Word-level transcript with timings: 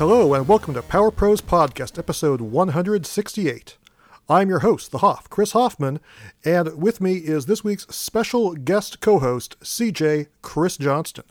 Hello, 0.00 0.32
and 0.32 0.48
welcome 0.48 0.72
to 0.72 0.80
Power 0.80 1.10
Pros 1.10 1.42
Podcast, 1.42 1.98
episode 1.98 2.40
168. 2.40 3.76
I'm 4.30 4.48
your 4.48 4.60
host, 4.60 4.92
the 4.92 4.98
Hoff, 5.00 5.28
Chris 5.28 5.52
Hoffman, 5.52 6.00
and 6.42 6.74
with 6.80 7.02
me 7.02 7.16
is 7.16 7.44
this 7.44 7.62
week's 7.62 7.86
special 7.94 8.54
guest 8.54 9.00
co 9.00 9.18
host, 9.18 9.60
CJ 9.60 10.28
Chris 10.40 10.78
Johnston. 10.78 11.26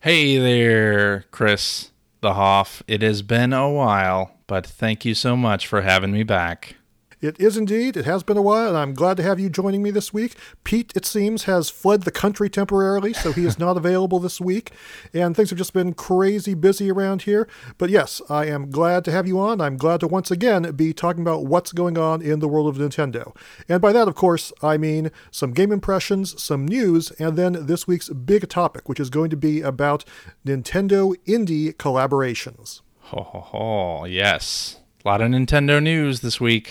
Hey 0.00 0.36
there, 0.36 1.24
Chris 1.30 1.92
the 2.20 2.34
Hoff. 2.34 2.82
It 2.86 3.00
has 3.00 3.22
been 3.22 3.54
a 3.54 3.70
while, 3.70 4.32
but 4.46 4.66
thank 4.66 5.06
you 5.06 5.14
so 5.14 5.34
much 5.34 5.66
for 5.66 5.80
having 5.80 6.12
me 6.12 6.22
back. 6.22 6.76
It 7.20 7.38
is 7.38 7.58
indeed. 7.58 7.98
It 7.98 8.06
has 8.06 8.22
been 8.22 8.38
a 8.38 8.42
while, 8.42 8.68
and 8.68 8.78
I'm 8.78 8.94
glad 8.94 9.18
to 9.18 9.22
have 9.22 9.38
you 9.38 9.50
joining 9.50 9.82
me 9.82 9.90
this 9.90 10.10
week. 10.10 10.36
Pete, 10.64 10.92
it 10.96 11.04
seems, 11.04 11.44
has 11.44 11.68
fled 11.68 12.02
the 12.02 12.10
country 12.10 12.48
temporarily, 12.48 13.12
so 13.12 13.32
he 13.32 13.44
is 13.44 13.58
not 13.58 13.76
available 13.76 14.18
this 14.18 14.40
week, 14.40 14.70
and 15.12 15.36
things 15.36 15.50
have 15.50 15.58
just 15.58 15.74
been 15.74 15.92
crazy 15.92 16.54
busy 16.54 16.90
around 16.90 17.22
here. 17.22 17.46
But 17.76 17.90
yes, 17.90 18.22
I 18.30 18.46
am 18.46 18.70
glad 18.70 19.04
to 19.04 19.12
have 19.12 19.26
you 19.26 19.38
on. 19.38 19.60
I'm 19.60 19.76
glad 19.76 20.00
to 20.00 20.08
once 20.08 20.30
again 20.30 20.72
be 20.72 20.94
talking 20.94 21.20
about 21.20 21.44
what's 21.44 21.72
going 21.72 21.98
on 21.98 22.22
in 22.22 22.38
the 22.38 22.48
world 22.48 22.68
of 22.68 22.78
Nintendo. 22.80 23.36
And 23.68 23.82
by 23.82 23.92
that, 23.92 24.08
of 24.08 24.14
course, 24.14 24.50
I 24.62 24.78
mean 24.78 25.10
some 25.30 25.52
game 25.52 25.72
impressions, 25.72 26.40
some 26.42 26.66
news, 26.66 27.10
and 27.12 27.36
then 27.36 27.66
this 27.66 27.86
week's 27.86 28.08
big 28.08 28.48
topic, 28.48 28.88
which 28.88 29.00
is 29.00 29.10
going 29.10 29.28
to 29.28 29.36
be 29.36 29.60
about 29.60 30.06
Nintendo 30.46 31.14
indie 31.26 31.74
collaborations. 31.74 32.80
Ho 33.00 33.22
ho 33.22 33.40
ho, 33.40 34.04
yes. 34.06 34.78
A 35.04 35.08
lot 35.08 35.20
of 35.20 35.30
Nintendo 35.30 35.82
news 35.82 36.20
this 36.20 36.40
week. 36.40 36.70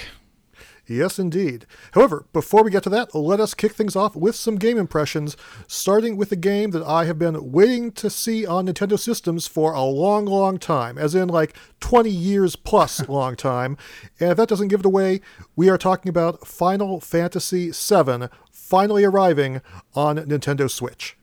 Yes, 0.90 1.20
indeed. 1.20 1.68
However, 1.92 2.26
before 2.34 2.64
we 2.64 2.72
get 2.72 2.82
to 2.84 2.90
that, 2.90 3.14
let 3.14 3.40
us 3.40 3.54
kick 3.54 3.73
things 3.73 3.95
off 3.95 4.16
with 4.16 4.36
some 4.36 4.56
game 4.56 4.78
impressions, 4.78 5.38
starting 5.68 6.18
with 6.18 6.32
a 6.32 6.36
game 6.36 6.72
that 6.72 6.84
I 6.84 7.06
have 7.06 7.20
been 7.20 7.52
waiting 7.52 7.92
to 7.94 8.09
see 8.09 8.45
on 8.45 8.66
Nintendo 8.66 8.98
systems 8.98 9.48
for 9.48 9.73
a 9.73 9.84
long, 9.84 10.26
long 10.26 10.58
time, 10.58 10.98
as 10.98 11.14
in 11.14 11.30
like 11.30 11.56
20 11.80 12.10
years 12.10 12.56
plus 12.56 13.08
long 13.10 13.36
time. 13.36 13.78
And 14.20 14.32
if 14.32 14.38
that 14.38 14.50
doesn't 14.50 14.70
give 14.70 14.80
it 14.80 14.86
away, 14.86 15.22
we 15.56 15.70
are 15.70 15.78
talking 15.78 16.10
about 16.10 16.48
Final 16.48 17.00
Fantasy 17.00 17.70
VII 17.72 18.28
finally 18.52 19.04
arriving 19.04 19.62
on 19.94 20.17
Nintendo 20.17 20.70
Switch. 20.70 21.16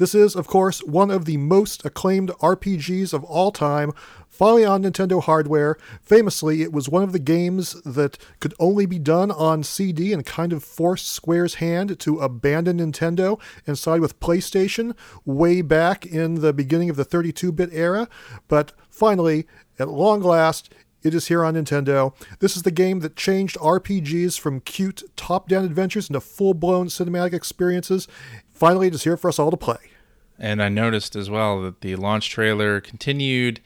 This 0.00 0.14
is, 0.14 0.34
of 0.34 0.46
course, 0.46 0.82
one 0.82 1.10
of 1.10 1.26
the 1.26 1.36
most 1.36 1.84
acclaimed 1.84 2.30
RPGs 2.40 3.12
of 3.12 3.22
all 3.22 3.52
time, 3.52 3.92
finally 4.40 4.64
on 4.64 4.82
Nintendo 4.82 5.22
hardware. 5.22 5.76
Famously, 6.00 6.62
it 6.62 6.72
was 6.72 6.88
one 6.88 7.02
of 7.02 7.12
the 7.12 7.18
games 7.18 7.74
that 7.82 8.16
could 8.40 8.54
only 8.58 8.86
be 8.86 8.98
done 8.98 9.30
on 9.30 9.62
CD 9.62 10.14
and 10.14 10.24
kind 10.24 10.54
of 10.54 10.64
forced 10.64 11.08
Square's 11.08 11.56
hand 11.56 12.00
to 12.00 12.20
abandon 12.20 12.78
Nintendo 12.78 13.38
and 13.66 13.78
side 13.78 14.00
with 14.00 14.18
PlayStation 14.18 14.96
way 15.26 15.60
back 15.60 16.06
in 16.06 16.36
the 16.36 16.54
beginning 16.54 16.88
of 16.88 16.96
the 16.96 17.04
32 17.04 17.52
bit 17.52 17.68
era. 17.70 18.08
But 18.48 18.72
finally, 18.88 19.46
at 19.78 19.90
long 19.90 20.22
last, 20.22 20.72
it 21.02 21.12
is 21.14 21.26
here 21.26 21.44
on 21.44 21.52
Nintendo. 21.52 22.14
This 22.38 22.56
is 22.56 22.62
the 22.62 22.70
game 22.70 23.00
that 23.00 23.16
changed 23.16 23.58
RPGs 23.58 24.40
from 24.40 24.60
cute 24.60 25.02
top 25.16 25.50
down 25.50 25.66
adventures 25.66 26.08
into 26.08 26.20
full 26.22 26.54
blown 26.54 26.86
cinematic 26.86 27.34
experiences. 27.34 28.08
Finally, 28.54 28.86
it 28.86 28.94
is 28.94 29.04
here 29.04 29.18
for 29.18 29.28
us 29.28 29.38
all 29.38 29.50
to 29.50 29.58
play. 29.58 29.90
And 30.38 30.62
I 30.62 30.70
noticed 30.70 31.14
as 31.14 31.28
well 31.28 31.60
that 31.60 31.82
the 31.82 31.96
launch 31.96 32.30
trailer 32.30 32.80
continued 32.80 33.60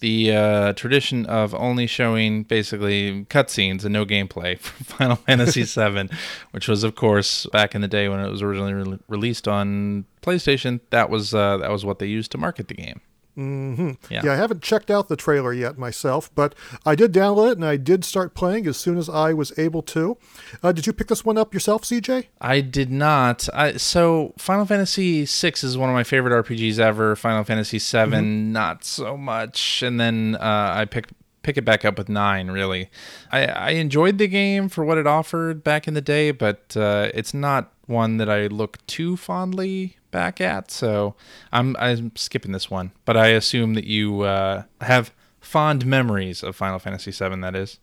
the 0.00 0.32
uh, 0.32 0.72
tradition 0.74 1.26
of 1.26 1.54
only 1.54 1.86
showing 1.86 2.42
basically 2.42 3.24
cutscenes 3.30 3.84
and 3.84 3.92
no 3.92 4.04
gameplay 4.04 4.58
for 4.60 4.84
Final 4.84 5.16
Fantasy 5.16 5.62
VII, 5.64 6.08
which 6.50 6.68
was, 6.68 6.84
of 6.84 6.94
course, 6.94 7.46
back 7.52 7.74
in 7.74 7.80
the 7.80 7.88
day 7.88 8.08
when 8.08 8.20
it 8.20 8.30
was 8.30 8.42
originally 8.42 8.74
re- 8.74 8.98
released 9.08 9.48
on 9.48 10.04
PlayStation. 10.22 10.80
That 10.90 11.10
was 11.10 11.34
uh, 11.34 11.58
that 11.58 11.70
was 11.70 11.84
what 11.84 11.98
they 11.98 12.06
used 12.06 12.30
to 12.32 12.38
market 12.38 12.68
the 12.68 12.74
game. 12.74 13.00
Mm-hmm. 13.36 13.90
Yeah. 14.10 14.22
yeah, 14.24 14.32
I 14.32 14.36
haven't 14.36 14.62
checked 14.62 14.90
out 14.90 15.08
the 15.08 15.16
trailer 15.16 15.52
yet 15.52 15.76
myself, 15.76 16.34
but 16.34 16.54
I 16.86 16.94
did 16.94 17.12
download 17.12 17.52
it 17.52 17.58
and 17.58 17.66
I 17.66 17.76
did 17.76 18.04
start 18.04 18.34
playing 18.34 18.66
as 18.66 18.76
soon 18.76 18.96
as 18.96 19.08
I 19.08 19.34
was 19.34 19.56
able 19.58 19.82
to. 19.82 20.16
Uh, 20.62 20.72
did 20.72 20.86
you 20.86 20.92
pick 20.92 21.08
this 21.08 21.24
one 21.24 21.36
up 21.36 21.52
yourself, 21.52 21.82
CJ? 21.82 22.26
I 22.40 22.60
did 22.62 22.90
not. 22.90 23.48
I, 23.52 23.76
so 23.76 24.32
Final 24.38 24.64
Fantasy 24.64 25.26
VI 25.26 25.52
is 25.62 25.76
one 25.76 25.90
of 25.90 25.94
my 25.94 26.04
favorite 26.04 26.44
RPGs 26.44 26.78
ever. 26.78 27.14
Final 27.14 27.44
Fantasy 27.44 27.78
VII, 27.78 28.10
mm-hmm. 28.10 28.52
not 28.52 28.84
so 28.84 29.16
much. 29.16 29.82
And 29.82 30.00
then 30.00 30.36
uh, 30.40 30.72
I 30.74 30.86
picked 30.86 31.12
pick 31.42 31.56
it 31.56 31.64
back 31.64 31.84
up 31.84 31.96
with 31.96 32.08
nine. 32.08 32.50
Really, 32.50 32.90
I, 33.30 33.46
I 33.46 33.70
enjoyed 33.70 34.18
the 34.18 34.26
game 34.26 34.68
for 34.68 34.84
what 34.84 34.98
it 34.98 35.06
offered 35.06 35.62
back 35.62 35.86
in 35.86 35.94
the 35.94 36.00
day, 36.00 36.32
but 36.32 36.76
uh, 36.76 37.10
it's 37.14 37.32
not 37.32 37.72
one 37.86 38.16
that 38.16 38.28
I 38.28 38.48
look 38.48 38.84
too 38.86 39.16
fondly 39.16 39.96
back 40.16 40.40
at. 40.40 40.70
So 40.70 41.14
I'm 41.52 41.76
I'm 41.78 42.16
skipping 42.16 42.52
this 42.52 42.70
one, 42.70 42.92
but 43.04 43.18
I 43.18 43.28
assume 43.28 43.74
that 43.74 43.84
you 43.84 44.22
uh, 44.22 44.62
have 44.80 45.12
fond 45.40 45.84
memories 45.84 46.42
of 46.42 46.56
Final 46.56 46.78
Fantasy 46.78 47.10
VII. 47.10 47.40
That 47.42 47.54
is. 47.54 47.78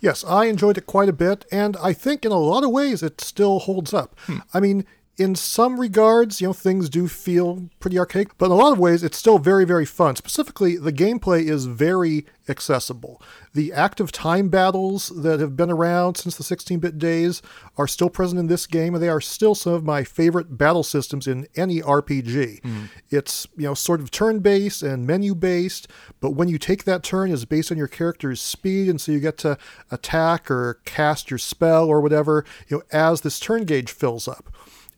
Yes, 0.00 0.24
I 0.24 0.46
enjoyed 0.46 0.76
it 0.76 0.86
quite 0.86 1.08
a 1.08 1.12
bit, 1.12 1.44
and 1.52 1.76
I 1.76 1.92
think 1.92 2.24
in 2.24 2.32
a 2.32 2.38
lot 2.38 2.64
of 2.64 2.70
ways 2.70 3.02
it 3.02 3.20
still 3.20 3.60
holds 3.60 3.94
up. 3.94 4.18
Hmm. 4.26 4.38
I 4.52 4.58
mean, 4.60 4.84
in 5.18 5.34
some 5.34 5.80
regards, 5.80 6.40
you 6.40 6.46
know, 6.46 6.52
things 6.52 6.88
do 6.88 7.08
feel 7.08 7.68
pretty 7.80 7.98
archaic, 7.98 8.38
but 8.38 8.46
in 8.46 8.52
a 8.52 8.54
lot 8.54 8.72
of 8.72 8.78
ways, 8.78 9.02
it's 9.02 9.18
still 9.18 9.40
very, 9.40 9.64
very 9.64 9.84
fun. 9.84 10.14
Specifically, 10.14 10.76
the 10.76 10.92
gameplay 10.92 11.42
is 11.42 11.66
very 11.66 12.24
accessible. 12.48 13.20
The 13.52 13.72
active 13.72 14.12
time 14.12 14.48
battles 14.48 15.08
that 15.08 15.40
have 15.40 15.56
been 15.56 15.72
around 15.72 16.16
since 16.16 16.36
the 16.36 16.44
16 16.44 16.78
bit 16.78 16.98
days 16.98 17.42
are 17.76 17.88
still 17.88 18.08
present 18.08 18.38
in 18.38 18.46
this 18.46 18.68
game, 18.68 18.94
and 18.94 19.02
they 19.02 19.08
are 19.08 19.20
still 19.20 19.56
some 19.56 19.72
of 19.72 19.82
my 19.82 20.04
favorite 20.04 20.56
battle 20.56 20.84
systems 20.84 21.26
in 21.26 21.48
any 21.56 21.80
RPG. 21.80 22.60
Mm. 22.60 22.88
It's, 23.10 23.48
you 23.56 23.64
know, 23.64 23.74
sort 23.74 24.00
of 24.00 24.12
turn 24.12 24.38
based 24.38 24.84
and 24.84 25.04
menu 25.04 25.34
based, 25.34 25.88
but 26.20 26.30
when 26.30 26.46
you 26.46 26.58
take 26.58 26.84
that 26.84 27.02
turn, 27.02 27.32
it's 27.32 27.44
based 27.44 27.72
on 27.72 27.78
your 27.78 27.88
character's 27.88 28.40
speed, 28.40 28.88
and 28.88 29.00
so 29.00 29.10
you 29.10 29.18
get 29.18 29.36
to 29.38 29.58
attack 29.90 30.48
or 30.48 30.80
cast 30.84 31.28
your 31.28 31.38
spell 31.38 31.88
or 31.88 32.00
whatever, 32.00 32.44
you 32.68 32.76
know, 32.76 32.82
as 32.92 33.22
this 33.22 33.40
turn 33.40 33.64
gauge 33.64 33.90
fills 33.90 34.28
up. 34.28 34.48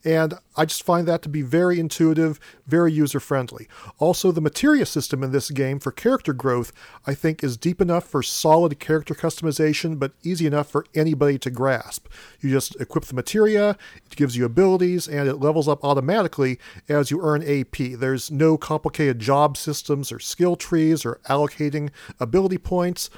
And 0.03 0.33
I 0.55 0.65
just 0.65 0.83
find 0.83 1.07
that 1.07 1.21
to 1.23 1.29
be 1.29 1.41
very 1.41 1.79
intuitive, 1.79 2.39
very 2.65 2.91
user 2.91 3.19
friendly. 3.19 3.67
Also, 3.99 4.31
the 4.31 4.41
materia 4.41 4.85
system 4.85 5.23
in 5.23 5.31
this 5.31 5.51
game 5.51 5.79
for 5.79 5.91
character 5.91 6.33
growth, 6.33 6.71
I 7.05 7.13
think, 7.13 7.43
is 7.43 7.55
deep 7.55 7.79
enough 7.79 8.05
for 8.05 8.23
solid 8.23 8.79
character 8.79 9.13
customization, 9.13 9.99
but 9.99 10.13
easy 10.23 10.47
enough 10.47 10.69
for 10.69 10.85
anybody 10.95 11.37
to 11.39 11.51
grasp. 11.51 12.07
You 12.39 12.49
just 12.49 12.79
equip 12.81 13.05
the 13.05 13.15
materia, 13.15 13.77
it 14.05 14.15
gives 14.15 14.35
you 14.35 14.45
abilities, 14.45 15.07
and 15.07 15.29
it 15.29 15.35
levels 15.35 15.67
up 15.67 15.83
automatically 15.83 16.59
as 16.89 17.11
you 17.11 17.21
earn 17.21 17.43
AP. 17.43 17.99
There's 17.99 18.31
no 18.31 18.57
complicated 18.57 19.19
job 19.19 19.55
systems 19.55 20.11
or 20.11 20.19
skill 20.19 20.55
trees 20.55 21.05
or 21.05 21.19
allocating 21.29 21.91
ability 22.19 22.57
points. 22.57 23.09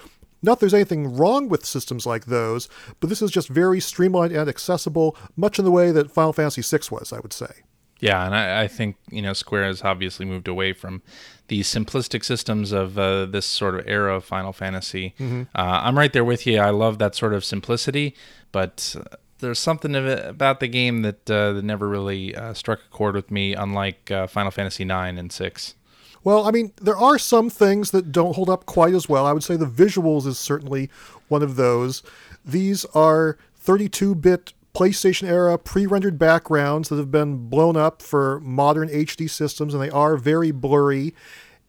Not 0.44 0.60
there's 0.60 0.74
anything 0.74 1.16
wrong 1.16 1.50
with 1.50 1.66
systems 1.66 2.06
like 2.06 2.26
those, 2.26 2.70
but 3.00 3.10
this 3.10 3.22
is 3.22 3.32
just 3.32 3.48
very 3.48 3.80
streamlined 3.80 4.34
and 4.34 4.50
accessible, 4.50 5.18
much 5.36 5.58
in 5.58 5.66
the 5.66 5.72
way 5.72 5.92
that 5.92 6.12
Final 6.12 6.34
Fantasy 6.34 6.62
VI 6.62 6.84
was, 6.92 7.12
I 7.14 7.20
would 7.20 7.34
say. 7.34 7.64
Yeah, 8.00 8.26
and 8.26 8.36
I, 8.36 8.64
I 8.64 8.68
think 8.68 8.98
you 9.10 9.22
know 9.22 9.32
Square 9.32 9.64
has 9.64 9.82
obviously 9.82 10.26
moved 10.26 10.50
away 10.50 10.74
from 10.74 11.02
the 11.48 11.62
simplistic 11.62 12.26
systems 12.26 12.74
of 12.74 13.00
uh, 13.00 13.26
this 13.26 13.46
sort 13.46 13.76
of 13.76 13.88
era 13.88 14.18
of 14.18 14.26
Final 14.26 14.52
Fantasy. 14.52 15.16
Mm-hmm. 15.18 15.44
Uh, 15.56 15.82
I'm 15.84 15.98
right 15.98 16.12
there 16.12 16.26
with 16.26 16.46
you. 16.46 16.60
I 16.60 16.72
love 16.72 17.00
that 17.00 17.16
sort 17.16 17.34
of 17.34 17.46
simplicity, 17.46 18.14
but 18.52 18.94
uh, 19.00 19.16
there's 19.40 19.60
something 19.60 19.96
about 19.96 20.60
the 20.60 20.68
game 20.68 21.02
that, 21.04 21.30
uh, 21.30 21.54
that 21.54 21.64
never 21.64 21.88
really 21.88 22.36
uh, 22.36 22.54
struck 22.54 22.80
a 22.80 22.90
chord 22.90 23.16
with 23.16 23.30
me, 23.30 23.54
unlike 23.54 24.10
uh, 24.10 24.28
Final 24.28 24.52
Fantasy 24.52 24.84
IX 24.84 25.20
and 25.20 25.32
six. 25.32 25.76
Well, 26.24 26.46
I 26.48 26.52
mean, 26.52 26.72
there 26.82 26.98
are 26.98 27.18
some 27.18 27.50
things 27.50 27.92
that 27.92 28.12
don't 28.12 28.36
hold 28.36 28.50
up 28.50 28.66
quite 28.66 28.94
as 28.94 29.10
well. 29.10 29.26
I 29.26 29.34
would 29.34 29.44
say 29.44 29.56
the 29.56 29.66
visuals 29.66 30.26
is 30.26 30.40
certainly 30.40 30.90
one 31.28 31.44
of 31.44 31.56
those. 31.56 32.02
These 32.46 32.86
are 32.94 33.38
32 33.58 34.16
bit 34.16 34.54
PlayStation 34.74 35.28
era 35.28 35.58
pre 35.58 35.86
rendered 35.86 36.18
backgrounds 36.18 36.90
that 36.90 36.96
have 36.96 37.12
been 37.12 37.50
blown 37.50 37.78
up 37.78 38.02
for 38.02 38.40
modern 38.40 38.90
HD 38.90 39.30
systems, 39.30 39.74
and 39.74 39.84
they 39.84 39.90
are 39.90 40.18
very 40.18 40.52
blurry. 40.52 41.14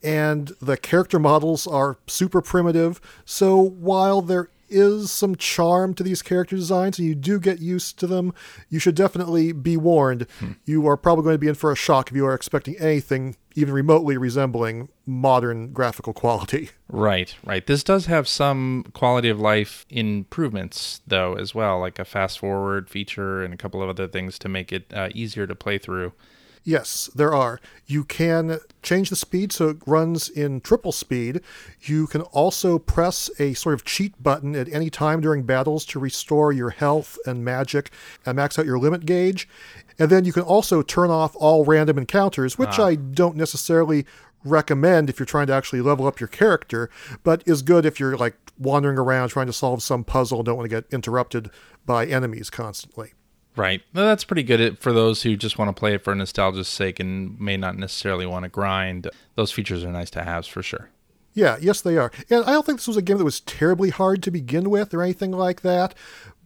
And 0.02 0.48
the 0.60 0.76
character 0.76 1.18
models 1.18 1.66
are 1.66 1.96
super 2.06 2.40
primitive. 2.40 3.00
So 3.24 3.56
while 3.58 4.20
there 4.20 4.50
is 4.74 5.10
some 5.10 5.36
charm 5.36 5.94
to 5.94 6.02
these 6.02 6.22
character 6.22 6.56
designs 6.56 6.98
and 6.98 7.06
you 7.06 7.14
do 7.14 7.38
get 7.38 7.60
used 7.60 7.98
to 8.00 8.06
them, 8.06 8.34
you 8.68 8.78
should 8.78 8.94
definitely 8.94 9.52
be 9.52 9.76
warned. 9.76 10.26
Hmm. 10.40 10.52
You 10.64 10.86
are 10.88 10.96
probably 10.96 11.24
going 11.24 11.34
to 11.34 11.38
be 11.38 11.48
in 11.48 11.54
for 11.54 11.72
a 11.72 11.76
shock 11.76 12.10
if 12.10 12.16
you 12.16 12.26
are 12.26 12.34
expecting 12.34 12.76
anything 12.78 13.36
even 13.56 13.72
remotely 13.72 14.16
resembling 14.16 14.88
modern 15.06 15.72
graphical 15.72 16.12
quality. 16.12 16.70
Right, 16.86 17.34
right. 17.44 17.66
This 17.66 17.82
does 17.82 18.06
have 18.06 18.28
some 18.28 18.84
quality 18.92 19.28
of 19.28 19.40
life 19.40 19.84
improvements, 19.90 21.00
though, 21.04 21.34
as 21.34 21.52
well, 21.52 21.80
like 21.80 21.98
a 21.98 22.04
fast 22.04 22.38
forward 22.38 22.88
feature 22.88 23.42
and 23.42 23.52
a 23.52 23.56
couple 23.56 23.82
of 23.82 23.88
other 23.88 24.06
things 24.06 24.38
to 24.40 24.48
make 24.48 24.70
it 24.70 24.92
uh, 24.94 25.08
easier 25.12 25.44
to 25.44 25.56
play 25.56 25.78
through. 25.78 26.12
Yes, 26.64 27.10
there 27.14 27.34
are. 27.34 27.60
You 27.86 28.04
can 28.04 28.58
change 28.82 29.10
the 29.10 29.16
speed 29.16 29.52
so 29.52 29.68
it 29.68 29.76
runs 29.86 30.30
in 30.30 30.62
triple 30.62 30.92
speed. 30.92 31.42
You 31.82 32.06
can 32.06 32.22
also 32.22 32.78
press 32.78 33.30
a 33.38 33.52
sort 33.52 33.74
of 33.74 33.84
cheat 33.84 34.20
button 34.22 34.56
at 34.56 34.72
any 34.72 34.88
time 34.88 35.20
during 35.20 35.42
battles 35.42 35.84
to 35.86 35.98
restore 35.98 36.52
your 36.52 36.70
health 36.70 37.18
and 37.26 37.44
magic 37.44 37.90
and 38.24 38.36
max 38.36 38.58
out 38.58 38.64
your 38.64 38.78
limit 38.78 39.04
gauge. 39.04 39.46
And 39.98 40.10
then 40.10 40.24
you 40.24 40.32
can 40.32 40.42
also 40.42 40.80
turn 40.80 41.10
off 41.10 41.36
all 41.36 41.66
random 41.66 41.98
encounters, 41.98 42.58
which 42.58 42.78
ah. 42.78 42.86
I 42.86 42.94
don't 42.94 43.36
necessarily 43.36 44.06
recommend 44.42 45.10
if 45.10 45.18
you're 45.18 45.26
trying 45.26 45.46
to 45.48 45.54
actually 45.54 45.82
level 45.82 46.06
up 46.06 46.18
your 46.18 46.28
character, 46.28 46.88
but 47.22 47.42
is 47.46 47.60
good 47.60 47.84
if 47.84 48.00
you're 48.00 48.16
like 48.16 48.36
wandering 48.58 48.98
around 48.98 49.28
trying 49.28 49.46
to 49.46 49.52
solve 49.52 49.82
some 49.82 50.02
puzzle 50.02 50.38
and 50.38 50.46
don't 50.46 50.56
want 50.56 50.70
to 50.70 50.74
get 50.74 50.92
interrupted 50.92 51.50
by 51.84 52.06
enemies 52.06 52.48
constantly. 52.48 53.12
Right. 53.56 53.82
Well, 53.94 54.06
that's 54.06 54.24
pretty 54.24 54.42
good 54.42 54.78
for 54.78 54.92
those 54.92 55.22
who 55.22 55.36
just 55.36 55.58
want 55.58 55.68
to 55.74 55.78
play 55.78 55.94
it 55.94 56.02
for 56.02 56.14
nostalgia's 56.14 56.68
sake 56.68 56.98
and 56.98 57.38
may 57.38 57.56
not 57.56 57.76
necessarily 57.76 58.26
want 58.26 58.42
to 58.42 58.48
grind. 58.48 59.08
Those 59.36 59.52
features 59.52 59.84
are 59.84 59.92
nice 59.92 60.10
to 60.10 60.24
have 60.24 60.46
for 60.46 60.62
sure. 60.62 60.90
Yeah, 61.34 61.56
yes, 61.60 61.80
they 61.80 61.96
are. 61.96 62.12
And 62.30 62.44
I 62.44 62.52
don't 62.52 62.64
think 62.64 62.78
this 62.78 62.88
was 62.88 62.96
a 62.96 63.02
game 63.02 63.18
that 63.18 63.24
was 63.24 63.40
terribly 63.40 63.90
hard 63.90 64.22
to 64.22 64.30
begin 64.30 64.70
with 64.70 64.94
or 64.94 65.02
anything 65.02 65.32
like 65.32 65.62
that, 65.62 65.94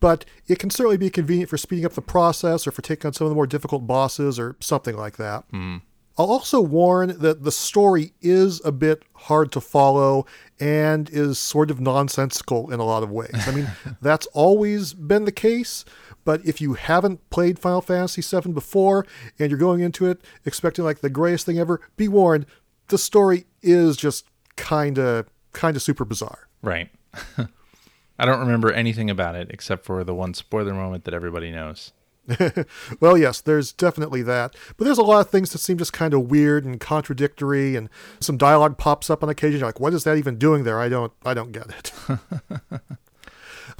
but 0.00 0.24
it 0.46 0.58
can 0.58 0.70
certainly 0.70 0.96
be 0.96 1.10
convenient 1.10 1.50
for 1.50 1.58
speeding 1.58 1.84
up 1.84 1.92
the 1.92 2.02
process 2.02 2.66
or 2.66 2.72
for 2.72 2.82
taking 2.82 3.06
on 3.06 3.12
some 3.12 3.26
of 3.26 3.30
the 3.30 3.34
more 3.34 3.46
difficult 3.46 3.86
bosses 3.86 4.38
or 4.38 4.56
something 4.60 4.96
like 4.96 5.18
that. 5.18 5.44
Mm. 5.52 5.82
I'll 6.18 6.26
also 6.26 6.60
warn 6.60 7.16
that 7.20 7.44
the 7.44 7.52
story 7.52 8.12
is 8.20 8.60
a 8.64 8.72
bit 8.72 9.04
hard 9.14 9.52
to 9.52 9.60
follow 9.60 10.26
and 10.58 11.08
is 11.10 11.38
sort 11.38 11.70
of 11.70 11.80
nonsensical 11.80 12.72
in 12.72 12.80
a 12.80 12.84
lot 12.84 13.04
of 13.04 13.10
ways. 13.10 13.46
I 13.46 13.52
mean, 13.52 13.70
that's 14.02 14.26
always 14.28 14.94
been 14.94 15.26
the 15.26 15.32
case, 15.32 15.84
but 16.24 16.44
if 16.44 16.60
you 16.60 16.74
haven't 16.74 17.30
played 17.30 17.60
Final 17.60 17.80
Fantasy 17.80 18.20
VII 18.20 18.52
before 18.52 19.06
and 19.38 19.48
you're 19.50 19.60
going 19.60 19.80
into 19.80 20.06
it 20.06 20.20
expecting 20.44 20.84
like 20.84 21.00
the 21.00 21.10
greatest 21.10 21.46
thing 21.46 21.58
ever, 21.58 21.80
be 21.96 22.08
warned, 22.08 22.46
the 22.88 22.98
story 22.98 23.46
is 23.62 23.96
just 23.96 24.26
kind 24.56 24.98
of 24.98 25.26
kind 25.52 25.76
of 25.76 25.82
super 25.82 26.04
bizarre. 26.04 26.48
Right. 26.62 26.90
I 28.18 28.26
don't 28.26 28.40
remember 28.40 28.72
anything 28.72 29.08
about 29.08 29.36
it 29.36 29.48
except 29.50 29.84
for 29.84 30.02
the 30.02 30.14
one 30.14 30.34
spoiler 30.34 30.74
moment 30.74 31.04
that 31.04 31.14
everybody 31.14 31.52
knows. 31.52 31.92
well, 33.00 33.16
yes, 33.16 33.40
there's 33.40 33.72
definitely 33.72 34.22
that. 34.22 34.54
But 34.76 34.84
there's 34.84 34.98
a 34.98 35.02
lot 35.02 35.20
of 35.20 35.30
things 35.30 35.50
that 35.52 35.58
seem 35.58 35.78
just 35.78 35.92
kind 35.92 36.14
of 36.14 36.30
weird 36.30 36.64
and 36.64 36.78
contradictory, 36.78 37.76
and 37.76 37.88
some 38.20 38.36
dialogue 38.36 38.78
pops 38.78 39.10
up 39.10 39.22
on 39.22 39.28
occasion. 39.28 39.60
You're 39.60 39.68
like, 39.68 39.80
what 39.80 39.94
is 39.94 40.04
that 40.04 40.16
even 40.18 40.36
doing 40.36 40.64
there? 40.64 40.80
I 40.80 40.88
don't, 40.88 41.12
I 41.24 41.34
don't 41.34 41.52
get 41.52 41.68
it. 41.68 41.92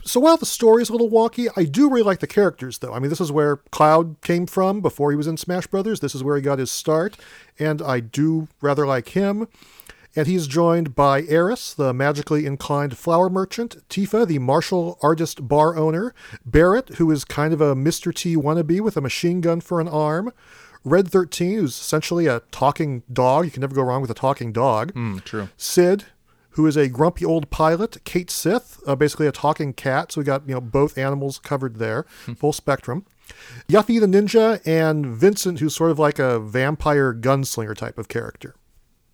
so 0.05 0.21
while 0.21 0.37
the 0.37 0.47
story 0.47 0.83
is 0.83 0.89
a 0.89 0.93
little 0.93 1.11
wonky, 1.11 1.49
I 1.57 1.65
do 1.65 1.91
really 1.91 2.03
like 2.03 2.21
the 2.21 2.27
characters, 2.27 2.79
though. 2.79 2.95
I 2.95 2.99
mean, 2.99 3.11
this 3.11 3.21
is 3.21 3.33
where 3.33 3.57
Cloud 3.71 4.17
came 4.23 4.47
from 4.47 4.81
before 4.81 5.11
he 5.11 5.17
was 5.17 5.27
in 5.27 5.37
Smash 5.37 5.67
Brothers. 5.67 6.01
This 6.01 6.15
is 6.15 6.25
where 6.25 6.37
he 6.37 6.43
got 6.43 6.59
his 6.59 6.71
start, 6.71 7.17
and 7.59 7.83
I 7.83 8.01
do 8.01 8.49
rather 8.61 8.87
like 8.87 9.11
him 9.11 9.49
and 10.17 10.27
he's 10.27 10.47
joined 10.47 10.95
by 10.95 11.23
Aeris, 11.23 11.75
the 11.75 11.93
magically 11.93 12.47
inclined 12.47 12.97
flower 12.97 13.29
merchant, 13.29 13.89
Tifa, 13.89 14.27
the 14.27 14.39
martial 14.39 14.99
artist 15.03 15.47
bar 15.47 15.77
owner, 15.77 16.15
Barret, 16.45 16.97
who 16.97 17.11
is 17.11 17.25
kind 17.25 17.53
of 17.53 17.61
a 17.61 17.75
Mr. 17.75 18.15
T 18.15 18.37
wannabe 18.37 18.81
with 18.81 18.97
a 18.97 19.01
machine 19.01 19.41
gun 19.41 19.61
for 19.61 19.81
an 19.81 19.89
arm, 19.89 20.33
Red 20.85 21.09
13, 21.09 21.59
who's 21.59 21.79
essentially 21.79 22.27
a 22.27 22.41
talking 22.51 23.03
dog. 23.13 23.45
You 23.45 23.51
can 23.51 23.61
never 23.61 23.75
go 23.75 23.83
wrong 23.83 24.01
with 24.01 24.11
a 24.11 24.15
talking 24.15 24.53
dog. 24.53 24.93
Mm, 24.95 25.23
true. 25.25 25.49
Cid, 25.57 26.05
who 26.51 26.67
is 26.67 26.77
a 26.77 26.89
grumpy 26.89 27.25
old 27.25 27.51
pilot, 27.51 27.99
Cait 28.05 28.31
Sith, 28.31 28.81
uh, 28.87 28.97
basically 28.97 29.27
a 29.27 29.33
talking 29.33 29.73
cat. 29.73 30.13
So 30.13 30.21
we 30.21 30.25
got 30.25 30.49
you 30.49 30.55
know 30.55 30.61
both 30.61 30.97
animals 30.99 31.39
covered 31.39 31.77
there, 31.77 32.05
full 32.37 32.53
spectrum. 32.53 33.05
Yuffie 33.69 34.01
the 34.01 34.07
ninja 34.07 34.61
and 34.67 35.07
Vincent, 35.07 35.61
who's 35.61 35.77
sort 35.77 35.91
of 35.91 35.99
like 35.99 36.19
a 36.19 36.41
vampire 36.41 37.13
gunslinger 37.13 37.77
type 37.77 37.99
of 37.99 38.09
character. 38.09 38.55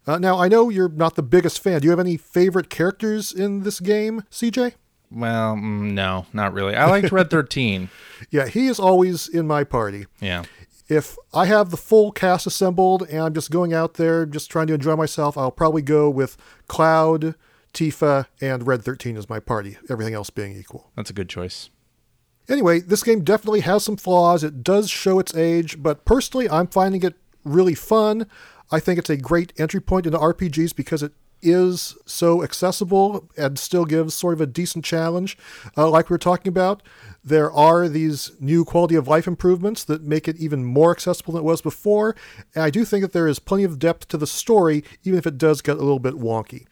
Uh, 0.07 0.19
now, 0.19 0.39
I 0.39 0.49
know 0.49 0.69
you're 0.69 0.89
not 0.91 1.15
the 1.17 1.23
biggest 1.23 1.63
fan. 1.63 1.81
Do 1.81 1.87
you 1.87 1.91
have 1.91 2.01
any 2.01 2.17
favorite 2.17 2.69
characters 2.69 3.33
in 3.33 3.63
this 3.63 3.81
game, 3.81 4.23
CJ? 4.31 4.75
Well, 5.11 5.55
mm, 5.55 5.93
no, 5.93 6.27
not 6.33 6.53
really. 6.53 6.75
I 6.77 6.87
liked 6.91 7.11
Red 7.13 7.31
13. 7.31 7.89
yeah, 8.31 8.47
he 8.47 8.67
is 8.67 8.79
always 8.79 9.29
in 9.29 9.47
my 9.47 9.65
party. 9.65 10.07
Yeah. 10.21 10.45
If 10.89 11.17
I 11.33 11.47
have 11.47 11.71
the 11.71 11.79
full 11.79 12.13
cast 12.13 12.47
assembled 12.47 13.09
and 13.09 13.21
I'm 13.21 13.33
just 13.35 13.51
going 13.51 13.73
out 13.73 13.95
there 13.95 14.27
just 14.27 14.51
trying 14.51 14.67
to 14.67 14.75
enjoy 14.75 14.97
myself, 14.97 15.39
I'll 15.39 15.51
probably 15.51 15.81
go 15.81 16.11
with 16.11 16.37
Cloud, 16.69 17.35
Tifa, 17.73 18.27
and 18.43 18.67
Red 18.67 18.83
13 18.85 19.17
as 19.17 19.29
my 19.29 19.41
party, 19.41 19.79
everything 19.89 20.13
else 20.13 20.29
being 20.29 20.55
equal. 20.55 20.91
That's 20.95 21.09
a 21.09 21.15
good 21.15 21.31
choice. 21.31 21.71
Anyway, 22.49 22.81
this 22.81 23.03
game 23.03 23.25
definitely 23.25 23.61
has 23.61 23.83
some 23.83 23.97
flaws. 23.97 24.45
It 24.45 24.63
does 24.63 24.91
show 24.91 25.19
its 25.19 25.35
age, 25.35 25.83
but 25.83 26.05
personally, 26.05 26.51
I'm 26.51 26.67
finding 26.67 27.03
it 27.03 27.15
really 27.45 27.75
fun. 27.75 28.27
I 28.71 28.81
think 28.81 28.99
it's 28.99 29.11
a 29.11 29.17
great 29.17 29.53
entry 29.59 29.81
point 29.81 30.07
into 30.07 30.19
RPGs 30.19 30.75
because 30.75 31.03
it 31.03 31.13
is 31.45 31.97
so 32.07 32.43
accessible 32.43 33.29
and 33.37 33.59
still 33.59 33.85
gives 33.85 34.15
sort 34.15 34.35
of 34.35 34.41
a 34.41 34.47
decent 34.47 34.85
challenge. 34.85 35.37
Uh, 35.77 35.89
like 35.91 36.09
we 36.09 36.15
were 36.15 36.19
talking 36.19 36.49
about, 36.49 36.83
there 37.23 37.53
are 37.53 37.89
these 37.89 38.33
new 38.41 38.65
quality 38.65 38.95
of 38.95 39.07
life 39.07 39.27
improvements 39.27 39.85
that 39.85 40.03
make 40.03 40.27
it 40.27 40.37
even 40.39 40.65
more 40.65 40.91
accessible 40.91 41.35
than 41.35 41.43
it 41.43 41.47
was 41.47 41.61
before. 41.61 42.17
And 42.55 42.65
I 42.65 42.71
do 42.71 42.85
think 42.85 43.03
that 43.03 43.13
there 43.13 43.29
is 43.29 43.39
plenty 43.39 43.65
of 43.65 43.79
depth 43.79 44.09
to 44.09 44.17
the 44.17 44.27
story, 44.27 44.83
even 45.05 45.19
if 45.19 45.27
it 45.27 45.39
does 45.39 45.61
get 45.61 45.77
a 45.77 45.81
little 45.81 45.99
bit 45.99 46.15
wonky. 46.15 46.67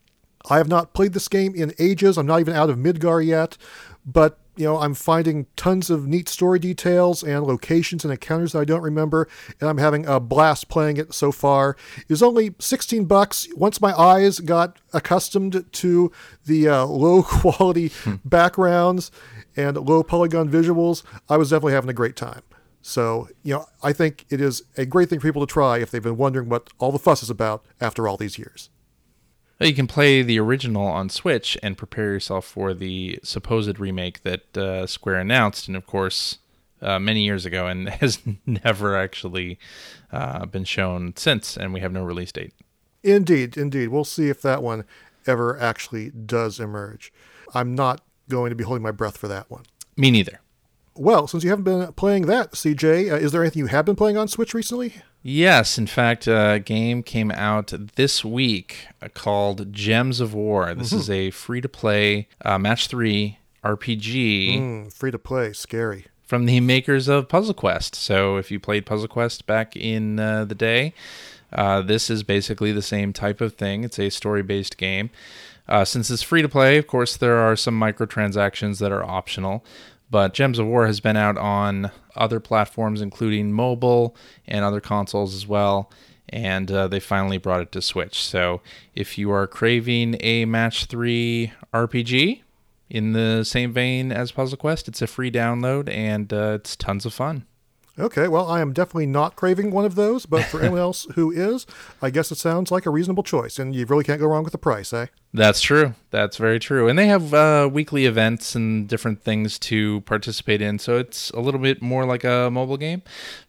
I 0.50 0.56
have 0.56 0.68
not 0.68 0.94
played 0.94 1.12
this 1.12 1.28
game 1.28 1.54
in 1.54 1.72
ages. 1.78 2.16
I'm 2.18 2.26
not 2.26 2.40
even 2.40 2.54
out 2.54 2.70
of 2.70 2.78
Midgar 2.78 3.24
yet, 3.24 3.56
but 4.04 4.38
you 4.56 4.64
know, 4.64 4.78
I'm 4.78 4.94
finding 4.94 5.46
tons 5.56 5.88
of 5.88 6.06
neat 6.06 6.28
story 6.28 6.58
details 6.58 7.22
and 7.22 7.44
locations 7.44 8.04
and 8.04 8.12
encounters 8.12 8.52
that 8.52 8.60
I 8.60 8.64
don't 8.64 8.82
remember, 8.82 9.28
and 9.60 9.68
I'm 9.68 9.78
having 9.78 10.06
a 10.06 10.20
blast 10.20 10.68
playing 10.68 10.98
it 10.98 11.14
so 11.14 11.32
far. 11.32 11.76
It 11.96 12.10
was 12.10 12.22
only 12.22 12.54
16 12.58 13.06
bucks. 13.06 13.48
Once 13.56 13.80
my 13.80 13.98
eyes 13.98 14.40
got 14.40 14.78
accustomed 14.92 15.64
to 15.72 16.12
the 16.44 16.68
uh, 16.68 16.84
low 16.84 17.22
quality 17.22 17.88
hmm. 17.88 18.16
backgrounds 18.24 19.10
and 19.56 19.76
low 19.76 20.02
polygon 20.02 20.50
visuals, 20.50 21.02
I 21.28 21.36
was 21.36 21.50
definitely 21.50 21.74
having 21.74 21.90
a 21.90 21.94
great 21.94 22.16
time. 22.16 22.42
So, 22.82 23.28
you 23.44 23.54
know, 23.54 23.66
I 23.82 23.92
think 23.92 24.26
it 24.28 24.40
is 24.40 24.64
a 24.76 24.84
great 24.84 25.08
thing 25.08 25.20
for 25.20 25.28
people 25.28 25.46
to 25.46 25.52
try 25.52 25.78
if 25.78 25.90
they've 25.90 26.02
been 26.02 26.16
wondering 26.16 26.48
what 26.48 26.68
all 26.78 26.90
the 26.90 26.98
fuss 26.98 27.22
is 27.22 27.30
about 27.30 27.64
after 27.80 28.08
all 28.08 28.16
these 28.16 28.38
years. 28.38 28.70
You 29.62 29.74
can 29.74 29.86
play 29.86 30.22
the 30.22 30.38
original 30.40 30.86
on 30.86 31.08
Switch 31.08 31.56
and 31.62 31.78
prepare 31.78 32.12
yourself 32.12 32.44
for 32.44 32.74
the 32.74 33.20
supposed 33.22 33.78
remake 33.78 34.22
that 34.22 34.56
uh, 34.56 34.86
Square 34.86 35.20
announced, 35.20 35.68
and 35.68 35.76
of 35.76 35.86
course, 35.86 36.38
uh, 36.80 36.98
many 36.98 37.24
years 37.24 37.46
ago, 37.46 37.66
and 37.68 37.88
has 38.00 38.18
never 38.44 38.96
actually 38.96 39.58
uh, 40.12 40.46
been 40.46 40.64
shown 40.64 41.14
since, 41.16 41.56
and 41.56 41.72
we 41.72 41.80
have 41.80 41.92
no 41.92 42.04
release 42.04 42.32
date. 42.32 42.52
Indeed, 43.02 43.56
indeed. 43.56 43.88
We'll 43.88 44.04
see 44.04 44.28
if 44.28 44.42
that 44.42 44.62
one 44.62 44.84
ever 45.26 45.58
actually 45.58 46.10
does 46.10 46.60
emerge. 46.60 47.12
I'm 47.54 47.74
not 47.74 48.02
going 48.28 48.50
to 48.50 48.56
be 48.56 48.64
holding 48.64 48.82
my 48.82 48.90
breath 48.90 49.16
for 49.16 49.28
that 49.28 49.50
one. 49.50 49.64
Me 49.96 50.10
neither. 50.10 50.40
Well, 50.94 51.26
since 51.26 51.42
you 51.42 51.50
haven't 51.50 51.64
been 51.64 51.92
playing 51.94 52.26
that, 52.26 52.52
CJ, 52.52 53.12
uh, 53.12 53.16
is 53.16 53.32
there 53.32 53.42
anything 53.42 53.60
you 53.60 53.66
have 53.66 53.84
been 53.84 53.96
playing 53.96 54.16
on 54.16 54.28
Switch 54.28 54.52
recently? 54.52 54.94
Yes, 55.22 55.78
in 55.78 55.86
fact, 55.86 56.26
a 56.26 56.60
game 56.64 57.02
came 57.02 57.30
out 57.30 57.72
this 57.94 58.24
week 58.24 58.88
uh, 59.00 59.08
called 59.08 59.72
Gems 59.72 60.20
of 60.20 60.34
War. 60.34 60.74
This 60.74 60.88
mm-hmm. 60.88 60.98
is 60.98 61.10
a 61.10 61.30
free 61.30 61.60
to 61.60 61.68
play 61.68 62.28
uh, 62.44 62.58
match 62.58 62.88
three 62.88 63.38
RPG. 63.64 64.58
Mm, 64.58 64.92
free 64.92 65.10
to 65.10 65.18
play, 65.18 65.52
scary. 65.52 66.06
From 66.22 66.46
the 66.46 66.60
makers 66.60 67.08
of 67.08 67.28
Puzzle 67.28 67.54
Quest. 67.54 67.94
So 67.94 68.36
if 68.36 68.50
you 68.50 68.58
played 68.58 68.84
Puzzle 68.84 69.08
Quest 69.08 69.46
back 69.46 69.76
in 69.76 70.18
uh, 70.18 70.44
the 70.44 70.54
day, 70.54 70.92
uh, 71.52 71.82
this 71.82 72.10
is 72.10 72.22
basically 72.22 72.72
the 72.72 72.82
same 72.82 73.12
type 73.12 73.40
of 73.40 73.54
thing. 73.54 73.84
It's 73.84 73.98
a 73.98 74.10
story 74.10 74.42
based 74.42 74.76
game. 74.76 75.10
Uh, 75.68 75.84
since 75.84 76.10
it's 76.10 76.22
free 76.22 76.42
to 76.42 76.48
play, 76.48 76.76
of 76.76 76.86
course, 76.86 77.16
there 77.16 77.38
are 77.38 77.54
some 77.54 77.78
microtransactions 77.78 78.80
that 78.80 78.90
are 78.90 79.04
optional. 79.04 79.64
But 80.12 80.34
Gems 80.34 80.58
of 80.58 80.66
War 80.66 80.86
has 80.86 81.00
been 81.00 81.16
out 81.16 81.38
on 81.38 81.90
other 82.14 82.38
platforms, 82.38 83.00
including 83.00 83.50
mobile 83.50 84.14
and 84.46 84.62
other 84.62 84.78
consoles 84.78 85.34
as 85.34 85.46
well. 85.46 85.90
And 86.28 86.70
uh, 86.70 86.86
they 86.88 87.00
finally 87.00 87.38
brought 87.38 87.62
it 87.62 87.72
to 87.72 87.80
Switch. 87.80 88.22
So 88.22 88.60
if 88.94 89.16
you 89.16 89.32
are 89.32 89.46
craving 89.46 90.18
a 90.20 90.44
Match 90.44 90.84
3 90.84 91.54
RPG 91.72 92.42
in 92.90 93.12
the 93.14 93.42
same 93.42 93.72
vein 93.72 94.12
as 94.12 94.32
Puzzle 94.32 94.58
Quest, 94.58 94.86
it's 94.86 95.00
a 95.00 95.06
free 95.06 95.30
download 95.30 95.88
and 95.88 96.30
uh, 96.30 96.58
it's 96.60 96.76
tons 96.76 97.06
of 97.06 97.14
fun. 97.14 97.46
Okay, 97.98 98.26
well, 98.26 98.48
I 98.48 98.62
am 98.62 98.72
definitely 98.72 99.06
not 99.06 99.36
craving 99.36 99.70
one 99.70 99.84
of 99.84 99.96
those, 99.96 100.24
but 100.24 100.44
for 100.44 100.60
anyone 100.60 100.78
else 100.88 101.06
who 101.14 101.30
is, 101.30 101.66
I 102.00 102.08
guess 102.08 102.32
it 102.32 102.38
sounds 102.38 102.70
like 102.70 102.86
a 102.86 102.90
reasonable 102.90 103.22
choice, 103.22 103.58
and 103.58 103.74
you 103.74 103.84
really 103.84 104.04
can't 104.04 104.18
go 104.18 104.26
wrong 104.26 104.44
with 104.44 104.52
the 104.52 104.58
price, 104.58 104.92
eh? 104.92 105.06
That's 105.34 105.60
true. 105.60 105.94
That's 106.10 106.38
very 106.38 106.58
true. 106.58 106.88
And 106.88 106.98
they 106.98 107.06
have 107.06 107.34
uh, 107.34 107.68
weekly 107.70 108.06
events 108.06 108.54
and 108.54 108.88
different 108.88 109.22
things 109.22 109.58
to 109.60 110.00
participate 110.02 110.62
in, 110.62 110.78
so 110.78 110.96
it's 110.96 111.30
a 111.30 111.40
little 111.40 111.60
bit 111.60 111.82
more 111.82 112.06
like 112.06 112.24
a 112.24 112.50
mobile 112.50 112.78
game, 112.78 113.02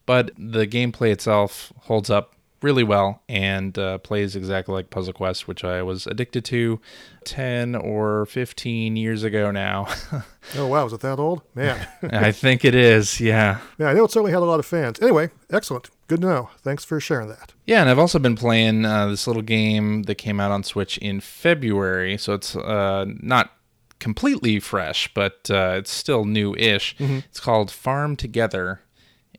but 0.05 0.31
the 0.37 0.67
gameplay 0.67 1.11
itself 1.11 1.71
holds 1.83 2.09
up 2.09 2.35
really 2.63 2.83
well 2.83 3.21
and 3.27 3.77
uh, 3.77 3.97
plays 3.99 4.35
exactly 4.35 4.73
like 4.73 4.89
Puzzle 4.89 5.13
Quest, 5.13 5.47
which 5.47 5.63
I 5.63 5.83
was 5.83 6.07
addicted 6.07 6.45
to 6.45 6.79
10 7.25 7.75
or 7.75 8.25
15 8.25 8.95
years 8.95 9.23
ago 9.23 9.51
now. 9.51 9.87
oh, 10.57 10.67
wow. 10.67 10.85
Is 10.85 10.93
it 10.93 11.01
that 11.01 11.19
old? 11.19 11.41
Man. 11.53 11.85
I 12.03 12.31
think 12.31 12.63
it 12.63 12.73
is, 12.73 13.19
yeah. 13.19 13.59
Yeah, 13.77 13.89
I 13.89 13.93
know 13.93 14.05
it 14.05 14.11
certainly 14.11 14.31
had 14.31 14.41
a 14.41 14.45
lot 14.45 14.59
of 14.59 14.65
fans. 14.65 14.99
Anyway, 15.01 15.29
excellent. 15.51 15.89
Good 16.07 16.21
to 16.21 16.27
know. 16.27 16.49
Thanks 16.59 16.85
for 16.85 16.99
sharing 16.99 17.27
that. 17.27 17.53
Yeah, 17.65 17.81
and 17.81 17.89
I've 17.89 17.99
also 17.99 18.19
been 18.19 18.35
playing 18.35 18.85
uh, 18.85 19.07
this 19.07 19.27
little 19.27 19.41
game 19.41 20.03
that 20.03 20.15
came 20.15 20.39
out 20.39 20.51
on 20.51 20.63
Switch 20.63 20.97
in 20.97 21.19
February, 21.19 22.17
so 22.17 22.33
it's 22.33 22.55
uh, 22.55 23.05
not 23.07 23.51
completely 23.99 24.59
fresh, 24.59 25.09
but 25.13 25.49
uh, 25.49 25.75
it's 25.77 25.91
still 25.91 26.25
new 26.25 26.55
ish. 26.55 26.95
Mm-hmm. 26.97 27.19
It's 27.29 27.39
called 27.39 27.71
Farm 27.71 28.15
Together 28.15 28.81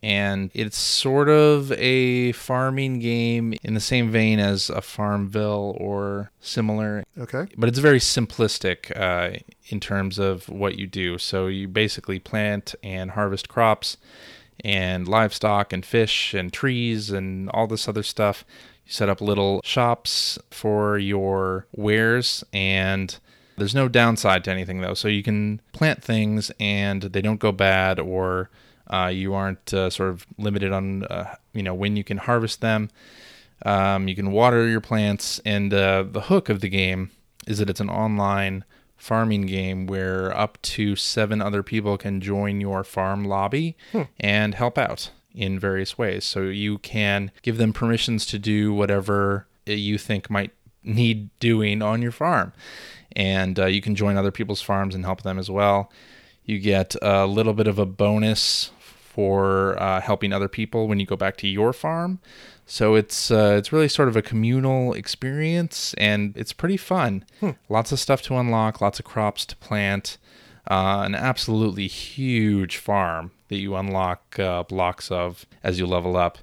and 0.04 0.50
it's 0.52 0.76
sort 0.76 1.30
of 1.30 1.72
a 1.72 2.32
farming 2.32 2.98
game 2.98 3.54
in 3.62 3.72
the 3.72 3.80
same 3.80 4.10
vein 4.10 4.38
as 4.38 4.68
a 4.68 4.82
Farmville 4.82 5.74
or 5.80 6.30
similar. 6.40 7.04
Okay. 7.16 7.46
But 7.56 7.70
it's 7.70 7.78
very 7.78 8.00
simplistic 8.00 8.94
uh, 8.94 9.38
in 9.68 9.80
terms 9.80 10.18
of 10.18 10.46
what 10.50 10.76
you 10.76 10.86
do. 10.86 11.16
So 11.16 11.46
you 11.46 11.68
basically 11.68 12.18
plant 12.18 12.74
and 12.82 13.12
harvest 13.12 13.48
crops 13.48 13.96
and 14.62 15.08
livestock 15.08 15.72
and 15.72 15.86
fish 15.86 16.34
and 16.34 16.52
trees 16.52 17.08
and 17.08 17.48
all 17.48 17.66
this 17.66 17.88
other 17.88 18.02
stuff. 18.02 18.44
You 18.84 18.92
set 18.92 19.08
up 19.08 19.22
little 19.22 19.62
shops 19.64 20.38
for 20.50 20.98
your 20.98 21.66
wares 21.72 22.44
and 22.52 23.16
there's 23.56 23.74
no 23.74 23.88
downside 23.88 24.44
to 24.44 24.50
anything 24.50 24.82
though. 24.82 24.92
So 24.92 25.08
you 25.08 25.22
can 25.22 25.62
plant 25.72 26.04
things 26.04 26.52
and 26.60 27.04
they 27.04 27.22
don't 27.22 27.40
go 27.40 27.52
bad 27.52 27.98
or 27.98 28.50
uh, 28.88 29.10
you 29.12 29.34
aren't 29.34 29.72
uh, 29.72 29.90
sort 29.90 30.10
of 30.10 30.26
limited 30.38 30.72
on 30.72 31.04
uh, 31.04 31.34
you 31.52 31.62
know 31.62 31.74
when 31.74 31.96
you 31.96 32.04
can 32.04 32.18
harvest 32.18 32.60
them. 32.60 32.90
Um, 33.64 34.08
you 34.08 34.14
can 34.14 34.32
water 34.32 34.66
your 34.66 34.80
plants, 34.80 35.40
and 35.44 35.72
uh, 35.72 36.04
the 36.10 36.22
hook 36.22 36.48
of 36.48 36.60
the 36.60 36.68
game 36.68 37.10
is 37.46 37.58
that 37.58 37.70
it's 37.70 37.80
an 37.80 37.90
online 37.90 38.64
farming 38.96 39.42
game 39.42 39.86
where 39.86 40.36
up 40.36 40.60
to 40.62 40.96
seven 40.96 41.42
other 41.42 41.62
people 41.62 41.98
can 41.98 42.20
join 42.20 42.60
your 42.60 42.82
farm 42.82 43.24
lobby 43.24 43.76
hmm. 43.92 44.02
and 44.18 44.54
help 44.54 44.78
out 44.78 45.10
in 45.34 45.58
various 45.58 45.98
ways. 45.98 46.24
So 46.24 46.42
you 46.42 46.78
can 46.78 47.30
give 47.42 47.58
them 47.58 47.72
permissions 47.72 48.24
to 48.26 48.38
do 48.38 48.72
whatever 48.72 49.46
you 49.66 49.98
think 49.98 50.30
might 50.30 50.52
need 50.82 51.28
doing 51.38 51.82
on 51.82 52.02
your 52.02 52.12
farm. 52.12 52.52
And 53.16 53.58
uh, 53.58 53.66
you 53.66 53.80
can 53.80 53.94
join 53.94 54.16
other 54.16 54.30
people's 54.30 54.62
farms 54.62 54.94
and 54.94 55.04
help 55.04 55.22
them 55.22 55.38
as 55.38 55.50
well. 55.50 55.90
You 56.44 56.58
get 56.58 56.94
a 57.02 57.26
little 57.26 57.54
bit 57.54 57.66
of 57.66 57.78
a 57.78 57.86
bonus 57.86 58.70
for 59.14 59.80
uh, 59.80 60.00
helping 60.00 60.32
other 60.32 60.48
people 60.48 60.88
when 60.88 60.98
you 60.98 61.06
go 61.06 61.14
back 61.14 61.36
to 61.36 61.46
your 61.46 61.72
farm. 61.72 62.18
So 62.66 62.96
it's 62.96 63.30
uh, 63.30 63.54
it's 63.58 63.72
really 63.72 63.88
sort 63.88 64.08
of 64.08 64.16
a 64.16 64.22
communal 64.22 64.92
experience, 64.92 65.94
and 65.98 66.36
it's 66.36 66.52
pretty 66.52 66.76
fun. 66.76 67.24
Hmm. 67.38 67.50
Lots 67.68 67.92
of 67.92 68.00
stuff 68.00 68.22
to 68.22 68.36
unlock, 68.36 68.80
lots 68.80 68.98
of 68.98 69.04
crops 69.04 69.46
to 69.46 69.56
plant, 69.56 70.18
uh, 70.68 71.02
an 71.04 71.14
absolutely 71.14 71.86
huge 71.86 72.76
farm 72.76 73.30
that 73.48 73.58
you 73.58 73.76
unlock 73.76 74.36
uh, 74.40 74.64
blocks 74.64 75.12
of 75.12 75.46
as 75.62 75.78
you 75.78 75.86
level 75.86 76.16
up. 76.16 76.38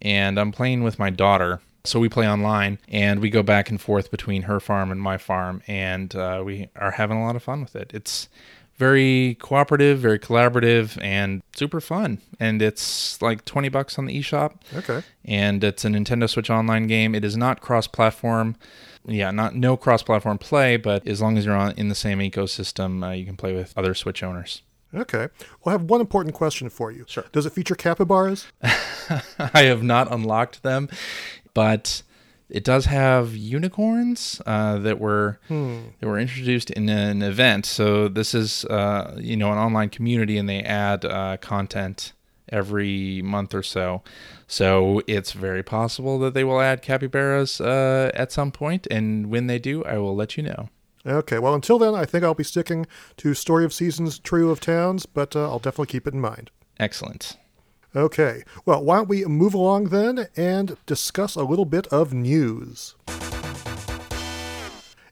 And 0.00 0.38
I'm 0.38 0.52
playing 0.52 0.82
with 0.84 0.98
my 0.98 1.10
daughter, 1.10 1.60
so 1.84 2.00
we 2.00 2.08
play 2.08 2.26
online, 2.26 2.78
and 2.88 3.20
we 3.20 3.28
go 3.28 3.42
back 3.42 3.68
and 3.68 3.80
forth 3.80 4.10
between 4.10 4.42
her 4.42 4.60
farm 4.60 4.90
and 4.90 5.02
my 5.02 5.18
farm, 5.18 5.62
and 5.66 6.14
uh, 6.14 6.42
we 6.46 6.68
are 6.76 6.92
having 6.92 7.18
a 7.18 7.24
lot 7.24 7.36
of 7.36 7.42
fun 7.42 7.60
with 7.60 7.76
it. 7.76 7.90
It's 7.92 8.28
very 8.76 9.36
cooperative, 9.40 9.98
very 9.98 10.18
collaborative, 10.18 11.02
and 11.02 11.42
super 11.54 11.80
fun. 11.80 12.20
And 12.38 12.60
it's 12.60 13.20
like 13.22 13.44
20 13.44 13.68
bucks 13.68 13.98
on 13.98 14.06
the 14.06 14.18
eShop. 14.18 14.54
Okay. 14.74 15.02
And 15.24 15.64
it's 15.64 15.84
a 15.84 15.88
Nintendo 15.88 16.28
Switch 16.28 16.50
Online 16.50 16.86
game. 16.86 17.14
It 17.14 17.24
is 17.24 17.36
not 17.36 17.60
cross 17.60 17.86
platform. 17.86 18.56
Yeah, 19.06 19.30
not 19.30 19.54
no 19.54 19.76
cross 19.76 20.02
platform 20.02 20.38
play, 20.38 20.76
but 20.76 21.06
as 21.06 21.22
long 21.22 21.38
as 21.38 21.44
you're 21.44 21.56
on 21.56 21.72
in 21.72 21.88
the 21.88 21.94
same 21.94 22.18
ecosystem, 22.18 23.06
uh, 23.06 23.12
you 23.12 23.24
can 23.24 23.36
play 23.36 23.54
with 23.54 23.72
other 23.76 23.94
Switch 23.94 24.22
owners. 24.22 24.62
Okay. 24.94 25.28
Well, 25.62 25.66
I 25.66 25.72
have 25.72 25.82
one 25.82 26.00
important 26.00 26.34
question 26.34 26.68
for 26.70 26.90
you. 26.90 27.04
Sure. 27.08 27.24
Does 27.32 27.46
it 27.46 27.50
feature 27.50 27.74
capybaras? 27.74 28.46
I 28.62 29.62
have 29.62 29.82
not 29.82 30.10
unlocked 30.12 30.62
them, 30.62 30.88
but 31.54 32.02
it 32.48 32.64
does 32.64 32.84
have 32.86 33.34
unicorns 33.36 34.40
uh, 34.46 34.78
that 34.78 35.00
were 35.00 35.38
hmm. 35.48 35.80
that 36.00 36.06
were 36.06 36.18
introduced 36.18 36.70
in 36.70 36.88
an 36.88 37.22
event. 37.22 37.66
So 37.66 38.08
this 38.08 38.34
is 38.34 38.64
uh, 38.66 39.16
you 39.18 39.36
know 39.36 39.52
an 39.52 39.58
online 39.58 39.88
community, 39.88 40.38
and 40.38 40.48
they 40.48 40.62
add 40.62 41.04
uh, 41.04 41.36
content 41.38 42.12
every 42.48 43.22
month 43.22 43.54
or 43.54 43.62
so. 43.62 44.02
So 44.46 45.02
it's 45.06 45.32
very 45.32 45.62
possible 45.62 46.18
that 46.20 46.34
they 46.34 46.44
will 46.44 46.60
add 46.60 46.82
capybaras 46.82 47.60
uh, 47.60 48.10
at 48.14 48.30
some 48.30 48.52
point, 48.52 48.86
and 48.90 49.28
when 49.28 49.48
they 49.48 49.58
do, 49.58 49.84
I 49.84 49.98
will 49.98 50.14
let 50.14 50.36
you 50.36 50.44
know. 50.44 50.68
Okay. 51.04 51.38
Well, 51.38 51.54
until 51.54 51.78
then, 51.78 51.94
I 51.94 52.04
think 52.04 52.24
I'll 52.24 52.34
be 52.34 52.44
sticking 52.44 52.86
to 53.18 53.32
Story 53.34 53.64
of 53.64 53.72
Seasons, 53.72 54.18
Trio 54.18 54.48
of 54.48 54.60
Towns, 54.60 55.06
but 55.06 55.36
uh, 55.36 55.48
I'll 55.48 55.60
definitely 55.60 55.86
keep 55.86 56.06
it 56.06 56.14
in 56.14 56.20
mind. 56.20 56.50
Excellent. 56.78 57.36
Okay, 57.96 58.42
well, 58.66 58.84
why 58.84 58.96
don't 58.96 59.08
we 59.08 59.24
move 59.24 59.54
along 59.54 59.84
then 59.84 60.26
and 60.36 60.76
discuss 60.84 61.34
a 61.34 61.44
little 61.44 61.64
bit 61.64 61.86
of 61.86 62.12
news? 62.12 62.94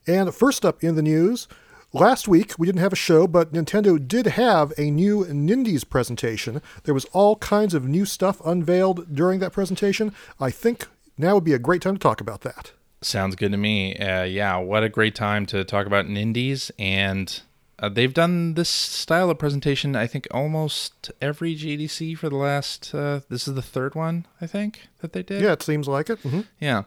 And 0.07 0.35
first 0.35 0.67
up 0.67 0.85
in 0.85 0.95
the 0.95 1.00
news, 1.00 1.49
last 1.95 2.29
week 2.29 2.59
we 2.59 2.67
didn't 2.67 2.83
have 2.83 2.93
a 2.93 2.97
show, 2.97 3.26
but 3.26 3.55
Nintendo 3.55 4.07
did 4.07 4.26
have 4.26 4.75
a 4.76 4.91
new 4.91 5.25
Nindies 5.25 5.88
presentation. 5.88 6.61
There 6.83 6.93
was 6.93 7.07
all 7.07 7.37
kinds 7.37 7.73
of 7.73 7.87
new 7.87 8.05
stuff 8.05 8.38
unveiled 8.45 9.14
during 9.14 9.41
that 9.41 9.55
presentation. 9.55 10.12
I 10.38 10.50
think 10.50 10.87
now 11.17 11.37
would 11.37 11.45
be 11.45 11.55
a 11.55 11.59
great 11.59 11.81
time 11.81 11.95
to 11.95 12.00
talk 12.00 12.21
about 12.21 12.43
that. 12.43 12.73
Sounds 13.00 13.35
good 13.35 13.53
to 13.53 13.59
me. 13.59 13.97
Uh, 13.97 14.25
yeah, 14.25 14.57
what 14.59 14.85
a 14.85 14.91
great 14.91 15.14
time 15.14 15.47
to 15.47 15.64
talk 15.64 15.87
about 15.87 16.05
Nindies 16.05 16.71
and 16.79 17.41
uh, 17.78 17.88
they've 17.88 18.14
done 18.14 18.54
this 18.54 18.69
style 18.69 19.31
of 19.31 19.38
presentation, 19.38 19.97
I 19.97 20.07
think, 20.07 20.28
almost 20.31 21.11
every 21.21 21.57
GDC 21.57 22.16
for 22.16 22.28
the 22.28 22.37
last. 22.37 22.95
Uh, 22.95 23.21
this 23.28 23.49
is 23.49 23.54
the 23.54 23.62
third 23.62 23.95
one, 23.95 24.26
I 24.40 24.47
think, 24.47 24.88
that 25.00 25.12
they 25.12 25.23
did. 25.23 25.43
Yeah, 25.43 25.52
it 25.52 25.62
seems 25.62 25.88
like 25.88 26.09
it. 26.09 26.23
Mm-hmm. 26.23 26.43
Yeah, 26.61 26.85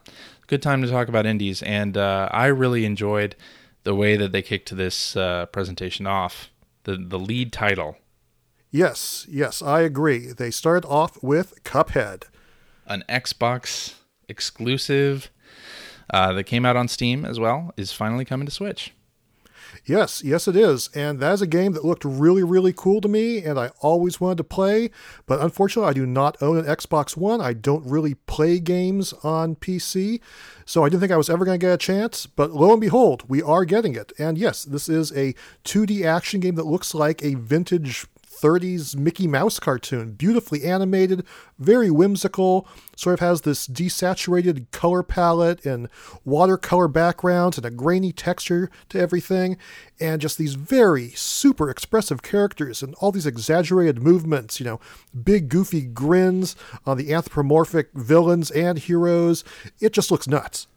good 0.47 0.61
time 0.61 0.81
to 0.81 0.89
talk 0.89 1.09
about 1.09 1.25
indies, 1.25 1.61
and 1.63 1.97
uh, 1.97 2.29
I 2.31 2.47
really 2.47 2.85
enjoyed 2.85 3.35
the 3.83 3.95
way 3.95 4.15
that 4.15 4.31
they 4.31 4.41
kicked 4.41 4.75
this 4.75 5.15
uh, 5.15 5.47
presentation 5.47 6.07
off. 6.07 6.49
The 6.83 6.95
the 6.95 7.19
lead 7.19 7.51
title. 7.51 7.97
Yes, 8.71 9.25
yes, 9.29 9.61
I 9.61 9.81
agree. 9.81 10.27
They 10.27 10.51
started 10.51 10.87
off 10.87 11.21
with 11.21 11.63
Cuphead, 11.63 12.23
an 12.85 13.03
Xbox 13.09 13.95
exclusive 14.29 15.29
uh, 16.13 16.33
that 16.33 16.43
came 16.45 16.65
out 16.65 16.75
on 16.75 16.87
Steam 16.87 17.25
as 17.25 17.39
well, 17.39 17.73
is 17.77 17.91
finally 17.91 18.25
coming 18.25 18.45
to 18.45 18.51
Switch. 18.51 18.93
Yes, 19.87 20.21
yes, 20.21 20.49
it 20.49 20.57
is. 20.57 20.89
And 20.93 21.21
that 21.21 21.31
is 21.31 21.41
a 21.41 21.47
game 21.47 21.71
that 21.71 21.85
looked 21.85 22.03
really, 22.03 22.43
really 22.43 22.73
cool 22.73 22.99
to 22.99 23.07
me, 23.07 23.41
and 23.41 23.57
I 23.57 23.69
always 23.79 24.19
wanted 24.19 24.37
to 24.39 24.43
play. 24.43 24.91
But 25.25 25.39
unfortunately, 25.39 25.89
I 25.89 25.93
do 25.93 26.05
not 26.05 26.35
own 26.41 26.57
an 26.57 26.65
Xbox 26.65 27.15
One. 27.15 27.39
I 27.39 27.53
don't 27.53 27.89
really 27.89 28.15
play 28.15 28.59
games 28.59 29.13
on 29.23 29.55
PC. 29.55 30.19
So 30.65 30.83
I 30.83 30.89
didn't 30.89 30.99
think 30.99 31.13
I 31.13 31.17
was 31.17 31.29
ever 31.29 31.45
going 31.45 31.57
to 31.57 31.65
get 31.65 31.73
a 31.73 31.77
chance. 31.77 32.25
But 32.25 32.51
lo 32.51 32.73
and 32.73 32.81
behold, 32.81 33.23
we 33.29 33.41
are 33.41 33.63
getting 33.63 33.95
it. 33.95 34.11
And 34.19 34.37
yes, 34.37 34.65
this 34.65 34.89
is 34.89 35.13
a 35.13 35.33
2D 35.63 36.03
action 36.03 36.41
game 36.41 36.55
that 36.55 36.65
looks 36.65 36.93
like 36.93 37.23
a 37.23 37.35
vintage 37.35 38.07
30s 38.41 38.95
Mickey 38.95 39.27
Mouse 39.27 39.59
cartoon. 39.59 40.13
Beautifully 40.13 40.63
animated, 40.63 41.25
very 41.57 41.89
whimsical, 41.89 42.67
sort 42.95 43.13
of 43.13 43.19
has 43.19 43.41
this 43.41 43.67
desaturated 43.67 44.69
color 44.71 45.03
palette 45.03 45.65
and 45.65 45.89
watercolor 46.25 46.87
backgrounds 46.87 47.57
and 47.57 47.65
a 47.65 47.71
grainy 47.71 48.11
texture 48.11 48.69
to 48.89 48.99
everything, 48.99 49.57
and 49.99 50.21
just 50.21 50.37
these 50.37 50.55
very 50.55 51.09
super 51.11 51.69
expressive 51.69 52.21
characters 52.21 52.83
and 52.83 52.95
all 52.95 53.11
these 53.11 53.25
exaggerated 53.25 54.01
movements, 54.01 54.59
you 54.59 54.65
know, 54.65 54.79
big 55.23 55.49
goofy 55.49 55.81
grins 55.81 56.55
on 56.85 56.97
the 56.97 57.13
anthropomorphic 57.13 57.89
villains 57.93 58.51
and 58.51 58.79
heroes. 58.79 59.43
It 59.79 59.93
just 59.93 60.11
looks 60.11 60.27
nuts. 60.27 60.67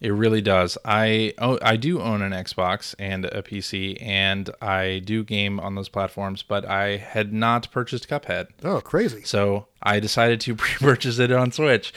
It 0.00 0.14
really 0.14 0.40
does. 0.40 0.78
I 0.82 1.34
oh, 1.38 1.58
I 1.60 1.76
do 1.76 2.00
own 2.00 2.22
an 2.22 2.32
Xbox 2.32 2.94
and 2.98 3.26
a 3.26 3.42
PC, 3.42 3.98
and 4.00 4.48
I 4.62 5.02
do 5.04 5.22
game 5.22 5.60
on 5.60 5.74
those 5.74 5.90
platforms, 5.90 6.42
but 6.42 6.64
I 6.64 6.96
had 6.96 7.34
not 7.34 7.70
purchased 7.70 8.08
Cuphead. 8.08 8.48
Oh, 8.64 8.80
crazy! 8.80 9.22
So 9.24 9.66
I 9.82 10.00
decided 10.00 10.40
to 10.42 10.54
pre-purchase 10.56 11.18
it 11.18 11.30
on 11.30 11.52
Switch, 11.52 11.92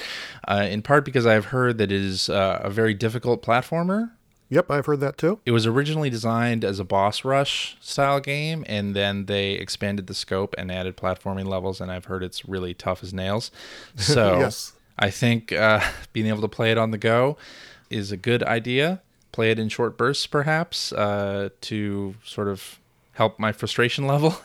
uh, 0.48 0.68
in 0.70 0.82
part 0.82 1.06
because 1.06 1.26
I've 1.26 1.46
heard 1.46 1.78
that 1.78 1.94
it 1.94 2.02
is 2.02 2.30
uh, 2.30 2.60
a 2.62 2.70
very 2.70 2.94
difficult 2.94 3.42
platformer. 3.42 4.12
Yep, 4.50 4.70
I've 4.70 4.86
heard 4.86 5.00
that 5.00 5.18
too. 5.18 5.40
It 5.46 5.52
was 5.52 5.66
originally 5.66 6.10
designed 6.10 6.66
as 6.66 6.80
a 6.80 6.84
boss 6.84 7.24
rush 7.24 7.78
style 7.80 8.20
game, 8.20 8.66
and 8.68 8.94
then 8.94 9.28
they 9.28 9.54
expanded 9.54 10.08
the 10.08 10.14
scope 10.14 10.54
and 10.58 10.70
added 10.70 10.98
platforming 10.98 11.46
levels, 11.46 11.80
and 11.80 11.90
I've 11.90 12.06
heard 12.06 12.22
it's 12.22 12.46
really 12.46 12.74
tough 12.74 13.02
as 13.02 13.14
nails. 13.14 13.50
So 13.96 14.40
yes. 14.40 14.74
I 15.00 15.10
think 15.10 15.54
uh, 15.54 15.80
being 16.14 16.28
able 16.28 16.42
to 16.42 16.48
play 16.50 16.72
it 16.72 16.78
on 16.78 16.92
the 16.92 16.98
go 16.98 17.38
is 17.94 18.12
a 18.12 18.18
good 18.18 18.44
idea. 18.44 19.02
Play 19.32 19.52
it 19.52 19.60
in 19.60 19.70
short 19.70 19.98
bursts, 19.98 20.28
perhaps, 20.28 20.92
uh, 20.92 21.50
to 21.62 22.16
sort 22.24 22.48
of 22.48 22.80
help 23.14 23.40
my 23.40 23.52
frustration 23.52 24.06
level. 24.06 24.38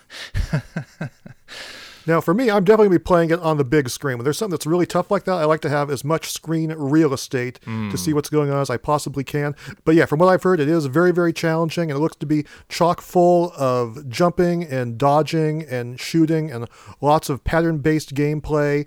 now, 2.06 2.20
for 2.20 2.32
me, 2.32 2.50
I'm 2.50 2.64
definitely 2.64 2.88
going 2.88 2.98
to 2.98 2.98
be 3.00 3.04
playing 3.04 3.30
it 3.30 3.38
on 3.40 3.56
the 3.56 3.64
big 3.64 3.88
screen. 3.88 4.16
When 4.18 4.24
there's 4.24 4.38
something 4.38 4.52
that's 4.52 4.66
really 4.66 4.86
tough 4.86 5.10
like 5.10 5.24
that, 5.24 5.34
I 5.34 5.44
like 5.44 5.60
to 5.62 5.68
have 5.68 5.90
as 5.90 6.04
much 6.04 6.30
screen 6.30 6.72
real 6.72 7.12
estate 7.12 7.58
mm. 7.66 7.90
to 7.90 7.98
see 7.98 8.12
what's 8.12 8.30
going 8.30 8.50
on 8.50 8.60
as 8.60 8.70
I 8.70 8.76
possibly 8.76 9.24
can. 9.24 9.54
But 9.84 9.94
yeah, 9.94 10.06
from 10.06 10.20
what 10.20 10.28
I've 10.28 10.42
heard, 10.42 10.60
it 10.60 10.68
is 10.68 10.86
very, 10.86 11.12
very 11.12 11.32
challenging, 11.32 11.90
and 11.90 11.98
it 11.98 12.00
looks 12.00 12.16
to 12.16 12.26
be 12.26 12.44
chock 12.68 13.00
full 13.00 13.52
of 13.56 14.08
jumping 14.08 14.64
and 14.64 14.96
dodging 14.96 15.62
and 15.64 15.98
shooting 15.98 16.50
and 16.50 16.68
lots 17.00 17.28
of 17.28 17.44
pattern 17.44 17.78
based 17.78 18.14
gameplay. 18.14 18.86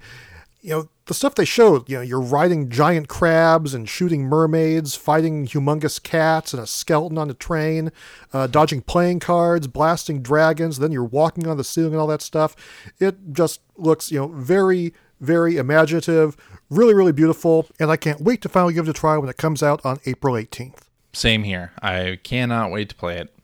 You 0.61 0.69
know, 0.69 0.89
the 1.11 1.15
stuff 1.15 1.35
they 1.35 1.43
showed, 1.43 1.89
you 1.89 1.97
know, 1.97 2.01
you're 2.01 2.21
riding 2.21 2.69
giant 2.69 3.09
crabs 3.09 3.73
and 3.73 3.89
shooting 3.89 4.23
mermaids, 4.23 4.95
fighting 4.95 5.45
humongous 5.45 6.01
cats 6.01 6.53
and 6.53 6.63
a 6.63 6.65
skeleton 6.65 7.17
on 7.17 7.29
a 7.29 7.33
train, 7.33 7.91
uh, 8.31 8.47
dodging 8.47 8.79
playing 8.79 9.19
cards, 9.19 9.67
blasting 9.67 10.21
dragons. 10.21 10.79
Then 10.79 10.93
you're 10.93 11.03
walking 11.03 11.47
on 11.47 11.57
the 11.57 11.65
ceiling 11.65 11.91
and 11.91 11.99
all 11.99 12.07
that 12.07 12.21
stuff. 12.21 12.55
It 12.97 13.33
just 13.33 13.59
looks, 13.75 14.09
you 14.09 14.19
know, 14.19 14.29
very, 14.29 14.93
very 15.19 15.57
imaginative, 15.57 16.37
really, 16.69 16.93
really 16.93 17.11
beautiful. 17.11 17.67
And 17.77 17.91
I 17.91 17.97
can't 17.97 18.21
wait 18.21 18.41
to 18.43 18.47
finally 18.47 18.73
give 18.73 18.87
it 18.87 18.91
a 18.91 18.93
try 18.93 19.17
when 19.17 19.27
it 19.27 19.35
comes 19.35 19.61
out 19.61 19.85
on 19.85 19.99
April 20.05 20.35
18th. 20.35 20.83
Same 21.11 21.43
here. 21.43 21.73
I 21.81 22.19
cannot 22.23 22.71
wait 22.71 22.87
to 22.87 22.95
play 22.95 23.17
it. 23.17 23.35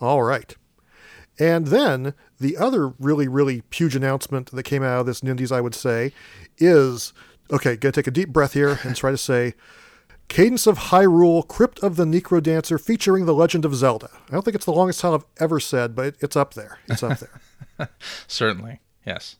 All 0.00 0.22
right. 0.22 0.54
And 1.40 1.68
then 1.68 2.14
the 2.38 2.56
other 2.58 2.88
really, 2.98 3.26
really 3.26 3.62
huge 3.72 3.96
announcement 3.96 4.50
that 4.50 4.62
came 4.62 4.82
out 4.82 5.00
of 5.00 5.06
this 5.06 5.22
Nindies, 5.22 5.50
I 5.50 5.62
would 5.62 5.74
say, 5.74 6.12
is 6.58 7.14
okay, 7.50 7.76
gotta 7.76 7.92
take 7.92 8.06
a 8.06 8.12
deep 8.12 8.28
breath 8.28 8.52
here 8.52 8.78
and 8.84 8.94
try 8.94 9.10
to 9.10 9.18
say 9.18 9.54
Cadence 10.28 10.66
of 10.68 10.78
Hyrule, 10.78 11.46
Crypt 11.48 11.80
of 11.80 11.96
the 11.96 12.04
Necro 12.04 12.40
Dancer 12.40 12.78
featuring 12.78 13.26
The 13.26 13.34
Legend 13.34 13.64
of 13.64 13.74
Zelda. 13.74 14.10
I 14.28 14.32
don't 14.32 14.44
think 14.44 14.54
it's 14.54 14.66
the 14.66 14.72
longest 14.72 15.00
title 15.00 15.16
I've 15.16 15.42
ever 15.42 15.58
said, 15.58 15.96
but 15.96 16.14
it's 16.20 16.36
up 16.36 16.54
there. 16.54 16.78
It's 16.86 17.02
up 17.02 17.18
there. 17.18 17.88
Certainly. 18.28 18.80
Yes. 19.04 19.36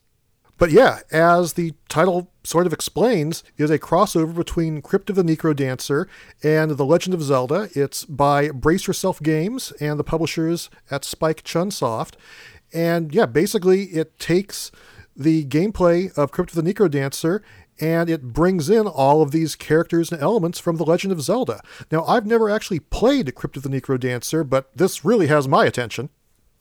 But 0.61 0.73
yeah, 0.73 0.99
as 1.11 1.55
the 1.55 1.73
title 1.88 2.31
sort 2.45 2.67
of 2.67 2.75
explains, 2.75 3.43
is 3.57 3.71
a 3.71 3.79
crossover 3.79 4.35
between 4.35 4.83
Crypt 4.83 5.09
of 5.09 5.17
the 5.17 5.23
Necro 5.23 5.57
Dancer 5.57 6.07
and 6.43 6.73
The 6.73 6.85
Legend 6.85 7.14
of 7.14 7.23
Zelda. 7.23 7.71
It's 7.75 8.05
by 8.05 8.50
Brace 8.50 8.87
Yourself 8.87 9.23
Games 9.23 9.73
and 9.81 9.99
the 9.99 10.05
publishers 10.05 10.69
at 10.90 11.02
Spike 11.02 11.45
Chunsoft. 11.45 12.17
And 12.75 13.14
yeah, 13.14 13.25
basically 13.25 13.85
it 13.85 14.19
takes 14.19 14.71
the 15.17 15.47
gameplay 15.47 16.12
of 16.19 16.31
Crypt 16.31 16.55
of 16.55 16.62
the 16.62 16.75
Necro 16.75 16.90
Dancer 16.90 17.43
and 17.81 18.11
it 18.11 18.35
brings 18.35 18.69
in 18.69 18.87
all 18.87 19.23
of 19.23 19.31
these 19.31 19.57
characters 19.57 20.12
and 20.12 20.21
elements 20.21 20.59
from 20.59 20.76
The 20.76 20.85
Legend 20.85 21.11
of 21.11 21.23
Zelda. 21.23 21.62
Now, 21.90 22.05
I've 22.05 22.26
never 22.26 22.50
actually 22.50 22.81
played 22.81 23.35
Crypt 23.35 23.57
of 23.57 23.62
the 23.62 23.71
Necro 23.71 23.99
Dancer, 23.99 24.45
but 24.45 24.76
this 24.76 25.07
really 25.07 25.29
has 25.29 25.49
my 25.49 25.64
attention. 25.64 26.11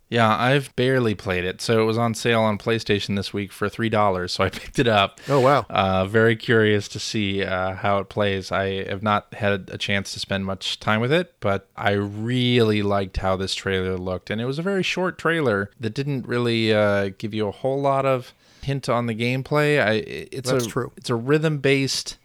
Yeah, 0.09 0.35
I've 0.35 0.75
barely 0.75 1.13
played 1.13 1.43
it. 1.45 1.61
So 1.61 1.81
it 1.81 1.85
was 1.85 1.97
on 1.97 2.15
sale 2.15 2.41
on 2.41 2.57
PlayStation 2.57 3.15
this 3.15 3.31
week 3.31 3.51
for 3.51 3.69
three 3.69 3.89
dollars. 3.89 4.33
So 4.33 4.43
I 4.43 4.49
picked 4.49 4.79
it 4.79 4.87
up. 4.87 5.19
Oh 5.29 5.39
wow! 5.39 5.65
Uh, 5.69 6.05
very 6.05 6.35
curious 6.35 6.87
to 6.89 6.99
see 6.99 7.43
uh, 7.43 7.75
how 7.75 7.99
it 7.99 8.09
plays. 8.09 8.51
I 8.51 8.85
have 8.85 9.03
not 9.03 9.33
had 9.35 9.69
a 9.71 9.77
chance 9.77 10.11
to 10.13 10.19
spend 10.19 10.45
much 10.45 10.79
time 10.79 10.99
with 10.99 11.11
it, 11.11 11.35
but 11.39 11.69
I 11.77 11.91
really 11.91 12.81
liked 12.81 13.17
how 13.17 13.35
this 13.35 13.53
trailer 13.53 13.97
looked, 13.97 14.31
and 14.31 14.41
it 14.41 14.45
was 14.45 14.57
a 14.57 14.63
very 14.63 14.83
short 14.83 15.19
trailer 15.19 15.69
that 15.79 15.93
didn't 15.93 16.27
really 16.27 16.73
uh, 16.73 17.11
give 17.19 17.33
you 17.35 17.47
a 17.47 17.51
whole 17.51 17.79
lot 17.79 18.05
of 18.05 18.33
hint 18.63 18.89
on 18.89 19.05
the 19.05 19.15
gameplay. 19.15 19.79
I 19.79 19.91
it's 20.31 20.49
That's 20.49 20.65
a 20.65 20.69
true. 20.69 20.91
it's 20.97 21.11
a 21.11 21.15
rhythm 21.15 21.59
based 21.59 22.17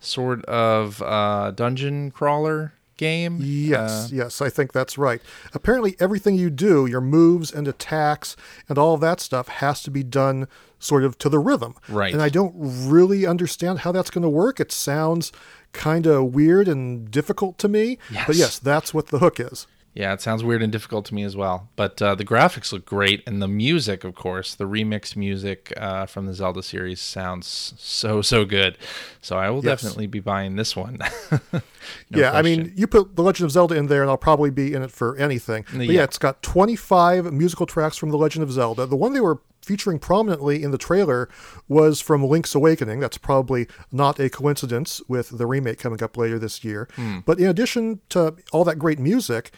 sort 0.00 0.44
of 0.46 1.02
uh, 1.02 1.50
dungeon 1.52 2.10
crawler 2.12 2.72
game. 3.02 3.38
Yes, 3.42 3.90
Uh, 3.90 4.08
yes, 4.12 4.40
I 4.40 4.48
think 4.48 4.72
that's 4.72 4.96
right. 4.96 5.20
Apparently, 5.52 5.96
everything 5.98 6.36
you 6.36 6.50
do, 6.50 6.86
your 6.86 7.00
moves 7.00 7.52
and 7.52 7.66
attacks 7.68 8.36
and 8.68 8.78
all 8.78 8.96
that 8.98 9.20
stuff, 9.20 9.48
has 9.48 9.82
to 9.82 9.90
be 9.90 10.02
done 10.02 10.46
sort 10.78 11.04
of 11.04 11.16
to 11.18 11.28
the 11.28 11.38
rhythm. 11.38 11.74
Right. 11.88 12.12
And 12.12 12.22
I 12.22 12.28
don't 12.28 12.54
really 12.56 13.26
understand 13.26 13.80
how 13.80 13.92
that's 13.92 14.10
going 14.10 14.22
to 14.22 14.28
work. 14.28 14.60
It 14.60 14.72
sounds 14.72 15.32
kind 15.72 16.06
of 16.06 16.34
weird 16.34 16.68
and 16.68 17.10
difficult 17.10 17.58
to 17.58 17.68
me. 17.68 17.98
Yes. 18.10 18.26
But 18.26 18.36
yes, 18.36 18.58
that's 18.58 18.92
what 18.94 19.08
the 19.08 19.18
hook 19.18 19.38
is. 19.40 19.66
Yeah, 19.94 20.14
it 20.14 20.22
sounds 20.22 20.42
weird 20.42 20.62
and 20.62 20.72
difficult 20.72 21.04
to 21.06 21.14
me 21.14 21.22
as 21.22 21.36
well. 21.36 21.68
But 21.76 22.00
uh, 22.00 22.14
the 22.14 22.24
graphics 22.24 22.72
look 22.72 22.86
great, 22.86 23.22
and 23.26 23.42
the 23.42 23.48
music, 23.48 24.04
of 24.04 24.14
course, 24.14 24.54
the 24.54 24.64
remixed 24.64 25.16
music 25.16 25.70
uh, 25.76 26.06
from 26.06 26.24
the 26.24 26.32
Zelda 26.32 26.62
series 26.62 26.98
sounds 27.00 27.74
so 27.76 28.22
so 28.22 28.46
good. 28.46 28.78
So 29.20 29.36
I 29.36 29.50
will 29.50 29.62
Yes. 29.62 29.82
definitely 29.82 30.06
be 30.06 30.20
buying 30.20 30.56
this 30.56 30.74
one. 30.74 30.98
No 32.10 32.20
yeah, 32.20 32.30
I 32.32 32.42
mean, 32.42 32.72
you 32.76 32.86
put 32.86 33.16
The 33.16 33.24
Legend 33.24 33.46
of 33.46 33.50
Zelda 33.50 33.74
in 33.74 33.88
there, 33.88 34.02
and 34.02 34.10
I'll 34.10 34.16
probably 34.16 34.50
be 34.50 34.72
in 34.72 34.82
it 34.82 34.92
for 34.92 35.16
anything. 35.16 35.64
But 35.72 35.86
yeah, 35.86 35.92
Yeah. 35.92 36.04
it's 36.04 36.16
got 36.16 36.40
25 36.42 37.32
musical 37.32 37.66
tracks 37.66 37.96
from 37.96 38.10
The 38.10 38.16
Legend 38.16 38.44
of 38.44 38.52
Zelda. 38.52 38.86
The 38.86 38.94
one 38.96 39.14
they 39.14 39.20
were 39.20 39.40
featuring 39.62 39.98
prominently 39.98 40.62
in 40.62 40.70
the 40.70 40.78
trailer 40.78 41.28
was 41.68 42.00
from 42.00 42.24
Link's 42.24 42.54
Awakening. 42.54 43.00
That's 43.00 43.18
probably 43.18 43.66
not 43.90 44.20
a 44.20 44.30
coincidence 44.30 45.00
with 45.08 45.36
the 45.36 45.44
remake 45.46 45.80
coming 45.80 46.00
up 46.04 46.16
later 46.16 46.38
this 46.38 46.62
year. 46.62 46.88
But 47.26 47.40
in 47.40 47.46
addition 47.48 48.00
to 48.10 48.36
all 48.52 48.62
that 48.64 48.78
great 48.78 49.00
music, 49.00 49.50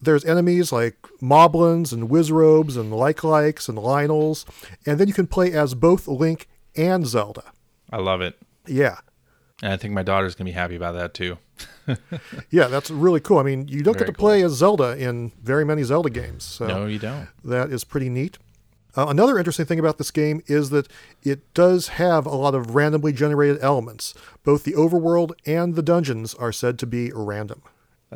there's 0.00 0.24
enemies 0.24 0.72
like 0.72 0.96
Moblins 1.22 1.92
and 1.92 2.08
Wizrobes 2.10 2.76
and 2.76 2.92
Like-Likes 2.92 3.68
and 3.68 3.78
Lynels, 3.78 4.44
and 4.84 4.98
then 4.98 5.08
you 5.08 5.14
can 5.14 5.26
play 5.26 5.52
as 5.52 5.74
both 5.74 6.06
Link 6.06 6.48
and 6.76 7.06
Zelda. 7.06 7.44
I 7.90 7.98
love 7.98 8.20
it, 8.20 8.36
Yeah. 8.66 8.98
and 9.62 9.72
I 9.72 9.76
think 9.76 9.94
my 9.94 10.02
daughter's 10.02 10.34
gonna 10.34 10.48
be 10.48 10.52
happy 10.52 10.76
about 10.76 10.94
that 10.94 11.14
too. 11.14 11.38
Yeah, 12.50 12.66
that's 12.66 12.90
really 12.90 13.20
cool. 13.20 13.38
I 13.38 13.42
mean, 13.44 13.68
you 13.68 13.82
don't 13.82 13.94
get 13.94 14.00
Very 14.00 14.12
to 14.12 14.18
play 14.18 14.42
as 14.42 14.52
Zelda 14.52 14.96
in 14.96 15.32
very 15.42 15.64
many 15.64 15.82
Zelda 15.84 16.10
games, 16.10 16.44
so 16.44 16.66
No, 16.66 16.86
you 16.86 16.98
don't. 16.98 17.28
that 17.44 17.70
is 17.70 17.84
pretty 17.84 18.08
neat. 18.10 18.38
Uh, 18.96 19.06
another 19.08 19.38
interesting 19.38 19.66
thing 19.66 19.78
about 19.78 19.98
this 19.98 20.10
game 20.10 20.42
is 20.46 20.70
that 20.70 20.88
it 21.22 21.52
does 21.54 21.88
have 21.88 22.24
a 22.26 22.34
lot 22.34 22.54
of 22.54 22.74
randomly 22.74 23.12
generated 23.12 23.58
elements. 23.62 24.14
Both 24.42 24.64
the 24.64 24.72
overworld 24.72 25.32
and 25.46 25.74
the 25.74 25.82
dungeons 25.82 26.34
are 26.34 26.50
said 26.52 26.78
to 26.80 26.86
be 26.86 27.10
random. 27.14 27.62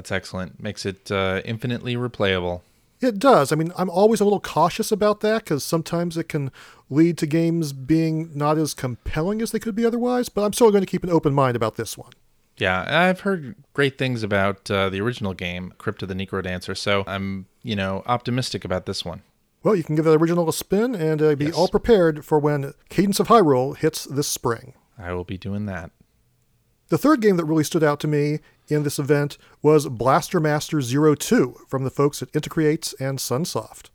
That's 0.01 0.11
excellent. 0.11 0.63
Makes 0.63 0.87
it 0.87 1.13
uh, 1.13 1.43
infinitely 1.45 1.95
replayable. 1.95 2.63
It 3.03 3.19
does. 3.19 3.53
I 3.53 3.55
mean, 3.57 3.71
I'm 3.77 3.91
always 3.91 4.19
a 4.21 4.25
little 4.25 4.41
cautious 4.41 4.91
about 4.91 5.21
that 5.21 5.45
because 5.45 5.63
sometimes 5.63 6.17
it 6.17 6.25
can 6.31 6.51
lead 6.89 7.19
to 7.19 7.27
games 7.27 7.75
being 7.75 8.31
not 8.35 8.57
as 8.57 8.73
compelling 8.73 9.43
as 9.43 9.51
they 9.53 9.59
could 9.59 9.75
be 9.75 9.85
otherwise, 9.85 10.31
but 10.31 10.43
I'm 10.43 10.55
still 10.55 10.71
going 10.71 10.83
to 10.83 10.87
keep 10.87 11.05
an 11.05 11.11
open 11.11 11.35
mind 11.35 11.55
about 11.55 11.77
this 11.77 11.99
one. 11.99 12.13
Yeah, 12.57 12.87
I've 12.89 13.21
heard 13.21 13.57
great 13.75 13.99
things 13.99 14.23
about 14.23 14.71
uh, 14.71 14.89
the 14.89 15.03
original 15.03 15.35
game, 15.35 15.75
Crypt 15.77 16.03
of 16.03 16.09
the 16.09 16.15
Necro 16.15 16.43
Dancer, 16.43 16.75
So 16.75 17.05
I'm, 17.07 17.45
you 17.63 17.77
know, 17.77 18.03
optimistic 18.07 18.65
about 18.65 18.87
this 18.87 19.05
one. 19.05 19.21
Well, 19.63 19.77
you 19.77 19.85
can 19.85 19.97
give 19.97 20.07
that 20.07 20.19
original 20.19 20.49
a 20.49 20.53
spin 20.55 20.95
and 20.95 21.21
uh, 21.21 21.35
be 21.35 21.47
Yes. 21.47 21.55
all 21.55 21.69
prepared 21.69 22.25
for 22.25 22.39
when 22.39 22.73
Cadence 22.89 23.21
of 23.21 23.29
Hyrule 23.29 23.77
hits 23.77 24.07
this 24.07 24.29
spring. 24.29 24.73
I 24.99 25.13
will 25.13 25.25
be 25.25 25.37
doing 25.37 25.67
that. 25.67 25.91
The 26.91 26.99
third 26.99 27.21
game 27.21 27.37
that 27.37 27.45
really 27.45 27.63
stood 27.63 27.85
out 27.85 28.01
to 28.01 28.09
me 28.09 28.41
in 28.67 28.83
this 28.83 28.99
event 28.99 29.39
was 29.63 29.89
Blaster 29.89 30.41
Master 30.41 30.81
Zero 30.81 31.15
Two 31.15 31.57
from 31.69 31.85
the 31.85 31.91
folks 31.91 32.21
at 32.21 32.33
Inti 32.33 32.51
Creates 32.51 32.93
and 32.95 33.19
Sunsoft. 33.19 33.91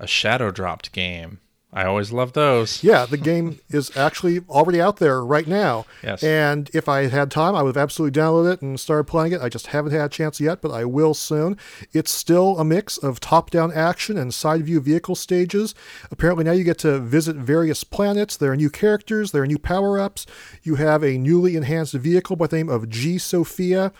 A 0.00 0.06
shadow 0.06 0.50
dropped 0.50 0.90
game. 0.92 1.40
I 1.70 1.84
always 1.84 2.12
love 2.12 2.32
those. 2.32 2.82
Yeah, 2.82 3.04
the 3.04 3.18
game 3.18 3.58
is 3.68 3.94
actually 3.94 4.40
already 4.48 4.80
out 4.80 4.96
there 4.96 5.22
right 5.22 5.46
now. 5.46 5.84
Yes. 6.02 6.22
And 6.22 6.70
if 6.72 6.88
I 6.88 7.08
had 7.08 7.30
time, 7.30 7.54
I 7.54 7.62
would 7.62 7.76
have 7.76 7.82
absolutely 7.82 8.18
downloaded 8.18 8.54
it 8.54 8.62
and 8.62 8.80
started 8.80 9.04
playing 9.04 9.32
it. 9.32 9.42
I 9.42 9.50
just 9.50 9.68
haven't 9.68 9.92
had 9.92 10.06
a 10.06 10.08
chance 10.08 10.40
yet, 10.40 10.62
but 10.62 10.70
I 10.70 10.86
will 10.86 11.12
soon. 11.12 11.58
It's 11.92 12.10
still 12.10 12.58
a 12.58 12.64
mix 12.64 12.96
of 12.96 13.20
top 13.20 13.50
down 13.50 13.70
action 13.72 14.16
and 14.16 14.32
side 14.32 14.64
view 14.64 14.80
vehicle 14.80 15.14
stages. 15.14 15.74
Apparently, 16.10 16.44
now 16.44 16.52
you 16.52 16.64
get 16.64 16.78
to 16.78 16.98
visit 17.00 17.36
various 17.36 17.84
planets. 17.84 18.36
There 18.36 18.52
are 18.52 18.56
new 18.56 18.70
characters, 18.70 19.32
there 19.32 19.42
are 19.42 19.46
new 19.46 19.58
power 19.58 20.00
ups. 20.00 20.24
You 20.62 20.76
have 20.76 21.02
a 21.02 21.18
newly 21.18 21.54
enhanced 21.54 21.92
vehicle 21.94 22.36
by 22.36 22.46
the 22.46 22.56
name 22.56 22.70
of 22.70 22.88
G 22.88 23.18
Sophia. 23.18 23.92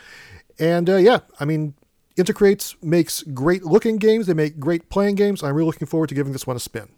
And 0.58 0.88
uh, 0.88 0.96
yeah, 0.96 1.18
I 1.38 1.44
mean, 1.44 1.74
Inti 2.16 2.34
Creates 2.34 2.76
makes 2.82 3.22
great 3.22 3.64
looking 3.64 3.98
games, 3.98 4.26
they 4.26 4.34
make 4.34 4.58
great 4.58 4.88
playing 4.88 5.16
games. 5.16 5.42
I'm 5.42 5.54
really 5.54 5.66
looking 5.66 5.86
forward 5.86 6.08
to 6.08 6.14
giving 6.14 6.32
this 6.32 6.46
one 6.46 6.56
a 6.56 6.60
spin. 6.60 6.88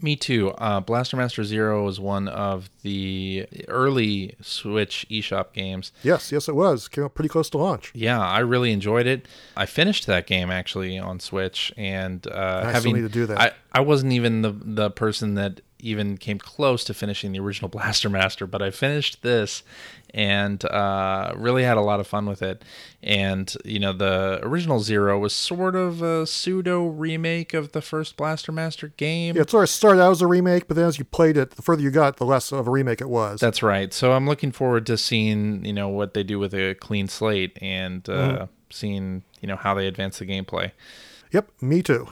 Me 0.00 0.16
too. 0.16 0.50
Uh, 0.50 0.80
Blaster 0.80 1.16
Master 1.16 1.44
Zero 1.44 1.84
was 1.84 2.00
one 2.00 2.28
of 2.28 2.68
the 2.82 3.46
early 3.68 4.34
Switch 4.40 5.06
eShop 5.08 5.52
games. 5.52 5.92
Yes, 6.02 6.32
yes, 6.32 6.48
it 6.48 6.54
was. 6.54 6.88
Came 6.88 7.04
out 7.04 7.14
pretty 7.14 7.28
close 7.28 7.48
to 7.50 7.58
launch. 7.58 7.92
Yeah, 7.94 8.20
I 8.20 8.40
really 8.40 8.72
enjoyed 8.72 9.06
it. 9.06 9.26
I 9.56 9.66
finished 9.66 10.06
that 10.06 10.26
game 10.26 10.50
actually 10.50 10.98
on 10.98 11.20
Switch, 11.20 11.72
and 11.76 12.26
uh, 12.26 12.64
having 12.64 12.96
to 12.96 13.08
do 13.08 13.26
that. 13.26 13.40
I, 13.40 13.52
I 13.72 13.80
wasn't 13.80 14.12
even 14.12 14.42
the 14.42 14.50
the 14.50 14.90
person 14.90 15.34
that 15.34 15.60
even 15.84 16.16
came 16.16 16.38
close 16.38 16.82
to 16.84 16.94
finishing 16.94 17.32
the 17.32 17.40
original 17.40 17.68
Blaster 17.68 18.08
Master, 18.08 18.46
but 18.46 18.62
I 18.62 18.70
finished 18.70 19.22
this 19.22 19.62
and 20.12 20.64
uh, 20.66 21.32
really 21.36 21.64
had 21.64 21.76
a 21.76 21.80
lot 21.80 21.98
of 22.00 22.06
fun 22.06 22.26
with 22.26 22.40
it. 22.40 22.62
And 23.02 23.52
you 23.64 23.78
know, 23.78 23.92
the 23.92 24.38
original 24.42 24.80
Zero 24.80 25.18
was 25.18 25.34
sort 25.34 25.74
of 25.76 26.02
a 26.02 26.26
pseudo 26.26 26.86
remake 26.86 27.52
of 27.52 27.72
the 27.72 27.82
first 27.82 28.16
Blaster 28.16 28.52
Master 28.52 28.88
game. 28.96 29.36
Yeah, 29.36 29.42
it 29.42 29.50
sort 29.50 29.64
of 29.64 29.70
started 29.70 30.00
out 30.00 30.12
as 30.12 30.22
a 30.22 30.26
remake, 30.26 30.68
but 30.68 30.76
then 30.76 30.86
as 30.86 30.98
you 30.98 31.04
played 31.04 31.36
it, 31.36 31.50
the 31.52 31.62
further 31.62 31.82
you 31.82 31.90
got, 31.90 32.16
the 32.16 32.24
less 32.24 32.50
of 32.52 32.66
a 32.66 32.70
remake 32.70 33.00
it 33.00 33.08
was. 33.08 33.40
That's 33.40 33.62
right. 33.62 33.92
So 33.92 34.12
I'm 34.12 34.26
looking 34.26 34.52
forward 34.52 34.86
to 34.86 34.96
seeing, 34.96 35.64
you 35.64 35.72
know, 35.72 35.88
what 35.88 36.14
they 36.14 36.22
do 36.22 36.38
with 36.38 36.54
a 36.54 36.74
clean 36.74 37.08
slate 37.08 37.58
and 37.60 38.08
uh, 38.08 38.12
Mm-hmm. 38.12 38.44
seeing, 38.70 39.22
you 39.40 39.48
know, 39.48 39.56
how 39.56 39.74
they 39.74 39.86
advance 39.86 40.18
the 40.18 40.26
gameplay. 40.26 40.70
Yep, 41.32 41.50
me 41.60 41.82
too. 41.82 42.08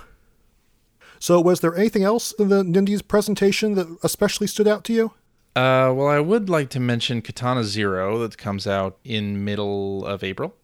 So, 1.22 1.40
was 1.40 1.60
there 1.60 1.76
anything 1.76 2.02
else 2.02 2.32
in 2.32 2.48
the 2.48 2.64
Nindies 2.64 3.06
presentation 3.06 3.76
that 3.76 3.86
especially 4.02 4.48
stood 4.48 4.66
out 4.66 4.82
to 4.86 4.92
you? 4.92 5.12
Uh, 5.54 5.94
well, 5.94 6.08
I 6.08 6.18
would 6.18 6.50
like 6.50 6.68
to 6.70 6.80
mention 6.80 7.22
Katana 7.22 7.62
Zero 7.62 8.18
that 8.18 8.36
comes 8.36 8.66
out 8.66 8.98
in 9.04 9.44
middle 9.44 10.04
of 10.04 10.24
April. 10.24 10.56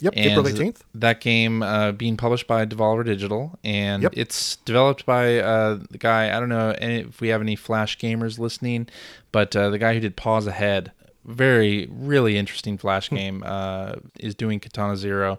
Yep, 0.00 0.14
April 0.16 0.46
18th. 0.46 0.78
That 0.94 1.20
game 1.20 1.62
uh, 1.62 1.92
being 1.92 2.16
published 2.16 2.46
by 2.46 2.64
Devolver 2.64 3.04
Digital, 3.04 3.58
and 3.62 4.04
Yep. 4.04 4.14
it's 4.16 4.56
developed 4.56 5.04
by 5.04 5.38
uh, 5.38 5.80
the 5.90 5.98
guy. 5.98 6.34
I 6.34 6.40
don't 6.40 6.48
know 6.48 6.74
if 6.80 7.20
we 7.20 7.28
have 7.28 7.42
any 7.42 7.54
Flash 7.54 7.98
gamers 7.98 8.38
listening, 8.38 8.88
but 9.32 9.54
uh, 9.54 9.68
the 9.68 9.78
guy 9.78 9.92
who 9.92 10.00
did 10.00 10.16
Pause 10.16 10.46
Ahead 10.46 10.92
very 11.26 11.88
really 11.90 12.38
interesting 12.38 12.78
flash 12.78 13.10
game 13.10 13.42
uh, 13.44 13.96
is 14.18 14.34
doing 14.34 14.60
Katana 14.60 14.96
Zero, 14.96 15.38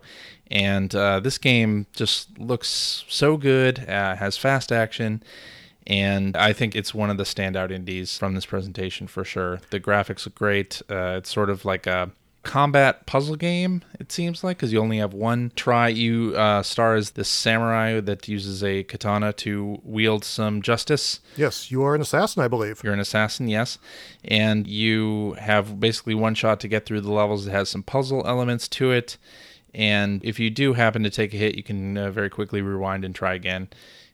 and 0.51 0.93
uh, 0.93 1.19
this 1.19 1.37
game 1.37 1.87
just 1.93 2.37
looks 2.37 3.05
so 3.07 3.37
good. 3.37 3.79
Uh, 3.87 4.15
has 4.15 4.37
fast 4.37 4.71
action. 4.71 5.23
And 5.89 6.35
I 6.35 6.51
think 6.51 6.75
it's 6.75 6.93
one 6.93 7.09
of 7.09 7.15
the 7.15 7.23
standout 7.23 7.71
indies 7.71 8.17
from 8.17 8.35
this 8.35 8.45
presentation 8.45 9.07
for 9.07 9.23
sure. 9.23 9.61
The 9.69 9.79
graphics 9.79 10.25
look 10.25 10.35
great. 10.35 10.81
Uh, 10.89 11.15
it's 11.17 11.33
sort 11.33 11.49
of 11.49 11.63
like 11.63 11.87
a 11.87 12.11
combat 12.47 13.05
puzzle 13.05 13.35
game, 13.35 13.83
it 13.99 14.11
seems 14.11 14.43
like, 14.43 14.57
because 14.57 14.73
you 14.73 14.79
only 14.79 14.97
have 14.97 15.13
one 15.13 15.51
try. 15.55 15.89
You 15.89 16.33
uh, 16.35 16.63
star 16.63 16.95
as 16.95 17.11
this 17.11 17.29
samurai 17.29 17.99
that 17.99 18.27
uses 18.27 18.63
a 18.63 18.83
katana 18.83 19.33
to 19.33 19.79
wield 19.83 20.23
some 20.23 20.61
justice. 20.61 21.19
Yes, 21.35 21.69
you 21.69 21.83
are 21.83 21.93
an 21.93 22.01
assassin, 22.01 22.41
I 22.41 22.47
believe. 22.47 22.81
You're 22.83 22.93
an 22.93 22.99
assassin, 22.99 23.47
yes. 23.47 23.77
And 24.23 24.65
you 24.65 25.33
have 25.33 25.79
basically 25.79 26.15
one 26.15 26.33
shot 26.33 26.59
to 26.61 26.67
get 26.67 26.85
through 26.85 27.01
the 27.01 27.11
levels. 27.11 27.45
It 27.45 27.51
has 27.51 27.69
some 27.69 27.83
puzzle 27.83 28.25
elements 28.25 28.67
to 28.69 28.91
it. 28.91 29.17
And 29.73 30.23
if 30.23 30.39
you 30.39 30.49
do 30.49 30.73
happen 30.73 31.03
to 31.03 31.09
take 31.09 31.33
a 31.33 31.37
hit, 31.37 31.55
you 31.55 31.63
can 31.63 31.97
uh, 31.97 32.09
very 32.09 32.29
quickly 32.29 32.61
rewind 32.61 33.05
and 33.05 33.13
try 33.13 33.33
again. 33.33 33.67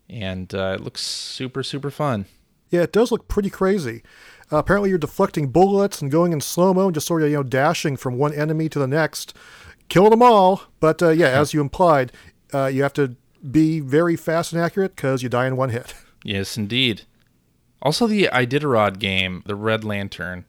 And 0.10 0.54
uh, 0.54 0.76
it 0.78 0.82
looks 0.82 1.02
super, 1.02 1.63
super 1.63 1.91
fun. 1.91 2.26
Yeah, 2.69 2.82
it 2.82 2.91
does 2.91 3.12
look 3.12 3.28
pretty 3.28 3.52
crazy. 3.52 4.02
Uh, 4.54 4.58
apparently, 4.58 4.89
you're 4.89 5.00
deflecting 5.00 5.48
bullets 5.48 6.00
and 6.00 6.12
going 6.12 6.32
in 6.32 6.39
slow 6.39 6.76
mo 6.76 6.86
and 6.86 6.94
just 6.94 7.08
sort 7.08 7.24
of 7.24 7.30
you 7.30 7.38
know 7.38 7.44
dashing 7.44 7.98
from 7.98 8.18
one 8.18 8.34
enemy 8.34 8.70
to 8.70 8.78
the 8.78 8.88
next, 8.88 9.36
killing 9.89 10.12
them 10.12 10.22
all. 10.22 10.63
But 10.80 11.02
uh, 11.02 11.10
yeah, 11.10 11.30
as 11.30 11.56
you 11.56 11.62
implied, 11.62 12.12
uh, 12.54 12.68
you 12.68 12.84
have 12.84 12.94
to 12.94 13.16
be 13.50 13.80
very 13.80 14.16
fast 14.16 14.54
and 14.54 14.62
accurate 14.62 14.96
because 14.96 15.24
you 15.24 15.30
die 15.30 15.48
in 15.48 15.58
one 15.58 15.70
hit. 15.70 15.96
Yes, 16.26 16.56
indeed. 16.56 17.02
Also, 17.82 18.08
the 18.08 18.30
Iditarod 18.32 18.98
game, 18.98 19.44
the 19.46 19.56
Red 19.58 19.84
Lantern, 19.84 20.46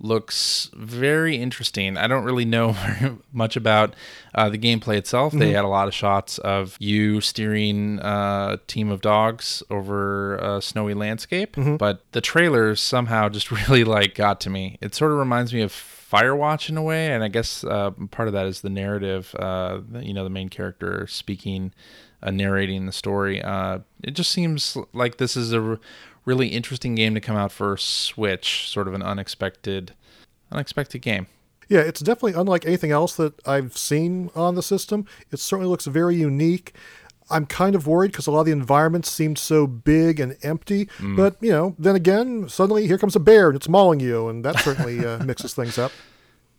looks 0.00 0.70
very 0.74 1.36
interesting. 1.36 1.96
I 1.96 2.06
don't 2.06 2.24
really 2.24 2.44
know 2.44 2.76
much 3.32 3.56
about 3.56 3.94
uh, 4.34 4.48
the 4.48 4.58
gameplay 4.58 4.96
itself. 4.96 5.32
Mm-hmm. 5.32 5.40
They 5.40 5.50
had 5.52 5.64
a 5.64 5.68
lot 5.68 5.88
of 5.88 5.94
shots 5.94 6.38
of 6.38 6.76
you 6.78 7.20
steering 7.20 7.98
a 8.00 8.60
team 8.66 8.90
of 8.90 9.00
dogs 9.00 9.62
over 9.70 10.36
a 10.36 10.62
snowy 10.62 10.94
landscape, 10.94 11.56
mm-hmm. 11.56 11.76
but 11.76 12.04
the 12.12 12.20
trailer 12.20 12.74
somehow 12.76 13.28
just 13.28 13.50
really 13.68 13.84
like 13.84 14.14
got 14.14 14.40
to 14.42 14.50
me. 14.50 14.78
It 14.80 14.94
sort 14.94 15.12
of 15.12 15.18
reminds 15.18 15.52
me 15.52 15.62
of 15.62 15.72
Firewatch 15.72 16.70
in 16.70 16.76
a 16.76 16.82
way, 16.82 17.12
and 17.12 17.22
I 17.22 17.28
guess 17.28 17.64
uh, 17.64 17.90
part 18.10 18.28
of 18.28 18.34
that 18.34 18.46
is 18.46 18.60
the 18.62 18.70
narrative. 18.70 19.34
Uh, 19.38 19.80
you 20.00 20.14
know, 20.14 20.24
the 20.24 20.30
main 20.30 20.48
character 20.48 21.06
speaking. 21.06 21.72
Uh, 22.20 22.32
narrating 22.32 22.84
the 22.84 22.90
story. 22.90 23.40
Uh, 23.40 23.78
it 24.02 24.10
just 24.10 24.32
seems 24.32 24.76
like 24.92 25.18
this 25.18 25.36
is 25.36 25.52
a 25.52 25.78
really 26.28 26.48
interesting 26.48 26.94
game 26.94 27.14
to 27.14 27.20
come 27.20 27.36
out 27.36 27.50
for 27.50 27.76
Switch. 27.76 28.68
Sort 28.68 28.86
of 28.86 28.94
an 28.94 29.02
unexpected, 29.02 29.94
unexpected 30.52 31.02
game. 31.02 31.26
Yeah, 31.68 31.80
it's 31.80 32.00
definitely 32.00 32.38
unlike 32.38 32.64
anything 32.66 32.92
else 32.92 33.16
that 33.16 33.34
I've 33.46 33.76
seen 33.76 34.30
on 34.34 34.54
the 34.54 34.62
system. 34.62 35.06
It 35.32 35.38
certainly 35.38 35.68
looks 35.68 35.86
very 35.86 36.16
unique. 36.16 36.74
I'm 37.30 37.44
kind 37.44 37.74
of 37.74 37.86
worried 37.86 38.12
because 38.12 38.26
a 38.26 38.30
lot 38.30 38.40
of 38.40 38.46
the 38.46 38.52
environments 38.52 39.10
seemed 39.10 39.38
so 39.38 39.66
big 39.66 40.18
and 40.18 40.36
empty. 40.42 40.86
Mm. 40.98 41.16
But, 41.16 41.36
you 41.40 41.50
know, 41.50 41.74
then 41.78 41.94
again, 41.94 42.48
suddenly 42.48 42.86
here 42.86 42.96
comes 42.96 43.16
a 43.16 43.20
bear 43.20 43.48
and 43.48 43.56
it's 43.56 43.68
mauling 43.68 44.00
you, 44.00 44.28
and 44.28 44.44
that 44.46 44.58
certainly 44.60 45.04
uh, 45.04 45.18
mixes 45.24 45.52
things 45.52 45.76
up. 45.76 45.92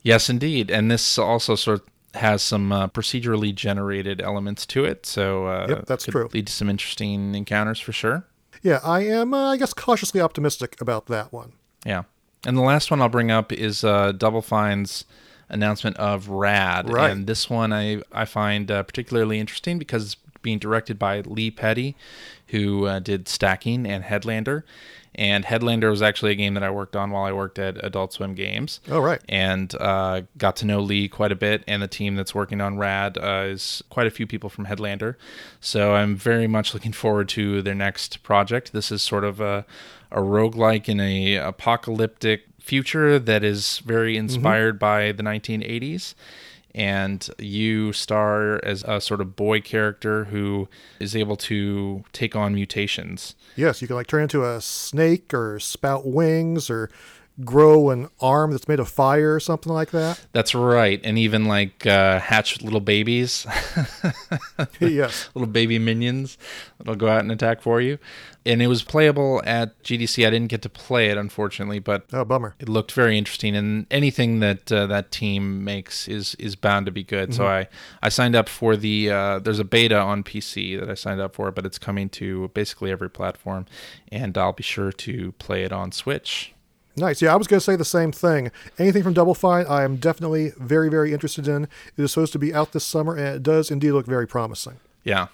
Yes, 0.04 0.30
indeed. 0.30 0.70
And 0.70 0.92
this 0.92 1.18
also 1.18 1.56
sort 1.56 1.82
of 1.82 1.88
has 2.22 2.44
some 2.44 2.72
uh, 2.72 2.88
procedurally 2.88 3.54
generated 3.54 4.22
elements 4.22 4.68
to 4.68 4.86
it. 4.86 5.08
So, 5.08 5.48
uh, 5.48 5.66
yep, 5.70 5.86
that's 5.88 6.06
true. 6.06 6.30
Lead 6.34 6.46
to 6.48 6.54
some 6.54 6.70
interesting 6.70 7.34
encounters 7.34 7.80
for 7.80 7.92
sure 7.92 8.26
yeah, 8.62 8.80
I 8.84 9.02
am, 9.02 9.34
uh, 9.34 9.52
I 9.52 9.58
guess, 9.58 9.74
cautiously 9.74 10.22
optimistic 10.22 10.80
about 10.82 11.08
that 11.08 11.32
one. 11.32 11.54
Yeah. 11.86 12.04
And 12.46 12.58
the 12.58 12.62
last 12.62 12.90
one 12.92 13.02
I'll 13.02 13.10
bring 13.10 13.32
up 13.32 13.52
is 13.52 13.84
uh, 13.84 14.12
Double 14.14 14.42
Fine's 14.42 15.06
announcement 15.50 15.98
of 15.98 16.30
Rad. 16.30 16.90
Right. 16.90 17.12
And 17.12 17.28
this 17.28 17.50
one 17.50 17.74
I, 17.74 18.02
I 18.12 18.26
find 18.26 18.70
uh, 18.70 18.84
particularly 18.84 19.40
interesting 19.40 19.80
because 19.80 20.06
it's 20.06 20.18
being 20.42 20.60
directed 20.60 20.98
by 20.98 21.22
Lee 21.22 21.52
Petty, 21.52 21.96
who 22.48 22.86
uh, 22.86 23.00
did 23.00 23.28
Stacking 23.28 23.86
and 23.86 24.04
Headlander. 24.04 24.64
And 25.20 25.44
Headlander 25.44 25.90
was 25.90 26.02
actually 26.02 26.32
a 26.32 26.36
game 26.36 26.54
that 26.54 26.64
I 26.64 26.70
worked 26.70 26.96
on 26.96 27.12
while 27.12 27.26
I 27.26 27.34
worked 27.34 27.60
at 27.60 27.84
Adult 27.84 28.14
Swim 28.14 28.36
Games. 28.36 28.80
Oh, 28.90 29.02
right. 29.02 29.20
And 29.28 29.76
uh, 29.76 30.22
got 30.38 30.56
to 30.58 30.66
know 30.66 30.80
Lee 30.80 31.10
quite 31.10 31.34
a 31.34 31.36
bit. 31.36 31.62
And 31.68 31.82
the 31.84 31.90
team 31.90 32.16
that's 32.16 32.34
working 32.34 32.62
on 32.62 32.78
Rad 32.78 33.18
uh, 33.18 33.44
is 33.48 33.84
quite 33.90 34.08
a 34.08 34.12
few 34.12 34.26
people 34.26 34.50
from 34.50 34.68
Headlander. 34.68 35.16
So 35.60 35.94
I'm 35.96 36.16
very 36.16 36.48
much 36.48 36.74
looking 36.74 36.94
forward 36.94 37.28
to 37.30 37.62
their 37.62 37.76
next 37.76 38.24
project. 38.24 38.72
This 38.72 38.94
is 38.94 39.02
sort 39.02 39.26
of 39.26 39.42
a, 39.42 39.66
a 40.10 40.22
roguelike 40.22 40.88
in 40.88 41.02
a 41.02 41.36
apocalyptic 41.36 42.46
future 42.62 43.20
that 43.20 43.44
is 43.44 43.80
very 43.80 44.14
mm-hmm. 44.14 44.22
inspired 44.22 44.76
mm-hmm. 44.76 44.80
by 44.80 45.12
the 45.12 45.24
1980s 45.24 46.16
and 46.76 47.30
you 47.40 47.94
star 47.94 48.64
as 48.64 48.84
a 48.84 49.02
sort 49.02 49.22
of 49.22 49.36
boy 49.36 49.62
character 49.62 50.26
who 50.26 50.68
is 51.00 51.16
able 51.16 51.36
to 51.36 52.04
take 52.14 52.36
on 52.36 52.54
mutations. 52.54 53.36
Yes, 53.56 53.82
you 53.82 53.88
can 53.88 53.96
like 53.96 54.08
turn 54.08 54.24
into 54.24 54.46
a 54.46 54.62
snake 54.62 55.34
or 55.34 55.60
spout 55.60 56.06
wings 56.06 56.70
or 56.70 56.90
grow 57.44 57.90
an 57.90 58.10
arm 58.20 58.52
that's 58.52 58.68
made 58.68 58.80
of 58.80 58.90
fire 58.90 59.34
or 59.34 59.40
something 59.40 59.72
like 59.72 59.92
that. 59.92 60.20
That's 60.34 60.54
right, 60.54 61.00
and 61.04 61.18
even 61.18 61.46
like 61.46 61.86
uh, 61.86 62.20
hatch 62.20 62.62
little 62.62 62.80
babies. 62.80 63.46
yes, 64.80 65.30
little 65.36 65.52
baby 65.52 65.80
minions 65.80 66.38
that'll 66.78 66.96
go 66.96 67.08
out 67.08 67.22
and 67.22 67.32
attack 67.32 67.62
for 67.62 67.82
you. 67.82 67.98
And 68.46 68.62
it 68.62 68.68
was 68.68 68.84
playable 68.84 69.42
at 69.46 69.82
GDC. 69.84 70.26
I 70.26 70.30
didn't 70.30 70.48
get 70.48 70.62
to 70.64 70.70
play 70.70 71.10
it, 71.10 71.18
unfortunately, 71.18 71.80
but 71.80 72.06
oh, 72.14 72.26
bummer! 72.26 72.56
It 72.60 72.70
looked 72.70 72.92
very 72.94 73.18
interesting, 73.18 73.56
and 73.56 73.86
anything 73.92 74.40
that 74.40 74.72
uh, 74.72 74.88
that 74.88 75.12
team 75.12 75.64
makes 75.64 76.08
is 76.08 76.36
is 76.36 76.56
bound 76.56 76.86
to 76.88 76.92
be 76.92 77.04
good. 77.04 77.30
Mm-hmm. 77.30 77.38
So 77.38 77.48
I 77.48 77.68
I 78.02 78.10
signed 78.10 78.36
up 78.36 78.50
for 78.50 78.76
the. 78.76 79.12
Uh, 79.12 79.40
there's 79.40 79.60
a 79.60 79.66
beta 79.66 80.00
on 80.00 80.24
PC 80.24 80.80
that 80.80 80.90
I 80.90 80.94
signed 80.94 81.22
up 81.22 81.36
for, 81.36 81.52
but 81.52 81.66
it's 81.66 81.78
coming 81.78 82.10
to 82.10 82.50
basically 82.50 82.92
every 82.92 83.10
platform, 83.10 83.66
and 84.12 84.38
I'll 84.38 84.54
be 84.54 84.64
sure 84.64 84.92
to 84.92 85.32
play 85.34 85.64
it 85.64 85.72
on 85.72 85.92
Switch. 85.92 86.54
Nice. 87.00 87.22
Yeah, 87.22 87.34
I 87.34 87.38
was 87.38 87.48
going 87.48 87.60
to 87.60 87.64
say 87.64 87.76
the 87.76 87.86
same 87.86 88.12
thing. 88.12 88.52
Anything 88.78 89.04
from 89.04 89.14
Double 89.14 89.34
Fine, 89.34 89.66
I 89.68 89.84
am 89.84 89.96
definitely 89.96 90.52
very, 90.58 90.90
very 90.90 91.14
interested 91.14 91.48
in. 91.48 91.64
It 91.64 92.04
is 92.04 92.12
supposed 92.12 92.34
to 92.34 92.40
be 92.40 92.54
out 92.54 92.74
this 92.74 92.86
summer, 92.86 93.16
and 93.16 93.28
it 93.28 93.44
does 93.44 93.72
indeed 93.72 93.92
look 93.92 94.06
very 94.06 94.28
promising. 94.28 94.80
Yeah. 95.04 95.28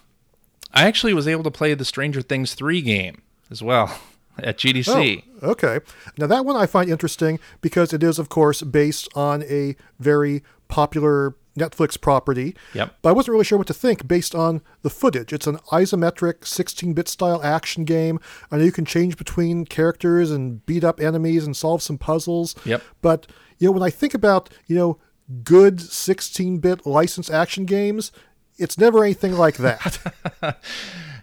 I 0.72 0.86
actually 0.86 1.14
was 1.14 1.26
able 1.26 1.42
to 1.42 1.50
play 1.50 1.74
the 1.74 1.84
Stranger 1.84 2.22
Things 2.22 2.54
3 2.54 2.82
game 2.82 3.22
as 3.50 3.62
well 3.62 3.98
at 4.38 4.58
GDC. 4.58 5.24
Oh, 5.42 5.50
okay. 5.50 5.80
Now, 6.16 6.26
that 6.28 6.44
one 6.44 6.56
I 6.56 6.66
find 6.66 6.88
interesting 6.88 7.40
because 7.60 7.92
it 7.92 8.02
is, 8.02 8.18
of 8.18 8.28
course, 8.28 8.62
based 8.62 9.08
on 9.14 9.42
a 9.44 9.76
very 9.98 10.42
popular 10.68 11.34
Netflix 11.56 12.00
property. 12.00 12.54
Yep. 12.74 12.96
But 13.02 13.08
I 13.08 13.12
wasn't 13.12 13.32
really 13.32 13.44
sure 13.44 13.58
what 13.58 13.66
to 13.68 13.74
think 13.74 14.06
based 14.06 14.34
on 14.34 14.62
the 14.82 14.90
footage. 14.90 15.32
It's 15.32 15.46
an 15.46 15.58
isometric 15.72 16.46
16 16.46 16.92
bit 16.92 17.08
style 17.08 17.42
action 17.42 17.84
game. 17.84 18.20
I 18.50 18.58
know 18.58 18.64
you 18.64 18.72
can 18.72 18.84
change 18.84 19.16
between 19.16 19.64
characters 19.64 20.30
and 20.30 20.64
beat 20.66 20.84
up 20.84 21.00
enemies 21.00 21.44
and 21.44 21.56
solve 21.56 21.82
some 21.82 21.98
puzzles. 21.98 22.54
Yep. 22.64 22.82
But, 23.02 23.26
you 23.58 23.68
know, 23.68 23.72
when 23.72 23.82
I 23.82 23.90
think 23.90 24.14
about, 24.14 24.50
you 24.66 24.76
know, 24.76 24.98
good 25.42 25.80
16 25.80 26.58
bit 26.58 26.86
licensed 26.86 27.30
action 27.30 27.64
games, 27.64 28.12
it's 28.58 28.78
never 28.78 29.04
anything 29.04 29.32
like 29.32 29.56
that. 29.56 29.98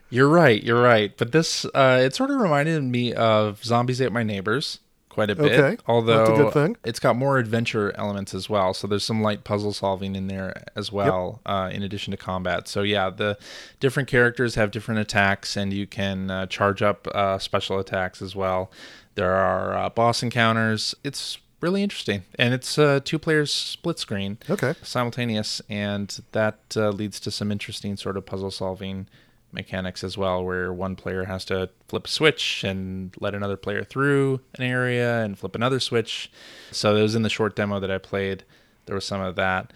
you're 0.10 0.28
right. 0.28 0.62
You're 0.62 0.82
right. 0.82 1.16
But 1.18 1.32
this, 1.32 1.66
uh, 1.74 2.02
it 2.04 2.16
sort 2.16 2.30
of 2.30 2.40
reminded 2.40 2.84
me 2.84 3.14
of 3.14 3.64
Zombies 3.64 4.02
Ate 4.02 4.12
My 4.12 4.24
Neighbors 4.24 4.80
quite 5.14 5.30
a 5.30 5.36
bit. 5.36 5.60
Okay. 5.60 5.82
Although 5.88 6.74
it's 6.84 7.00
got 7.00 7.16
more 7.16 7.38
adventure 7.38 7.94
elements 7.96 8.34
as 8.34 8.50
well. 8.50 8.74
So 8.74 8.88
there's 8.88 9.04
some 9.04 9.22
light 9.22 9.44
puzzle 9.44 9.72
solving 9.74 10.16
in 10.16 10.28
there 10.28 10.64
as 10.76 10.92
well, 10.92 11.40
yep. 11.46 11.54
uh, 11.56 11.70
in 11.70 11.84
addition 11.84 12.12
to 12.12 12.18
combat. 12.18 12.68
So 12.68 12.82
yeah, 12.82 13.10
the 13.10 13.38
different 13.80 14.10
characters 14.10 14.56
have 14.56 14.72
different 14.72 15.00
attacks, 15.00 15.56
and 15.56 15.72
you 15.72 15.88
can 15.88 16.32
uh, 16.32 16.48
charge 16.48 16.82
up 16.82 17.08
uh, 17.14 17.38
special 17.38 17.80
attacks 17.80 18.22
as 18.22 18.36
well. 18.36 18.72
There 19.16 19.34
are 19.34 19.78
uh, 19.78 19.90
boss 19.90 20.24
encounters. 20.24 20.96
It's 21.04 21.38
really 21.62 21.84
interesting, 21.84 22.24
and 22.38 22.54
it's 22.54 22.78
uh, 22.78 23.00
two 23.04 23.20
players 23.20 23.52
split 23.52 24.00
screen, 24.00 24.38
okay, 24.50 24.74
simultaneous, 24.82 25.62
and 25.70 26.20
that 26.34 26.60
uh, 26.76 26.90
leads 26.90 27.20
to 27.22 27.32
some 27.32 27.52
interesting 27.52 27.96
sort 27.96 28.18
of 28.18 28.26
puzzle 28.26 28.52
solving 28.52 29.08
mechanics 29.54 30.04
as 30.04 30.18
well, 30.18 30.44
where 30.44 30.74
one 30.74 30.96
player 30.96 31.26
has 31.26 31.46
to 31.46 31.70
flip 31.88 32.08
a 32.08 32.10
switch 32.10 32.64
and 32.64 33.14
let 33.20 33.36
another 33.36 33.58
player 33.58 33.84
through 33.84 34.42
an 34.56 34.64
area 34.64 35.24
and 35.24 35.38
flip 35.38 35.56
another 35.56 35.80
switch. 35.80 36.32
So 36.72 36.96
it 36.96 37.02
was 37.02 37.16
in 37.16 37.22
the 37.22 37.30
short 37.30 37.56
demo 37.56 37.80
that 37.80 37.92
I 37.92 37.98
played. 37.98 38.44
There 38.86 38.96
was 38.96 39.06
some 39.06 39.22
of 39.22 39.36
that, 39.36 39.72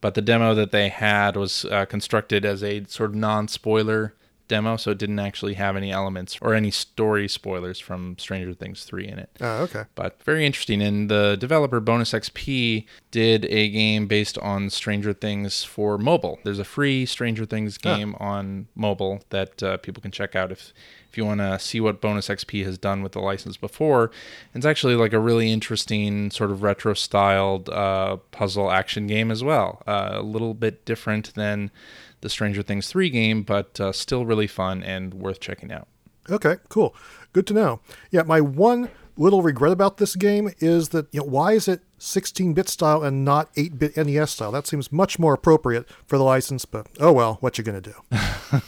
but 0.00 0.14
the 0.14 0.22
demo 0.22 0.54
that 0.54 0.70
they 0.70 0.88
had 0.88 1.36
was 1.36 1.64
uh, 1.64 1.86
constructed 1.86 2.44
as 2.44 2.62
a 2.62 2.84
sort 2.84 3.10
of 3.10 3.16
non-spoiler 3.16 4.14
demo, 4.50 4.76
so 4.76 4.90
it 4.90 4.98
didn't 4.98 5.20
actually 5.20 5.54
have 5.54 5.76
any 5.76 5.90
elements 5.90 6.36
or 6.42 6.52
any 6.52 6.70
story 6.70 7.28
spoilers 7.28 7.78
from 7.78 8.18
Stranger 8.18 8.52
Things 8.52 8.84
3 8.84 9.08
in 9.08 9.18
it. 9.18 9.30
Oh, 9.40 9.62
okay. 9.62 9.84
But 9.94 10.22
very 10.22 10.44
interesting. 10.44 10.82
And 10.82 11.08
the 11.08 11.36
developer 11.40 11.80
Bonus 11.80 12.12
XP 12.12 12.84
did 13.10 13.46
a 13.46 13.70
game 13.70 14.06
based 14.06 14.36
on 14.38 14.68
Stranger 14.68 15.14
Things 15.14 15.64
for 15.64 15.96
mobile. 15.96 16.38
There's 16.44 16.58
a 16.58 16.64
free 16.64 17.06
Stranger 17.06 17.46
Things 17.46 17.78
game 17.78 18.14
on 18.20 18.66
mobile 18.74 19.22
that 19.30 19.62
uh, 19.62 19.76
people 19.78 20.02
can 20.02 20.10
check 20.10 20.36
out 20.36 20.52
if 20.52 20.74
if 21.08 21.18
you 21.18 21.24
want 21.24 21.40
to 21.40 21.58
see 21.58 21.80
what 21.80 22.00
Bonus 22.00 22.28
XP 22.28 22.64
has 22.64 22.78
done 22.78 23.02
with 23.02 23.12
the 23.12 23.18
license 23.18 23.56
before. 23.56 24.12
It's 24.54 24.64
actually 24.64 24.94
like 24.94 25.12
a 25.12 25.18
really 25.18 25.50
interesting 25.50 26.30
sort 26.30 26.52
of 26.52 26.62
retro 26.62 26.94
styled 26.94 27.68
uh, 27.68 28.18
puzzle 28.30 28.70
action 28.70 29.08
game 29.08 29.32
as 29.32 29.42
well. 29.42 29.82
Uh, 29.88 30.10
a 30.12 30.22
little 30.22 30.54
bit 30.54 30.84
different 30.84 31.34
than 31.34 31.72
the 32.20 32.28
Stranger 32.28 32.62
Things 32.62 32.88
3 32.88 33.10
game, 33.10 33.42
but 33.42 33.80
uh, 33.80 33.92
still 33.92 34.26
really 34.26 34.46
fun 34.46 34.82
and 34.82 35.14
worth 35.14 35.40
checking 35.40 35.72
out. 35.72 35.88
Okay, 36.28 36.56
cool. 36.68 36.94
Good 37.32 37.46
to 37.48 37.54
know. 37.54 37.80
Yeah, 38.10 38.22
my 38.22 38.40
one 38.40 38.90
little 39.16 39.42
regret 39.42 39.72
about 39.72 39.98
this 39.98 40.16
game 40.16 40.50
is 40.58 40.90
that, 40.90 41.06
you 41.12 41.20
know, 41.20 41.26
why 41.26 41.52
is 41.52 41.68
it 41.68 41.82
16 41.98 42.54
bit 42.54 42.68
style 42.68 43.02
and 43.02 43.24
not 43.24 43.50
8 43.56 43.78
bit 43.78 43.96
NES 43.96 44.30
style? 44.30 44.52
That 44.52 44.66
seems 44.66 44.92
much 44.92 45.18
more 45.18 45.34
appropriate 45.34 45.88
for 46.06 46.18
the 46.18 46.24
license, 46.24 46.64
but 46.64 46.86
oh 46.98 47.12
well, 47.12 47.38
what 47.40 47.58
you 47.58 47.64
to 47.64 47.80
do? 47.80 47.94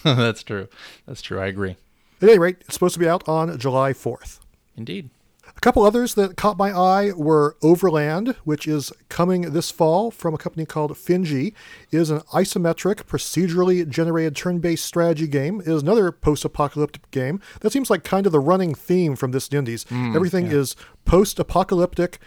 That's 0.05 0.43
true. 0.43 0.69
That's 1.07 1.23
true. 1.23 1.41
I 1.41 1.47
agree. 1.47 1.77
At 2.21 2.29
any 2.29 2.39
rate, 2.39 2.59
it's 2.61 2.75
supposed 2.75 2.95
to 2.95 3.01
be 3.01 3.09
out 3.09 3.29
on 3.29 3.59
July 3.59 3.93
4th. 3.93 4.41
Indeed. 4.77 5.11
A 5.57 5.61
couple 5.61 5.85
others 5.85 6.15
that 6.15 6.37
caught 6.37 6.57
my 6.57 6.71
eye 6.71 7.13
were 7.13 7.57
Overland, 7.63 8.35
which 8.45 8.67
is 8.67 8.93
coming 9.09 9.53
this 9.53 9.71
fall 9.71 10.11
from 10.11 10.35
a 10.35 10.39
company 10.39 10.67
called 10.67 10.93
Finji. 10.93 11.55
It 11.91 11.99
is 11.99 12.11
an 12.11 12.21
isometric, 12.33 13.05
procedurally 13.05 13.89
generated 13.89 14.35
turn-based 14.35 14.85
strategy 14.85 15.29
game. 15.29 15.61
It 15.61 15.69
is 15.69 15.83
another 15.83 16.11
post-apocalyptic 16.11 17.11
game. 17.11 17.41
That 17.61 17.73
seems 17.73 17.91
like 17.91 18.03
kind 18.03 18.27
of 18.27 18.33
the 18.33 18.41
running 18.41 18.75
theme 18.75 19.15
from 19.15 19.31
this 19.31 19.53
Indies. 19.53 19.85
Hmm, 19.85 20.17
Everything 20.17 20.47
yeah. 20.47 20.59
is 20.59 20.77
post-apocalyptic 21.05 22.19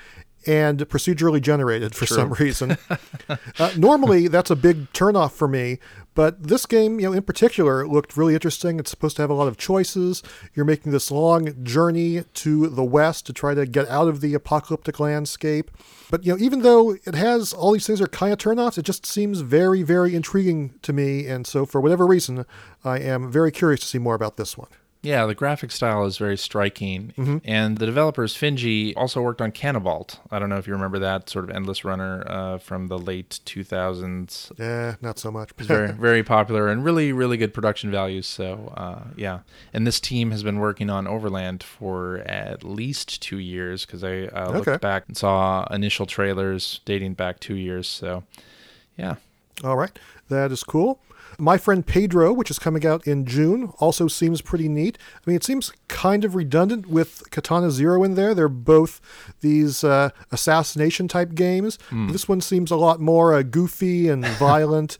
and 0.47 0.79
procedurally 0.89 1.41
generated 1.41 1.95
for 1.95 2.05
some 2.05 2.33
reason. 2.33 2.77
uh, 3.59 3.71
normally, 3.77 4.27
that's 4.27 4.51
a 4.51 4.55
big 4.55 4.91
turnoff 4.93 5.31
for 5.31 5.47
me, 5.47 5.79
but 6.15 6.43
this 6.47 6.65
game, 6.65 6.99
you 6.99 7.07
know, 7.07 7.13
in 7.13 7.23
particular, 7.23 7.85
looked 7.85 8.15
really 8.15 8.33
interesting. 8.33 8.79
It's 8.79 8.89
supposed 8.89 9.17
to 9.17 9.21
have 9.21 9.29
a 9.29 9.33
lot 9.33 9.47
of 9.47 9.57
choices. 9.57 10.23
You're 10.53 10.65
making 10.65 10.93
this 10.93 11.11
long 11.11 11.63
journey 11.63 12.23
to 12.23 12.67
the 12.67 12.83
west 12.83 13.25
to 13.27 13.33
try 13.33 13.53
to 13.53 13.65
get 13.65 13.87
out 13.89 14.07
of 14.07 14.21
the 14.21 14.33
apocalyptic 14.33 14.99
landscape. 14.99 15.71
But 16.09 16.25
you 16.25 16.33
know, 16.33 16.39
even 16.39 16.61
though 16.61 16.91
it 16.91 17.15
has 17.15 17.51
all 17.51 17.73
these 17.73 17.85
things 17.85 17.99
are 17.99 18.07
kind 18.07 18.31
of 18.31 18.39
turnoffs, 18.39 18.77
it 18.77 18.83
just 18.83 19.05
seems 19.05 19.41
very, 19.41 19.83
very 19.83 20.15
intriguing 20.15 20.73
to 20.83 20.93
me. 20.93 21.27
And 21.27 21.45
so, 21.45 21.65
for 21.65 21.81
whatever 21.81 22.07
reason, 22.07 22.45
I 22.83 22.99
am 22.99 23.29
very 23.29 23.51
curious 23.51 23.81
to 23.81 23.87
see 23.87 23.99
more 23.99 24.15
about 24.15 24.37
this 24.37 24.57
one. 24.57 24.69
Yeah, 25.05 25.25
the 25.25 25.35
graphic 25.35 25.71
style 25.71 26.05
is 26.05 26.17
very 26.17 26.37
striking. 26.37 27.13
Mm-hmm. 27.17 27.37
And 27.45 27.77
the 27.77 27.85
developers, 27.85 28.35
Finji, 28.35 28.93
also 28.97 29.21
worked 29.21 29.41
on 29.41 29.51
Canabalt. 29.51 30.17
I 30.31 30.39
don't 30.39 30.49
know 30.49 30.57
if 30.57 30.67
you 30.67 30.73
remember 30.73 30.99
that 30.99 31.29
sort 31.29 31.45
of 31.49 31.55
endless 31.55 31.85
runner 31.85 32.23
uh, 32.27 32.57
from 32.57 32.87
the 32.87 32.97
late 32.97 33.39
2000s. 33.45 34.51
Yeah, 34.57 34.95
not 35.01 35.19
so 35.19 35.31
much. 35.31 35.51
It's 35.57 35.67
very, 35.67 35.91
very 36.09 36.23
popular 36.23 36.67
and 36.67 36.83
really, 36.83 37.13
really 37.13 37.37
good 37.37 37.53
production 37.53 37.91
values. 37.91 38.27
So, 38.27 38.73
uh, 38.75 39.03
yeah. 39.15 39.39
And 39.73 39.85
this 39.85 39.99
team 39.99 40.31
has 40.31 40.43
been 40.43 40.59
working 40.59 40.89
on 40.89 41.07
Overland 41.07 41.61
for 41.63 42.17
at 42.25 42.63
least 42.63 43.21
two 43.21 43.37
years 43.37 43.85
because 43.85 44.03
I 44.03 44.23
uh, 44.25 44.51
looked 44.51 44.67
Okay. 44.67 44.77
back 44.77 45.03
and 45.07 45.15
saw 45.15 45.65
initial 45.71 46.05
trailers 46.05 46.81
dating 46.85 47.13
back 47.13 47.39
two 47.39 47.55
years. 47.55 47.87
So, 47.87 48.23
yeah. 48.97 49.15
All 49.63 49.77
right, 49.77 49.97
that 50.29 50.51
is 50.51 50.63
cool. 50.63 50.99
My 51.37 51.57
Friend 51.57 51.85
Pedro, 51.85 52.31
which 52.33 52.49
is 52.49 52.59
coming 52.59 52.85
out 52.85 53.05
in 53.07 53.25
June, 53.25 53.71
also 53.79 54.07
seems 54.07 54.41
pretty 54.41 54.67
neat. 54.67 54.97
I 55.15 55.29
mean, 55.29 55.35
it 55.35 55.43
seems 55.43 55.71
kind 55.87 56.23
of 56.23 56.35
redundant 56.35 56.87
with 56.87 57.23
Katana 57.31 57.71
Zero 57.71 58.03
in 58.03 58.15
there. 58.15 58.33
They're 58.33 58.47
both 58.47 59.01
these 59.41 59.83
uh, 59.83 60.09
assassination 60.31 61.07
type 61.07 61.35
games. 61.35 61.77
This 62.11 62.27
one 62.27 62.41
seems 62.41 62.71
a 62.71 62.75
lot 62.75 62.99
more 62.99 63.33
uh, 63.33 63.41
goofy 63.43 64.07
and 64.09 64.25
violent. 64.37 64.97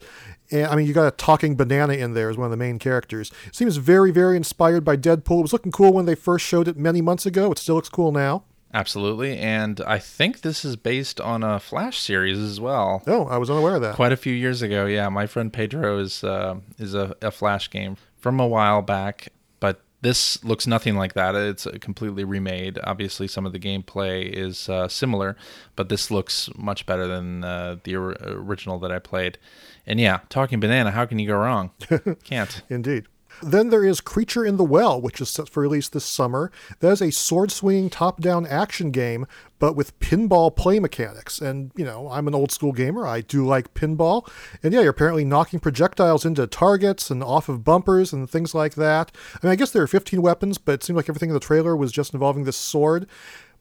And 0.50 0.66
I 0.66 0.76
mean, 0.76 0.86
you 0.86 0.92
got 0.92 1.08
a 1.08 1.16
talking 1.16 1.56
banana 1.56 1.94
in 1.94 2.14
there 2.14 2.30
as 2.30 2.36
one 2.36 2.44
of 2.44 2.50
the 2.50 2.56
main 2.56 2.78
characters. 2.78 3.32
It 3.46 3.54
seems 3.56 3.76
very, 3.78 4.10
very 4.12 4.36
inspired 4.36 4.84
by 4.84 4.96
Deadpool. 4.96 5.40
It 5.40 5.42
was 5.42 5.52
looking 5.52 5.72
cool 5.72 5.92
when 5.92 6.06
they 6.06 6.14
first 6.14 6.44
showed 6.46 6.68
it 6.68 6.76
many 6.76 7.00
months 7.00 7.26
ago. 7.26 7.50
It 7.52 7.58
still 7.58 7.74
looks 7.76 7.88
cool 7.88 8.12
now. 8.12 8.44
Absolutely. 8.74 9.38
And 9.38 9.80
I 9.86 9.98
think 9.98 10.40
this 10.42 10.64
is 10.64 10.76
based 10.76 11.20
on 11.20 11.42
a 11.42 11.58
Flash 11.60 11.98
series 11.98 12.38
as 12.38 12.60
well. 12.60 13.02
Oh, 13.06 13.26
I 13.26 13.38
was 13.38 13.48
unaware 13.50 13.76
of 13.76 13.82
that. 13.82 13.94
quite 13.94 14.12
a 14.12 14.16
few 14.16 14.32
years 14.34 14.60
ago. 14.62 14.86
Yeah, 14.86 15.08
my 15.08 15.26
friend 15.26 15.52
Pedro 15.52 15.98
is 15.98 16.22
uh, 16.24 16.56
is 16.78 16.94
a, 16.94 17.16
a 17.22 17.30
flash 17.30 17.70
game 17.70 17.96
from 18.18 18.38
a 18.40 18.46
while 18.46 18.82
back, 18.82 19.28
but 19.60 19.80
this 20.02 20.42
looks 20.44 20.66
nothing 20.66 20.96
like 20.96 21.14
that. 21.14 21.34
It's 21.34 21.66
completely 21.80 22.24
remade. 22.24 22.78
Obviously, 22.84 23.26
some 23.28 23.46
of 23.46 23.52
the 23.52 23.58
gameplay 23.58 24.28
is 24.28 24.68
uh, 24.68 24.88
similar, 24.88 25.36
but 25.74 25.88
this 25.88 26.10
looks 26.10 26.50
much 26.56 26.84
better 26.86 27.06
than 27.06 27.44
uh, 27.44 27.76
the 27.84 27.96
or- 27.96 28.16
original 28.22 28.78
that 28.80 28.92
I 28.92 28.98
played. 28.98 29.38
And 29.86 29.98
yeah, 30.00 30.20
talking 30.28 30.60
banana, 30.60 30.90
how 30.90 31.06
can 31.06 31.18
you 31.18 31.28
go 31.28 31.36
wrong? 31.36 31.70
Can't. 32.24 32.62
Indeed. 32.68 33.06
Then 33.42 33.70
there 33.70 33.84
is 33.84 34.00
Creature 34.00 34.46
in 34.46 34.56
the 34.56 34.64
Well, 34.64 35.00
which 35.00 35.20
is 35.20 35.28
set 35.30 35.48
for 35.48 35.62
release 35.62 35.88
this 35.88 36.04
summer. 36.04 36.50
That 36.80 36.92
is 36.92 37.02
a 37.02 37.12
sword 37.12 37.50
swinging 37.50 37.90
top 37.90 38.20
down 38.20 38.46
action 38.46 38.90
game, 38.90 39.26
but 39.58 39.76
with 39.76 39.98
pinball 40.00 40.54
play 40.54 40.78
mechanics. 40.78 41.40
And, 41.40 41.72
you 41.76 41.84
know, 41.84 42.08
I'm 42.10 42.28
an 42.28 42.34
old 42.34 42.50
school 42.50 42.72
gamer. 42.72 43.06
I 43.06 43.20
do 43.20 43.46
like 43.46 43.74
pinball. 43.74 44.28
And 44.62 44.72
yeah, 44.72 44.80
you're 44.80 44.90
apparently 44.90 45.24
knocking 45.24 45.60
projectiles 45.60 46.24
into 46.24 46.46
targets 46.46 47.10
and 47.10 47.22
off 47.22 47.48
of 47.48 47.64
bumpers 47.64 48.12
and 48.12 48.28
things 48.28 48.54
like 48.54 48.74
that. 48.74 49.12
I 49.34 49.46
mean, 49.46 49.52
I 49.52 49.56
guess 49.56 49.70
there 49.70 49.82
are 49.82 49.88
15 49.88 50.22
weapons, 50.22 50.58
but 50.58 50.72
it 50.72 50.84
seemed 50.84 50.96
like 50.96 51.08
everything 51.08 51.30
in 51.30 51.34
the 51.34 51.40
trailer 51.40 51.76
was 51.76 51.92
just 51.92 52.14
involving 52.14 52.44
this 52.44 52.56
sword. 52.56 53.06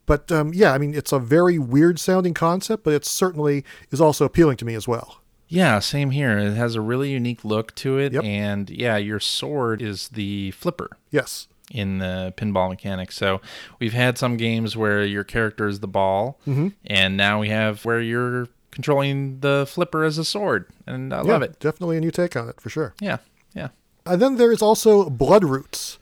But 0.05 0.31
um, 0.31 0.53
yeah, 0.53 0.73
I 0.73 0.77
mean, 0.77 0.93
it's 0.93 1.11
a 1.11 1.19
very 1.19 1.57
weird 1.57 1.99
sounding 1.99 2.33
concept, 2.33 2.83
but 2.83 2.93
it 2.93 3.05
certainly 3.05 3.63
is 3.91 3.99
also 3.99 4.25
appealing 4.25 4.57
to 4.57 4.65
me 4.65 4.75
as 4.75 4.87
well. 4.87 5.21
Yeah, 5.47 5.79
same 5.79 6.11
here. 6.11 6.37
It 6.37 6.55
has 6.55 6.75
a 6.75 6.81
really 6.81 7.11
unique 7.11 7.45
look 7.45 7.73
to 7.75 7.97
it, 7.99 8.13
Yep. 8.13 8.23
and 8.23 8.69
yeah, 8.69 8.97
your 8.97 9.19
sword 9.19 9.81
is 9.81 10.09
the 10.09 10.51
flipper. 10.51 10.89
Yes. 11.11 11.47
in 11.71 11.97
the 11.97 12.31
pinball 12.37 12.69
mechanics. 12.69 13.17
So 13.17 13.41
we've 13.79 13.93
had 13.93 14.19
some 14.19 14.37
games 14.37 14.77
where 14.77 15.03
your 15.03 15.23
character 15.23 15.67
is 15.67 15.79
the 15.79 15.87
ball, 15.87 16.39
Mm-hmm. 16.47 16.67
and 16.85 17.17
now 17.17 17.39
we 17.39 17.49
have 17.49 17.83
where 17.83 17.99
you're 17.99 18.47
controlling 18.69 19.39
the 19.39 19.65
flipper 19.67 20.03
as 20.03 20.19
a 20.19 20.23
sword, 20.25 20.67
and 20.85 21.11
I 21.11 21.21
love 21.21 21.41
it. 21.41 21.59
Definitely 21.59 21.97
a 21.97 22.01
new 22.01 22.11
take 22.11 22.35
on 22.35 22.49
it, 22.49 22.61
for 22.61 22.69
sure. 22.69 22.93
Yeah, 23.01 23.17
yeah. 23.55 23.69
And 24.05 24.21
then 24.21 24.35
there 24.37 24.51
is 24.51 24.61
also 24.61 25.09
Blood 25.09 25.43
Roots, 25.43 25.97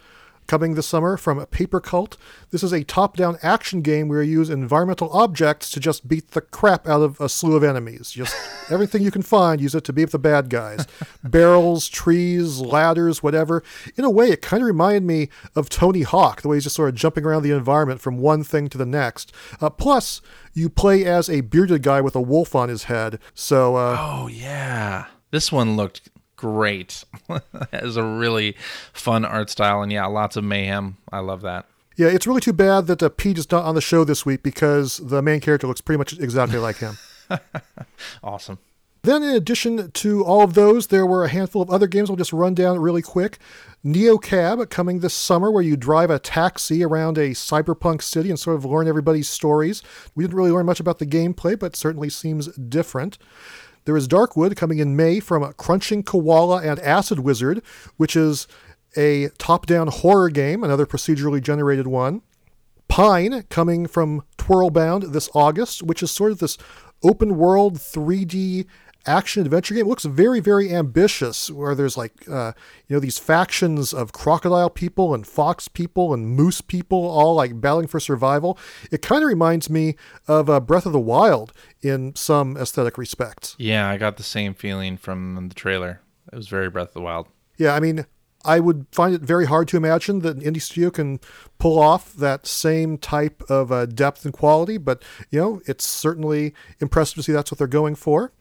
coming 0.47 0.75
this 0.75 0.87
summer 0.87 1.17
from 1.17 1.45
Paper 1.47 1.79
Cult. 1.79 2.17
This 2.51 2.63
is 2.63 2.71
a 2.71 2.83
top 2.83 3.17
down 3.17 3.37
action 3.41 3.81
game 3.81 4.07
where 4.07 4.21
you 4.21 4.39
use 4.39 4.49
environmental 4.49 5.09
objects 5.11 5.69
to 5.71 5.79
just 5.79 6.07
beat 6.07 6.31
the 6.31 6.41
crap 6.41 6.87
out 6.87 7.01
of 7.01 7.19
a 7.19 7.29
slew 7.29 7.55
of 7.55 7.63
enemies. 7.63 8.11
Just 8.11 8.35
everything 8.71 9.01
you 9.01 9.11
can 9.11 9.21
find, 9.21 9.61
use 9.61 9.75
it 9.75 9.83
to 9.85 9.93
beat 9.93 10.11
the 10.11 10.19
bad 10.19 10.49
guys. 10.49 10.85
Barrels, 11.23 11.87
trees, 11.87 12.59
ladders, 12.59 13.23
whatever. 13.23 13.63
In 13.95 14.03
a 14.03 14.09
way, 14.09 14.29
it 14.29 14.41
kind 14.41 14.61
of 14.61 14.67
reminded 14.67 15.03
me 15.03 15.29
of 15.55 15.69
Tony 15.69 16.01
Hawk, 16.03 16.41
the 16.41 16.47
way 16.47 16.57
he's 16.57 16.63
just 16.63 16.75
sort 16.75 16.89
of 16.89 16.95
jumping 16.95 17.25
around 17.25 17.43
the 17.43 17.51
environment 17.51 18.01
from 18.01 18.17
one 18.17 18.43
thing 18.43 18.67
to 18.69 18.77
the 18.77 18.85
next. 18.85 19.31
Uh, 19.61 19.69
plus, 19.69 20.21
you 20.53 20.69
play 20.69 21.05
as 21.05 21.29
a 21.29 21.41
bearded 21.41 21.81
guy 21.83 22.01
with 22.01 22.15
a 22.15 22.21
wolf 22.21 22.55
on 22.55 22.69
his 22.69 22.83
head. 22.83 23.19
So, 23.33 23.75
uh, 23.75 23.97
Oh 23.99 24.27
yeah, 24.27 25.07
this 25.31 25.51
one 25.51 25.75
looked 25.75 26.09
great. 26.43 27.05
it 27.29 27.43
has 27.71 27.95
a 27.95 28.03
really 28.03 28.57
fun 28.91 29.23
art 29.23 29.49
style, 29.49 29.81
and 29.81 29.91
yeah, 29.93 30.05
lots 30.07 30.35
of 30.35 30.43
mayhem. 30.43 30.97
I 31.09 31.19
love 31.19 31.41
that. 31.43 31.67
Yeah, 31.95 32.07
it's 32.07 32.27
really 32.27 32.41
too 32.41 32.51
bad 32.51 32.87
that 32.87 33.01
uh, 33.01 33.07
Pete 33.07 33.37
is 33.37 33.49
not 33.49 33.63
on 33.63 33.75
the 33.75 33.81
show 33.81 34.03
this 34.03 34.25
week 34.25 34.43
because 34.43 34.97
the 34.97 35.21
main 35.21 35.39
character 35.39 35.67
looks 35.67 35.79
pretty 35.79 35.99
much 35.99 36.19
exactly 36.19 36.59
like 36.59 36.77
him. 36.77 36.97
Awesome. 38.21 38.59
Then, 39.03 39.23
in 39.23 39.35
addition 39.35 39.91
to 39.91 40.23
all 40.23 40.43
of 40.43 40.53
those, 40.53 40.87
there 40.87 41.05
were 41.05 41.23
a 41.23 41.29
handful 41.29 41.61
of 41.61 41.69
other 41.69 41.87
games 41.87 42.09
I'll 42.09 42.15
just 42.15 42.31
run 42.31 42.53
down 42.53 42.79
really 42.79 43.01
quick. 43.01 43.37
Neo 43.83 44.17
Cab 44.17 44.69
coming 44.69 44.99
this 44.99 45.13
summer, 45.13 45.49
where 45.49 45.63
you 45.63 45.75
drive 45.75 46.09
a 46.09 46.19
taxi 46.19 46.83
around 46.83 47.17
a 47.17 47.31
cyberpunk 47.31 48.01
city 48.01 48.29
and 48.29 48.39
sort 48.39 48.55
of 48.55 48.65
learn 48.65 48.87
everybody's 48.87 49.27
stories. 49.27 49.81
We 50.15 50.23
didn't 50.23 50.37
really 50.37 50.51
learn 50.51 50.65
much 50.65 50.79
about 50.79 50.99
the 50.99 51.05
gameplay, 51.05 51.57
but 51.57 51.75
certainly 51.75 52.09
seems 52.09 52.47
different. 52.55 53.17
There 53.85 53.97
is 53.97 54.07
Darkwood 54.07 54.55
coming 54.55 54.79
in 54.79 54.95
May 54.95 55.19
from 55.19 55.51
Crunching 55.53 56.03
Koala 56.03 56.61
and 56.61 56.79
Acid 56.79 57.19
Wizard, 57.19 57.61
which 57.97 58.15
is 58.15 58.47
a 58.95 59.29
top 59.37 59.65
down 59.65 59.87
horror 59.87 60.29
game, 60.29 60.63
another 60.63 60.85
procedurally 60.85 61.41
generated 61.41 61.87
one. 61.87 62.21
Pine 62.87 63.43
coming 63.49 63.87
from 63.87 64.23
Twirlbound 64.37 65.11
this 65.13 65.29
August, 65.33 65.83
which 65.83 66.03
is 66.03 66.11
sort 66.11 66.31
of 66.31 66.39
this 66.39 66.57
open 67.03 67.37
world 67.37 67.75
3D 67.75 68.65
action 69.05 69.43
adventure 69.43 69.73
game. 69.73 69.85
It 69.85 69.89
looks 69.89 70.05
very, 70.05 70.39
very 70.39 70.73
ambitious, 70.73 71.49
where 71.49 71.75
there's 71.75 71.97
like, 71.97 72.27
uh, 72.29 72.53
you 72.87 72.95
know, 72.95 72.99
these 72.99 73.19
factions 73.19 73.93
of 73.93 74.11
crocodile 74.13 74.69
people 74.69 75.13
and 75.13 75.25
fox 75.25 75.67
people 75.67 76.13
and 76.13 76.27
moose 76.27 76.61
people 76.61 77.05
all 77.05 77.35
like 77.35 77.59
battling 77.59 77.87
for 77.87 77.99
survival. 77.99 78.57
It 78.91 79.01
kind 79.01 79.23
of 79.23 79.27
reminds 79.27 79.69
me 79.69 79.95
of 80.27 80.49
uh, 80.49 80.59
Breath 80.59 80.85
of 80.85 80.93
the 80.93 80.99
Wild 80.99 81.53
in 81.81 82.15
some 82.15 82.57
aesthetic 82.57 82.97
respects. 82.97 83.55
Yeah, 83.57 83.89
I 83.89 83.97
got 83.97 84.17
the 84.17 84.23
same 84.23 84.53
feeling 84.53 84.97
from 84.97 85.47
the 85.49 85.55
trailer. 85.55 86.01
It 86.31 86.35
was 86.35 86.47
very 86.47 86.69
Breath 86.69 86.89
of 86.89 86.93
the 86.93 87.01
Wild. 87.01 87.27
Yeah, 87.57 87.75
I 87.75 87.79
mean, 87.79 88.05
I 88.45 88.59
would 88.59 88.87
find 88.91 89.15
it 89.15 89.21
very 89.21 89.45
hard 89.45 89.67
to 89.69 89.77
imagine 89.77 90.19
that 90.19 90.35
an 90.37 90.41
indie 90.41 90.61
studio 90.61 90.89
can 90.89 91.19
pull 91.59 91.79
off 91.79 92.13
that 92.13 92.45
same 92.45 92.97
type 92.97 93.41
of 93.49 93.71
uh, 93.71 93.85
depth 93.85 94.25
and 94.25 94.33
quality, 94.33 94.77
but 94.77 95.01
you 95.29 95.39
know, 95.39 95.61
it's 95.65 95.85
certainly 95.85 96.53
impressive 96.79 97.15
to 97.15 97.23
see 97.23 97.31
that's 97.31 97.51
what 97.51 97.57
they're 97.57 97.67
going 97.67 97.95
for. 97.95 98.33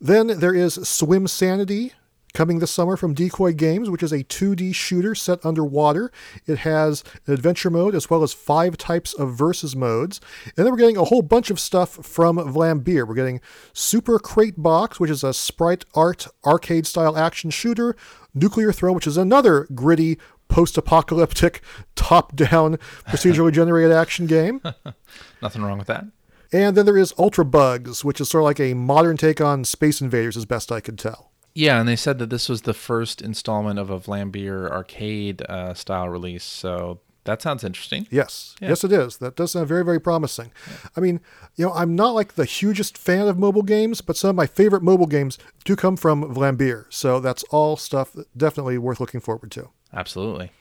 Then 0.00 0.38
there 0.38 0.54
is 0.54 0.74
Swim 0.88 1.26
Sanity, 1.26 1.92
coming 2.34 2.58
this 2.58 2.70
summer 2.70 2.96
from 2.96 3.14
Decoy 3.14 3.52
Games, 3.52 3.90
which 3.90 4.02
is 4.02 4.12
a 4.12 4.24
2D 4.24 4.74
shooter 4.74 5.14
set 5.14 5.44
underwater. 5.44 6.12
It 6.46 6.58
has 6.58 7.02
an 7.26 7.34
adventure 7.34 7.70
mode 7.70 7.94
as 7.94 8.08
well 8.08 8.22
as 8.22 8.32
five 8.32 8.76
types 8.76 9.12
of 9.14 9.34
versus 9.34 9.74
modes. 9.74 10.20
And 10.56 10.64
then 10.64 10.72
we're 10.72 10.78
getting 10.78 10.96
a 10.96 11.04
whole 11.04 11.22
bunch 11.22 11.50
of 11.50 11.58
stuff 11.58 12.04
from 12.06 12.36
Vlambeer. 12.36 13.06
We're 13.06 13.14
getting 13.14 13.40
Super 13.72 14.18
Crate 14.18 14.60
Box, 14.62 15.00
which 15.00 15.10
is 15.10 15.24
a 15.24 15.34
sprite 15.34 15.84
art 15.94 16.26
arcade 16.44 16.86
style 16.86 17.16
action 17.16 17.50
shooter, 17.50 17.96
Nuclear 18.34 18.72
Throne, 18.72 18.94
which 18.94 19.06
is 19.06 19.16
another 19.16 19.66
gritty 19.74 20.18
post 20.48 20.78
apocalyptic 20.78 21.62
top 21.94 22.34
down 22.36 22.78
procedurally 23.06 23.52
generated 23.52 23.92
action 23.92 24.26
game. 24.26 24.62
Nothing 25.42 25.62
wrong 25.62 25.78
with 25.78 25.88
that. 25.88 26.06
And 26.52 26.76
then 26.76 26.86
there 26.86 26.96
is 26.96 27.14
Ultra 27.18 27.44
Bugs, 27.44 28.04
which 28.04 28.20
is 28.20 28.30
sort 28.30 28.42
of 28.42 28.46
like 28.46 28.60
a 28.60 28.74
modern 28.74 29.16
take 29.16 29.40
on 29.40 29.64
Space 29.64 30.00
Invaders, 30.00 30.36
as 30.36 30.46
best 30.46 30.72
I 30.72 30.80
could 30.80 30.98
tell. 30.98 31.30
Yeah, 31.54 31.80
and 31.80 31.88
they 31.88 31.96
said 31.96 32.18
that 32.20 32.30
this 32.30 32.48
was 32.48 32.62
the 32.62 32.74
first 32.74 33.20
installment 33.20 33.78
of 33.78 33.90
a 33.90 33.98
Vlambeer 33.98 34.70
arcade 34.70 35.42
uh, 35.48 35.74
style 35.74 36.08
release, 36.08 36.44
so 36.44 37.00
that 37.24 37.42
sounds 37.42 37.64
interesting. 37.64 38.06
Yes, 38.10 38.54
yeah. 38.60 38.68
yes, 38.68 38.84
it 38.84 38.92
is. 38.92 39.18
That 39.18 39.36
does 39.36 39.52
sound 39.52 39.66
very, 39.66 39.84
very 39.84 40.00
promising. 40.00 40.52
Yeah. 40.66 40.76
I 40.96 41.00
mean, 41.00 41.20
you 41.56 41.66
know, 41.66 41.72
I'm 41.72 41.96
not 41.96 42.14
like 42.14 42.34
the 42.34 42.44
hugest 42.44 42.96
fan 42.96 43.26
of 43.26 43.38
mobile 43.38 43.62
games, 43.62 44.00
but 44.00 44.16
some 44.16 44.30
of 44.30 44.36
my 44.36 44.46
favorite 44.46 44.82
mobile 44.82 45.06
games 45.06 45.36
do 45.64 45.74
come 45.74 45.96
from 45.96 46.32
Vlambeer, 46.32 46.86
so 46.90 47.18
that's 47.18 47.42
all 47.50 47.76
stuff 47.76 48.14
definitely 48.36 48.78
worth 48.78 49.00
looking 49.00 49.20
forward 49.20 49.50
to. 49.50 49.68
Absolutely. 49.92 50.52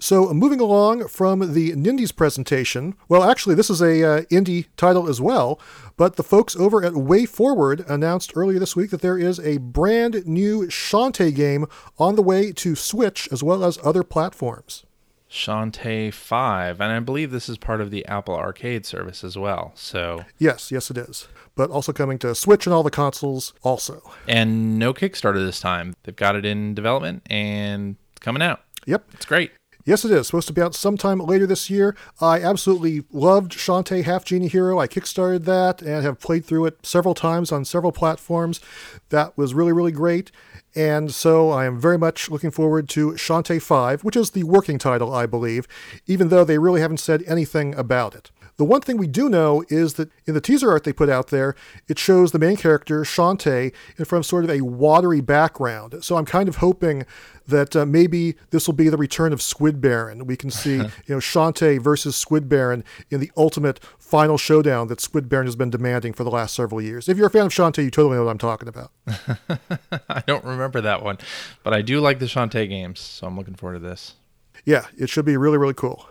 So, 0.00 0.32
moving 0.32 0.60
along 0.60 1.08
from 1.08 1.54
the 1.54 1.72
Nindies 1.72 2.14
presentation, 2.14 2.94
well, 3.08 3.28
actually, 3.28 3.56
this 3.56 3.68
is 3.68 3.82
a 3.82 4.04
uh, 4.04 4.22
indie 4.26 4.66
title 4.76 5.08
as 5.08 5.20
well, 5.20 5.60
but 5.96 6.14
the 6.14 6.22
folks 6.22 6.54
over 6.54 6.84
at 6.84 6.92
WayForward 6.92 7.84
announced 7.90 8.32
earlier 8.36 8.60
this 8.60 8.76
week 8.76 8.90
that 8.90 9.00
there 9.00 9.18
is 9.18 9.40
a 9.40 9.58
brand 9.58 10.24
new 10.24 10.68
Shantae 10.68 11.34
game 11.34 11.66
on 11.98 12.14
the 12.14 12.22
way 12.22 12.52
to 12.52 12.76
Switch 12.76 13.28
as 13.32 13.42
well 13.42 13.64
as 13.64 13.76
other 13.82 14.04
platforms. 14.04 14.84
Shantae 15.28 16.14
5, 16.14 16.80
and 16.80 16.92
I 16.92 17.00
believe 17.00 17.32
this 17.32 17.48
is 17.48 17.58
part 17.58 17.80
of 17.80 17.90
the 17.90 18.06
Apple 18.06 18.36
Arcade 18.36 18.86
service 18.86 19.24
as 19.24 19.36
well. 19.36 19.72
So 19.74 20.24
Yes, 20.38 20.70
yes 20.70 20.92
it 20.92 20.96
is. 20.96 21.26
But 21.56 21.70
also 21.70 21.92
coming 21.92 22.20
to 22.20 22.36
Switch 22.36 22.66
and 22.68 22.72
all 22.72 22.84
the 22.84 22.90
consoles 22.92 23.52
also. 23.64 24.00
And 24.28 24.78
no 24.78 24.94
Kickstarter 24.94 25.44
this 25.44 25.58
time. 25.58 25.96
They've 26.04 26.14
got 26.14 26.36
it 26.36 26.44
in 26.44 26.74
development 26.74 27.24
and 27.28 27.96
coming 28.20 28.42
out. 28.42 28.62
Yep. 28.86 29.04
It's 29.14 29.26
great. 29.26 29.50
Yes, 29.88 30.04
it 30.04 30.10
is. 30.10 30.26
Supposed 30.26 30.48
to 30.48 30.52
be 30.52 30.60
out 30.60 30.74
sometime 30.74 31.18
later 31.18 31.46
this 31.46 31.70
year. 31.70 31.96
I 32.20 32.42
absolutely 32.42 33.04
loved 33.10 33.52
Shantae 33.52 34.04
Half 34.04 34.26
Genie 34.26 34.46
Hero. 34.48 34.78
I 34.78 34.86
kickstarted 34.86 35.46
that 35.46 35.80
and 35.80 36.04
have 36.04 36.20
played 36.20 36.44
through 36.44 36.66
it 36.66 36.84
several 36.84 37.14
times 37.14 37.50
on 37.50 37.64
several 37.64 37.90
platforms. 37.90 38.60
That 39.08 39.34
was 39.38 39.54
really, 39.54 39.72
really 39.72 39.90
great. 39.90 40.30
And 40.74 41.10
so 41.10 41.48
I 41.48 41.64
am 41.64 41.80
very 41.80 41.96
much 41.96 42.28
looking 42.28 42.50
forward 42.50 42.86
to 42.90 43.12
Shantae 43.12 43.62
5, 43.62 44.04
which 44.04 44.14
is 44.14 44.32
the 44.32 44.42
working 44.42 44.76
title, 44.76 45.14
I 45.14 45.24
believe, 45.24 45.66
even 46.06 46.28
though 46.28 46.44
they 46.44 46.58
really 46.58 46.82
haven't 46.82 47.00
said 47.00 47.22
anything 47.26 47.74
about 47.74 48.14
it. 48.14 48.30
The 48.58 48.64
one 48.64 48.80
thing 48.80 48.96
we 48.96 49.06
do 49.06 49.28
know 49.28 49.64
is 49.68 49.94
that 49.94 50.10
in 50.26 50.34
the 50.34 50.40
teaser 50.40 50.68
art 50.68 50.82
they 50.82 50.92
put 50.92 51.08
out 51.08 51.28
there, 51.28 51.54
it 51.86 51.96
shows 51.96 52.32
the 52.32 52.40
main 52.40 52.56
character, 52.56 53.02
Shantae, 53.02 53.72
in 53.96 54.04
front 54.04 54.24
of 54.24 54.26
sort 54.26 54.42
of 54.42 54.50
a 54.50 54.62
watery 54.62 55.20
background. 55.20 56.02
So 56.02 56.16
I'm 56.16 56.24
kind 56.24 56.48
of 56.48 56.56
hoping 56.56 57.06
that 57.46 57.76
uh, 57.76 57.86
maybe 57.86 58.34
this 58.50 58.66
will 58.66 58.74
be 58.74 58.88
the 58.88 58.96
return 58.96 59.32
of 59.32 59.40
Squid 59.40 59.80
Baron. 59.80 60.26
We 60.26 60.36
can 60.36 60.50
see, 60.50 60.74
you 60.76 60.82
know, 61.06 61.18
Shantae 61.18 61.80
versus 61.80 62.16
Squid 62.16 62.48
Baron 62.48 62.82
in 63.10 63.20
the 63.20 63.30
ultimate 63.36 63.78
final 63.96 64.36
showdown 64.36 64.88
that 64.88 65.00
Squid 65.00 65.28
Baron 65.28 65.46
has 65.46 65.54
been 65.54 65.70
demanding 65.70 66.12
for 66.12 66.24
the 66.24 66.30
last 66.30 66.56
several 66.56 66.82
years. 66.82 67.08
If 67.08 67.16
you're 67.16 67.28
a 67.28 67.30
fan 67.30 67.46
of 67.46 67.52
Shantae, 67.52 67.84
you 67.84 67.92
totally 67.92 68.16
know 68.16 68.24
what 68.24 68.32
I'm 68.32 68.38
talking 68.38 68.66
about. 68.66 68.90
I 70.08 70.24
don't 70.26 70.44
remember 70.44 70.80
that 70.80 71.04
one, 71.04 71.18
but 71.62 71.74
I 71.74 71.82
do 71.82 72.00
like 72.00 72.18
the 72.18 72.26
Shantae 72.26 72.68
games, 72.68 72.98
so 72.98 73.28
I'm 73.28 73.36
looking 73.36 73.54
forward 73.54 73.74
to 73.74 73.88
this. 73.88 74.16
Yeah, 74.64 74.86
it 74.98 75.08
should 75.08 75.24
be 75.24 75.36
really, 75.36 75.58
really 75.58 75.74
cool. 75.74 76.08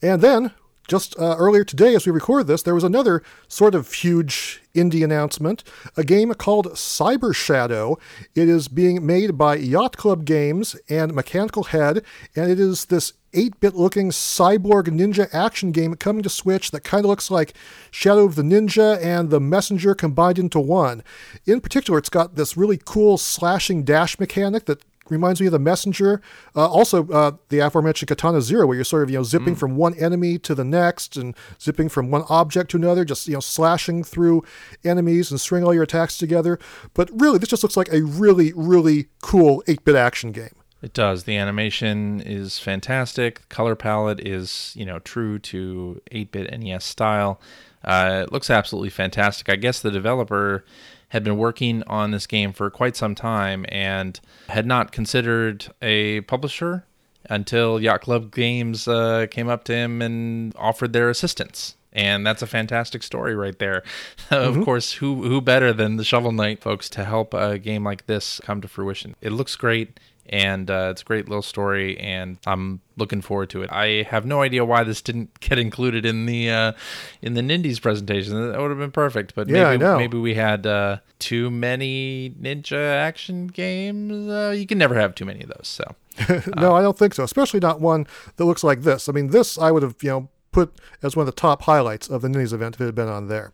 And 0.00 0.20
then 0.20 0.52
just 0.90 1.16
uh, 1.20 1.36
earlier 1.38 1.62
today, 1.62 1.94
as 1.94 2.04
we 2.04 2.12
record 2.12 2.48
this, 2.48 2.62
there 2.62 2.74
was 2.74 2.82
another 2.82 3.22
sort 3.46 3.76
of 3.76 3.92
huge 3.92 4.60
indie 4.74 5.04
announcement 5.04 5.62
a 5.96 6.02
game 6.02 6.34
called 6.34 6.66
Cyber 6.72 7.34
Shadow. 7.34 7.96
It 8.34 8.48
is 8.48 8.66
being 8.66 9.06
made 9.06 9.38
by 9.38 9.54
Yacht 9.54 9.96
Club 9.96 10.24
Games 10.24 10.74
and 10.88 11.14
Mechanical 11.14 11.64
Head, 11.64 12.04
and 12.34 12.50
it 12.50 12.58
is 12.58 12.86
this 12.86 13.12
8 13.32 13.60
bit 13.60 13.76
looking 13.76 14.10
cyborg 14.10 14.88
ninja 14.88 15.32
action 15.32 15.70
game 15.70 15.94
coming 15.94 16.24
to 16.24 16.28
Switch 16.28 16.72
that 16.72 16.80
kind 16.82 17.04
of 17.04 17.08
looks 17.08 17.30
like 17.30 17.54
Shadow 17.92 18.24
of 18.24 18.34
the 18.34 18.42
Ninja 18.42 19.00
and 19.00 19.30
The 19.30 19.38
Messenger 19.38 19.94
combined 19.94 20.40
into 20.40 20.58
one. 20.58 21.04
In 21.46 21.60
particular, 21.60 21.98
it's 22.00 22.08
got 22.08 22.34
this 22.34 22.56
really 22.56 22.80
cool 22.84 23.16
slashing 23.16 23.84
dash 23.84 24.18
mechanic 24.18 24.64
that 24.64 24.82
reminds 25.10 25.40
me 25.40 25.46
of 25.46 25.52
the 25.52 25.58
messenger. 25.58 26.20
Uh, 26.54 26.68
also, 26.68 27.08
uh, 27.08 27.32
the 27.48 27.58
aforementioned 27.58 28.08
Katana 28.08 28.40
Zero, 28.40 28.66
where 28.66 28.76
you're 28.76 28.84
sort 28.84 29.02
of 29.02 29.10
you 29.10 29.18
know 29.18 29.22
zipping 29.22 29.54
mm. 29.54 29.58
from 29.58 29.76
one 29.76 29.94
enemy 29.94 30.38
to 30.38 30.54
the 30.54 30.64
next 30.64 31.16
and 31.16 31.34
zipping 31.60 31.88
from 31.88 32.10
one 32.10 32.24
object 32.28 32.70
to 32.72 32.76
another, 32.76 33.04
just 33.04 33.26
you 33.26 33.34
know 33.34 33.40
slashing 33.40 34.04
through 34.04 34.42
enemies 34.84 35.30
and 35.30 35.40
string 35.40 35.64
all 35.64 35.74
your 35.74 35.82
attacks 35.82 36.18
together. 36.18 36.58
But 36.94 37.10
really, 37.12 37.38
this 37.38 37.48
just 37.48 37.62
looks 37.62 37.76
like 37.76 37.92
a 37.92 38.02
really 38.02 38.52
really 38.54 39.08
cool 39.22 39.62
8-bit 39.66 39.96
action 39.96 40.32
game. 40.32 40.54
It 40.82 40.94
does. 40.94 41.24
The 41.24 41.36
animation 41.36 42.20
is 42.20 42.58
fantastic. 42.58 43.40
The 43.40 43.46
color 43.46 43.74
palette 43.74 44.26
is 44.26 44.72
you 44.76 44.86
know 44.86 44.98
true 45.00 45.38
to 45.40 46.00
8-bit 46.12 46.58
NES 46.58 46.84
style. 46.84 47.40
Uh, 47.84 48.24
it 48.26 48.32
looks 48.32 48.50
absolutely 48.50 48.90
fantastic. 48.90 49.48
I 49.48 49.56
guess 49.56 49.80
the 49.80 49.90
developer 49.90 50.64
had 51.10 51.22
been 51.22 51.36
working 51.36 51.82
on 51.86 52.10
this 52.10 52.26
game 52.26 52.52
for 52.52 52.70
quite 52.70 52.96
some 52.96 53.14
time 53.14 53.66
and 53.68 54.18
had 54.48 54.66
not 54.66 54.92
considered 54.92 55.66
a 55.82 56.22
publisher 56.22 56.84
until 57.28 57.80
Yacht 57.80 58.00
Club 58.00 58.34
Games 58.34 58.88
uh, 58.88 59.26
came 59.30 59.48
up 59.48 59.64
to 59.64 59.74
him 59.74 60.00
and 60.00 60.54
offered 60.56 60.92
their 60.92 61.10
assistance. 61.10 61.76
And 61.92 62.24
that's 62.24 62.42
a 62.42 62.46
fantastic 62.46 63.02
story 63.02 63.34
right 63.34 63.58
there. 63.58 63.78
of 64.30 64.54
mm-hmm. 64.54 64.62
course, 64.62 64.92
who 64.92 65.28
who 65.28 65.40
better 65.40 65.72
than 65.72 65.96
the 65.96 66.04
Shovel 66.04 66.30
Knight 66.30 66.60
folks 66.60 66.88
to 66.90 67.04
help 67.04 67.34
a 67.34 67.58
game 67.58 67.82
like 67.84 68.06
this 68.06 68.40
come 68.44 68.60
to 68.60 68.68
fruition? 68.68 69.16
It 69.20 69.32
looks 69.32 69.56
great 69.56 69.98
and 70.30 70.70
uh, 70.70 70.88
it's 70.92 71.02
a 71.02 71.04
great 71.04 71.28
little 71.28 71.42
story, 71.42 71.98
and 71.98 72.38
I'm 72.46 72.80
looking 72.96 73.20
forward 73.20 73.50
to 73.50 73.62
it. 73.62 73.72
I 73.72 74.06
have 74.08 74.24
no 74.24 74.42
idea 74.42 74.64
why 74.64 74.84
this 74.84 75.02
didn't 75.02 75.38
get 75.40 75.58
included 75.58 76.06
in 76.06 76.26
the 76.26 76.50
uh, 76.50 76.72
in 77.20 77.34
the 77.34 77.40
Nindies 77.40 77.82
presentation. 77.82 78.52
That 78.52 78.60
would 78.60 78.70
have 78.70 78.78
been 78.78 78.92
perfect, 78.92 79.34
but 79.34 79.48
yeah, 79.48 79.76
maybe 79.76 79.84
maybe 79.84 80.18
we 80.18 80.34
had 80.34 80.66
uh, 80.66 80.98
too 81.18 81.50
many 81.50 82.30
ninja 82.40 82.94
action 82.96 83.48
games. 83.48 84.28
Uh, 84.28 84.54
you 84.56 84.66
can 84.66 84.78
never 84.78 84.94
have 84.94 85.16
too 85.16 85.24
many 85.24 85.42
of 85.42 85.48
those. 85.48 85.66
So 85.66 85.96
no, 86.56 86.76
I 86.76 86.82
don't 86.82 86.96
think 86.96 87.14
so. 87.14 87.24
Especially 87.24 87.60
not 87.60 87.80
one 87.80 88.06
that 88.36 88.44
looks 88.44 88.62
like 88.62 88.82
this. 88.82 89.08
I 89.08 89.12
mean, 89.12 89.28
this 89.28 89.58
I 89.58 89.72
would 89.72 89.82
have 89.82 89.96
you 90.00 90.10
know 90.10 90.28
put 90.52 90.74
as 91.02 91.16
one 91.16 91.22
of 91.22 91.26
the 91.34 91.40
top 91.40 91.62
highlights 91.62 92.08
of 92.08 92.22
the 92.22 92.28
Nindies 92.28 92.52
event 92.52 92.74
if 92.74 92.80
it 92.80 92.86
had 92.86 92.94
been 92.94 93.08
on 93.08 93.28
there. 93.28 93.52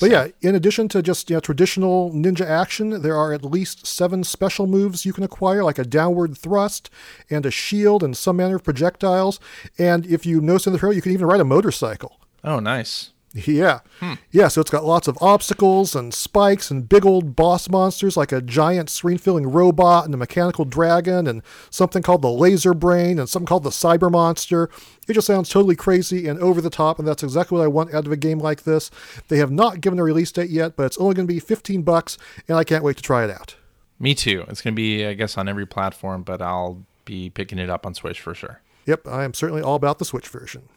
But 0.00 0.10
yeah, 0.10 0.28
in 0.40 0.54
addition 0.54 0.88
to 0.88 1.02
just 1.02 1.28
you 1.30 1.36
know, 1.36 1.40
traditional 1.40 2.10
ninja 2.12 2.46
action, 2.46 3.02
there 3.02 3.16
are 3.16 3.32
at 3.32 3.44
least 3.44 3.86
seven 3.86 4.24
special 4.24 4.66
moves 4.66 5.04
you 5.04 5.12
can 5.12 5.24
acquire, 5.24 5.62
like 5.62 5.78
a 5.78 5.84
downward 5.84 6.36
thrust 6.36 6.90
and 7.28 7.44
a 7.44 7.50
shield 7.50 8.02
and 8.02 8.16
some 8.16 8.36
manner 8.36 8.56
of 8.56 8.64
projectiles. 8.64 9.38
And 9.78 10.06
if 10.06 10.24
you 10.24 10.40
notice 10.40 10.66
in 10.66 10.72
the 10.72 10.78
trailer, 10.78 10.94
you 10.94 11.02
can 11.02 11.12
even 11.12 11.26
ride 11.26 11.40
a 11.40 11.44
motorcycle. 11.44 12.20
Oh, 12.44 12.60
nice. 12.60 13.10
Yeah. 13.34 13.80
Hmm. 14.00 14.14
Yeah, 14.30 14.48
so 14.48 14.60
it's 14.60 14.70
got 14.70 14.84
lots 14.84 15.06
of 15.06 15.18
obstacles 15.20 15.94
and 15.94 16.14
spikes 16.14 16.70
and 16.70 16.88
big 16.88 17.04
old 17.04 17.36
boss 17.36 17.68
monsters 17.68 18.16
like 18.16 18.32
a 18.32 18.40
giant 18.40 18.88
screen 18.88 19.18
filling 19.18 19.46
robot 19.46 20.06
and 20.06 20.14
a 20.14 20.16
mechanical 20.16 20.64
dragon 20.64 21.26
and 21.26 21.42
something 21.70 22.02
called 22.02 22.22
the 22.22 22.30
laser 22.30 22.72
brain 22.72 23.18
and 23.18 23.28
something 23.28 23.46
called 23.46 23.64
the 23.64 23.70
cyber 23.70 24.10
monster. 24.10 24.70
It 25.06 25.12
just 25.12 25.26
sounds 25.26 25.50
totally 25.50 25.76
crazy 25.76 26.26
and 26.26 26.38
over 26.40 26.60
the 26.60 26.70
top, 26.70 26.98
and 26.98 27.06
that's 27.06 27.22
exactly 27.22 27.58
what 27.58 27.64
I 27.64 27.68
want 27.68 27.94
out 27.94 28.06
of 28.06 28.12
a 28.12 28.16
game 28.16 28.38
like 28.38 28.62
this. 28.62 28.90
They 29.28 29.38
have 29.38 29.50
not 29.50 29.80
given 29.80 29.98
a 29.98 30.04
release 30.04 30.32
date 30.32 30.50
yet, 30.50 30.76
but 30.76 30.84
it's 30.84 30.98
only 30.98 31.14
going 31.14 31.26
to 31.26 31.32
be 31.32 31.40
15 31.40 31.82
bucks, 31.82 32.18
and 32.48 32.56
I 32.56 32.64
can't 32.64 32.84
wait 32.84 32.96
to 32.96 33.02
try 33.02 33.24
it 33.24 33.30
out. 33.30 33.56
Me 34.00 34.14
too. 34.14 34.44
It's 34.48 34.62
going 34.62 34.74
to 34.74 34.76
be, 34.76 35.04
I 35.06 35.14
guess, 35.14 35.36
on 35.36 35.48
every 35.48 35.66
platform, 35.66 36.22
but 36.22 36.40
I'll 36.40 36.82
be 37.04 37.30
picking 37.30 37.58
it 37.58 37.68
up 37.68 37.84
on 37.84 37.94
Switch 37.94 38.20
for 38.20 38.34
sure. 38.34 38.60
Yep, 38.86 39.06
I 39.08 39.24
am 39.24 39.34
certainly 39.34 39.60
all 39.60 39.74
about 39.74 39.98
the 39.98 40.04
Switch 40.04 40.28
version. 40.28 40.68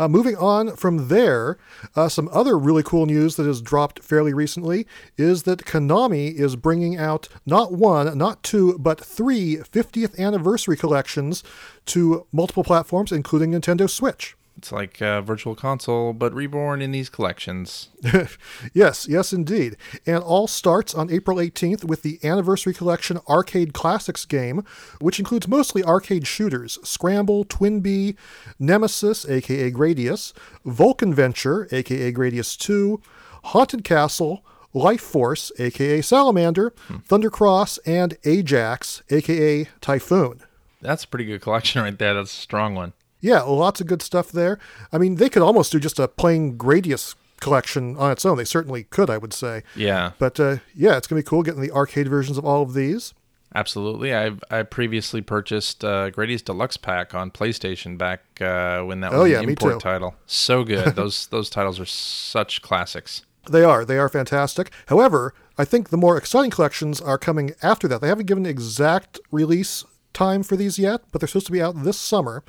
Uh, 0.00 0.08
moving 0.08 0.34
on 0.36 0.74
from 0.76 1.08
there, 1.08 1.58
uh, 1.94 2.08
some 2.08 2.30
other 2.32 2.58
really 2.58 2.82
cool 2.82 3.04
news 3.04 3.36
that 3.36 3.44
has 3.44 3.60
dropped 3.60 4.02
fairly 4.02 4.32
recently 4.32 4.86
is 5.18 5.42
that 5.42 5.66
Konami 5.66 6.32
is 6.32 6.56
bringing 6.56 6.96
out 6.96 7.28
not 7.44 7.72
one, 7.74 8.16
not 8.16 8.42
two, 8.42 8.78
but 8.78 8.98
three 8.98 9.56
50th 9.56 10.18
anniversary 10.18 10.78
collections 10.78 11.44
to 11.84 12.26
multiple 12.32 12.64
platforms, 12.64 13.12
including 13.12 13.50
Nintendo 13.50 13.90
Switch. 13.90 14.38
It's 14.58 14.72
like 14.72 15.00
uh, 15.00 15.22
Virtual 15.22 15.54
Console, 15.54 16.12
but 16.12 16.34
reborn 16.34 16.82
in 16.82 16.92
these 16.92 17.08
collections. 17.08 17.88
yes, 18.74 19.06
yes, 19.08 19.32
indeed. 19.32 19.76
And 20.04 20.22
all 20.22 20.46
starts 20.46 20.94
on 20.94 21.10
April 21.10 21.38
18th 21.38 21.84
with 21.84 22.02
the 22.02 22.18
Anniversary 22.22 22.74
Collection 22.74 23.20
Arcade 23.28 23.72
Classics 23.72 24.26
game, 24.26 24.62
which 25.00 25.18
includes 25.18 25.48
mostly 25.48 25.82
arcade 25.82 26.26
shooters 26.26 26.78
Scramble, 26.82 27.44
Twin 27.44 27.80
Bee, 27.80 28.16
Nemesis, 28.58 29.26
aka 29.28 29.70
Gradius, 29.70 30.34
Vulcan 30.64 31.14
Venture, 31.14 31.66
aka 31.72 32.12
Gradius 32.12 32.58
2, 32.58 33.00
Haunted 33.44 33.82
Castle, 33.82 34.44
Life 34.74 35.00
Force, 35.00 35.50
aka 35.58 36.02
Salamander, 36.02 36.74
hmm. 36.86 36.96
Thundercross, 36.96 37.78
and 37.86 38.16
Ajax, 38.24 39.02
aka 39.10 39.66
Typhoon. 39.80 40.42
That's 40.80 41.04
a 41.04 41.08
pretty 41.08 41.24
good 41.24 41.40
collection 41.40 41.82
right 41.82 41.98
there. 41.98 42.14
That's 42.14 42.32
a 42.32 42.40
strong 42.40 42.74
one. 42.74 42.92
Yeah, 43.20 43.42
lots 43.42 43.80
of 43.80 43.86
good 43.86 44.02
stuff 44.02 44.32
there. 44.32 44.58
I 44.92 44.98
mean, 44.98 45.16
they 45.16 45.28
could 45.28 45.42
almost 45.42 45.72
do 45.72 45.78
just 45.80 45.98
a 45.98 46.08
plain 46.08 46.56
Gradius 46.56 47.14
collection 47.40 47.96
on 47.96 48.12
its 48.12 48.24
own. 48.24 48.36
They 48.36 48.44
certainly 48.44 48.84
could, 48.84 49.10
I 49.10 49.18
would 49.18 49.32
say. 49.32 49.62
Yeah. 49.74 50.12
But 50.18 50.38
uh, 50.38 50.56
yeah, 50.74 50.96
it's 50.96 51.06
gonna 51.06 51.20
be 51.20 51.26
cool 51.26 51.42
getting 51.42 51.62
the 51.62 51.72
arcade 51.72 52.08
versions 52.08 52.38
of 52.38 52.44
all 52.44 52.62
of 52.62 52.74
these. 52.74 53.14
Absolutely. 53.54 54.14
I 54.14 54.32
I 54.50 54.62
previously 54.62 55.20
purchased 55.20 55.84
uh, 55.84 56.10
Gradius 56.10 56.44
Deluxe 56.44 56.76
Pack 56.76 57.14
on 57.14 57.30
PlayStation 57.30 57.98
back 57.98 58.20
uh, 58.40 58.82
when 58.82 59.00
that 59.00 59.12
oh, 59.12 59.22
was 59.22 59.22
oh, 59.22 59.24
yeah, 59.24 59.40
an 59.40 59.48
import 59.48 59.80
title. 59.80 60.14
So 60.26 60.62
good. 60.62 60.94
those 60.94 61.26
those 61.28 61.50
titles 61.50 61.80
are 61.80 61.86
such 61.86 62.62
classics. 62.62 63.22
They 63.50 63.64
are. 63.64 63.84
They 63.84 63.98
are 63.98 64.08
fantastic. 64.08 64.70
However, 64.86 65.34
I 65.58 65.64
think 65.64 65.88
the 65.88 65.96
more 65.96 66.16
exciting 66.16 66.50
collections 66.50 67.00
are 67.00 67.18
coming 67.18 67.52
after 67.62 67.88
that. 67.88 68.00
They 68.00 68.08
haven't 68.08 68.26
given 68.26 68.46
exact 68.46 69.18
release 69.30 69.84
time 70.12 70.42
for 70.42 70.56
these 70.56 70.78
yet, 70.78 71.02
but 71.12 71.20
they're 71.20 71.28
supposed 71.28 71.46
to 71.46 71.52
be 71.52 71.62
out 71.62 71.84
this 71.84 71.98
summer. 71.98 72.42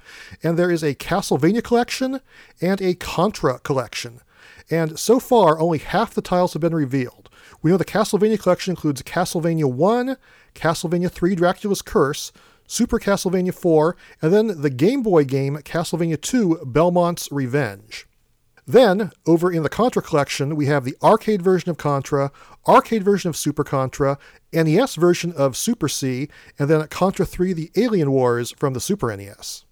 And 0.43 0.57
there 0.57 0.72
is 0.72 0.84
a 0.84 0.95
Castlevania 0.95 1.64
collection 1.64 2.22
and 2.62 2.82
a 2.82 2.95
Contra 2.95 3.59
collection. 3.59 4.22
And 4.70 4.97
so 4.97 5.20
far, 5.20 5.59
only 5.59 5.80
half 5.80 6.14
the 6.14 6.22
tiles 6.22 6.53
have 6.53 6.62
been 6.62 6.76
revealed. 6.76 7.30
We 7.62 7.72
know 7.72 7.78
the 7.78 7.86
Castlevania 7.86 8.41
collection 8.41 8.72
includes 8.72 9.01
Castlevania 9.03 9.66
1, 9.66 10.18
Castlevania 10.55 11.12
3 11.12 11.36
Dracula's 11.36 11.82
Curse, 11.82 12.32
Super 12.66 12.99
Castlevania 12.99 13.53
4, 13.53 13.95
and 14.22 14.34
then 14.34 14.62
the 14.62 14.70
Game 14.70 15.03
Boy 15.03 15.26
game 15.26 15.57
Castlevania 15.57 16.20
2 16.20 16.62
Belmont's 16.66 17.32
Revenge. 17.32 18.07
Then, 18.72 19.11
over 19.26 19.51
in 19.51 19.63
the 19.63 19.69
Contra 19.69 20.01
collection, 20.01 20.55
we 20.55 20.67
have 20.67 20.86
the 20.86 20.95
arcade 21.03 21.41
version 21.41 21.69
of 21.69 21.78
Contra, 21.78 22.32
arcade 22.65 23.03
version 23.03 23.28
of 23.28 23.36
Super 23.36 23.65
Contra, 23.65 24.17
NES 24.53 24.95
version 24.95 25.34
of 25.34 25.57
Super 25.57 25.89
C, 25.89 26.30
and 26.57 26.69
then 26.69 26.88
Contra 26.88 27.26
3 27.26 27.51
The 27.51 27.69
Alien 27.76 28.11
Wars 28.11 28.53
from 28.57 28.74
the 28.74 28.80
Super 28.80 29.13
NES. 29.15 29.65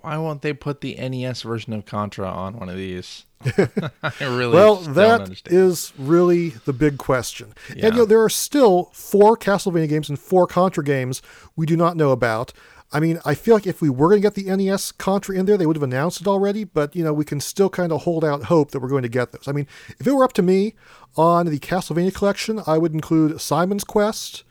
Why 0.00 0.16
won't 0.16 0.42
they 0.42 0.52
put 0.52 0.80
the 0.80 0.96
NES 0.96 1.42
version 1.42 1.72
of 1.74 1.86
Contra 1.86 2.28
on 2.28 2.58
one 2.58 2.68
of 2.68 2.76
these? 2.76 3.24
I 3.44 4.12
really 4.20 4.52
well, 4.52 4.76
that 4.76 5.42
is 5.46 5.92
really 5.96 6.48
the 6.50 6.72
big 6.72 6.98
question. 6.98 7.54
Yeah. 7.68 7.86
And 7.86 7.94
you 7.94 8.00
know, 8.00 8.04
there 8.04 8.22
are 8.22 8.28
still 8.28 8.90
four 8.92 9.36
Castlevania 9.36 9.88
games 9.88 10.08
and 10.08 10.18
four 10.18 10.48
Contra 10.48 10.82
games 10.82 11.22
we 11.54 11.66
do 11.66 11.76
not 11.76 11.96
know 11.96 12.10
about. 12.10 12.52
I 12.92 12.98
mean, 12.98 13.20
I 13.24 13.34
feel 13.34 13.54
like 13.54 13.66
if 13.66 13.80
we 13.80 13.88
were 13.88 14.08
going 14.08 14.20
to 14.20 14.26
get 14.26 14.34
the 14.34 14.56
NES 14.56 14.90
Contra 14.92 15.36
in 15.36 15.46
there, 15.46 15.56
they 15.56 15.66
would 15.66 15.76
have 15.76 15.82
announced 15.82 16.20
it 16.20 16.26
already, 16.26 16.64
but, 16.64 16.96
you 16.96 17.04
know, 17.04 17.12
we 17.12 17.24
can 17.24 17.40
still 17.40 17.70
kind 17.70 17.92
of 17.92 18.02
hold 18.02 18.24
out 18.24 18.44
hope 18.44 18.72
that 18.72 18.80
we're 18.80 18.88
going 18.88 19.04
to 19.04 19.08
get 19.08 19.30
those. 19.30 19.46
I 19.46 19.52
mean, 19.52 19.68
if 19.98 20.06
it 20.06 20.12
were 20.12 20.24
up 20.24 20.32
to 20.34 20.42
me 20.42 20.74
on 21.16 21.46
the 21.46 21.60
Castlevania 21.60 22.12
collection, 22.12 22.60
I 22.66 22.78
would 22.78 22.92
include 22.92 23.40
Simon's 23.40 23.84
Quest, 23.84 24.42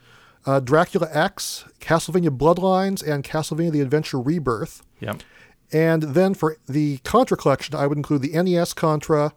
uh, 0.46 0.60
Dracula 0.60 1.08
X, 1.12 1.64
Castlevania 1.80 2.36
Bloodlines, 2.36 3.06
and 3.06 3.22
Castlevania 3.22 3.72
The 3.72 3.80
Adventure 3.82 4.18
Rebirth. 4.18 4.82
Yep. 5.00 5.22
And 5.70 6.02
then 6.02 6.32
for 6.32 6.56
the 6.66 6.98
Contra 6.98 7.36
collection, 7.36 7.74
I 7.74 7.86
would 7.86 7.98
include 7.98 8.22
the 8.22 8.42
NES 8.42 8.72
Contra, 8.72 9.34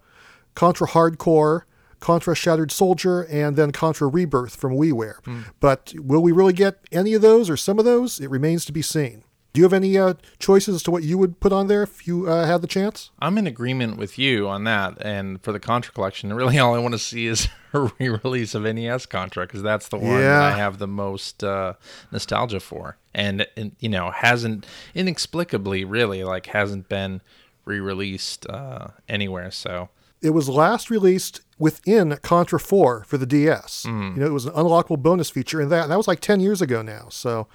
Contra 0.56 0.88
Hardcore, 0.88 1.64
Contra 2.04 2.36
Shattered 2.36 2.70
Soldier, 2.70 3.22
and 3.22 3.56
then 3.56 3.72
Contra 3.72 4.10
Rebirth 4.10 4.58
from 4.58 4.74
WiiWare. 4.74 5.22
Mm. 5.22 5.45
But 5.62 5.93
will 5.97 6.22
we 6.22 6.34
really 6.34 6.51
get 6.51 6.80
any 6.91 7.14
of 7.14 7.22
those 7.22 7.49
or 7.49 7.56
some 7.56 7.80
of 7.80 7.86
those? 7.86 8.20
It 8.20 8.30
remains 8.30 8.66
to 8.66 8.74
be 8.74 8.82
seen. 8.82 9.24
Do 9.54 9.62
you 9.62 9.64
have 9.64 9.72
any 9.72 9.97
uh, 9.97 10.16
choices 10.38 10.76
as 10.76 10.84
to 10.84 10.91
what 10.91 11.04
you 11.04 11.18
would 11.18 11.39
put 11.39 11.54
on 11.54 11.68
there 11.68 11.82
if 11.82 12.06
you 12.06 12.28
uh, 12.28 12.45
had 12.45 12.62
the 12.62 12.68
chance? 12.68 13.12
I'm 13.20 13.38
in 13.38 13.47
agreement 13.47 13.95
with 13.95 14.20
you 14.20 14.49
on 14.49 14.66
that. 14.66 14.97
And 14.99 15.41
for 15.41 15.54
the 15.54 15.62
Contra 15.62 15.93
collection, 15.93 16.34
really 16.34 16.60
all 16.60 16.76
I 16.76 16.80
want 16.80 16.93
to 16.93 16.99
see 16.99 17.26
is 17.26 17.47
a 17.72 17.89
re-release 17.97 18.54
of 18.54 18.64
NES 18.64 19.06
Contra 19.06 19.45
because 19.45 19.62
that's 19.62 19.88
the 19.88 19.97
one 19.97 20.20
yeah. 20.20 20.43
I 20.43 20.51
have 20.51 20.80
the 20.80 20.88
most 20.88 21.41
uh, 21.41 21.76
nostalgia 22.12 22.60
for, 22.60 22.97
and, 23.14 23.47
and, 23.56 23.78
you 23.80 23.88
know 23.88 24.12
hasn't 24.12 24.68
inexplicably 24.93 25.86
really 25.86 26.26
like 26.26 26.47
hasn't 26.47 26.89
been 26.89 27.22
re-released 27.64 28.45
uh, 28.49 28.89
anywhere. 29.08 29.51
So 29.51 29.88
it 30.24 30.32
was 30.32 30.47
last 30.49 30.89
released 30.89 31.41
within 31.59 32.17
Contra 32.24 32.59
4 32.59 33.03
for 33.03 33.17
the 33.17 33.26
DS. 33.26 33.86
Mm. 33.88 34.15
You 34.15 34.21
know, 34.21 34.26
it 34.26 34.34
was 34.34 34.45
an 34.45 34.53
unlockable 34.53 34.97
bonus 34.97 35.30
feature, 35.30 35.59
and 35.61 35.71
that 35.71 35.89
that 35.89 35.97
was 35.97 36.07
like 36.07 36.21
10 36.21 36.39
years 36.39 36.61
ago 36.61 36.82
now. 36.82 37.07
So, 37.09 37.47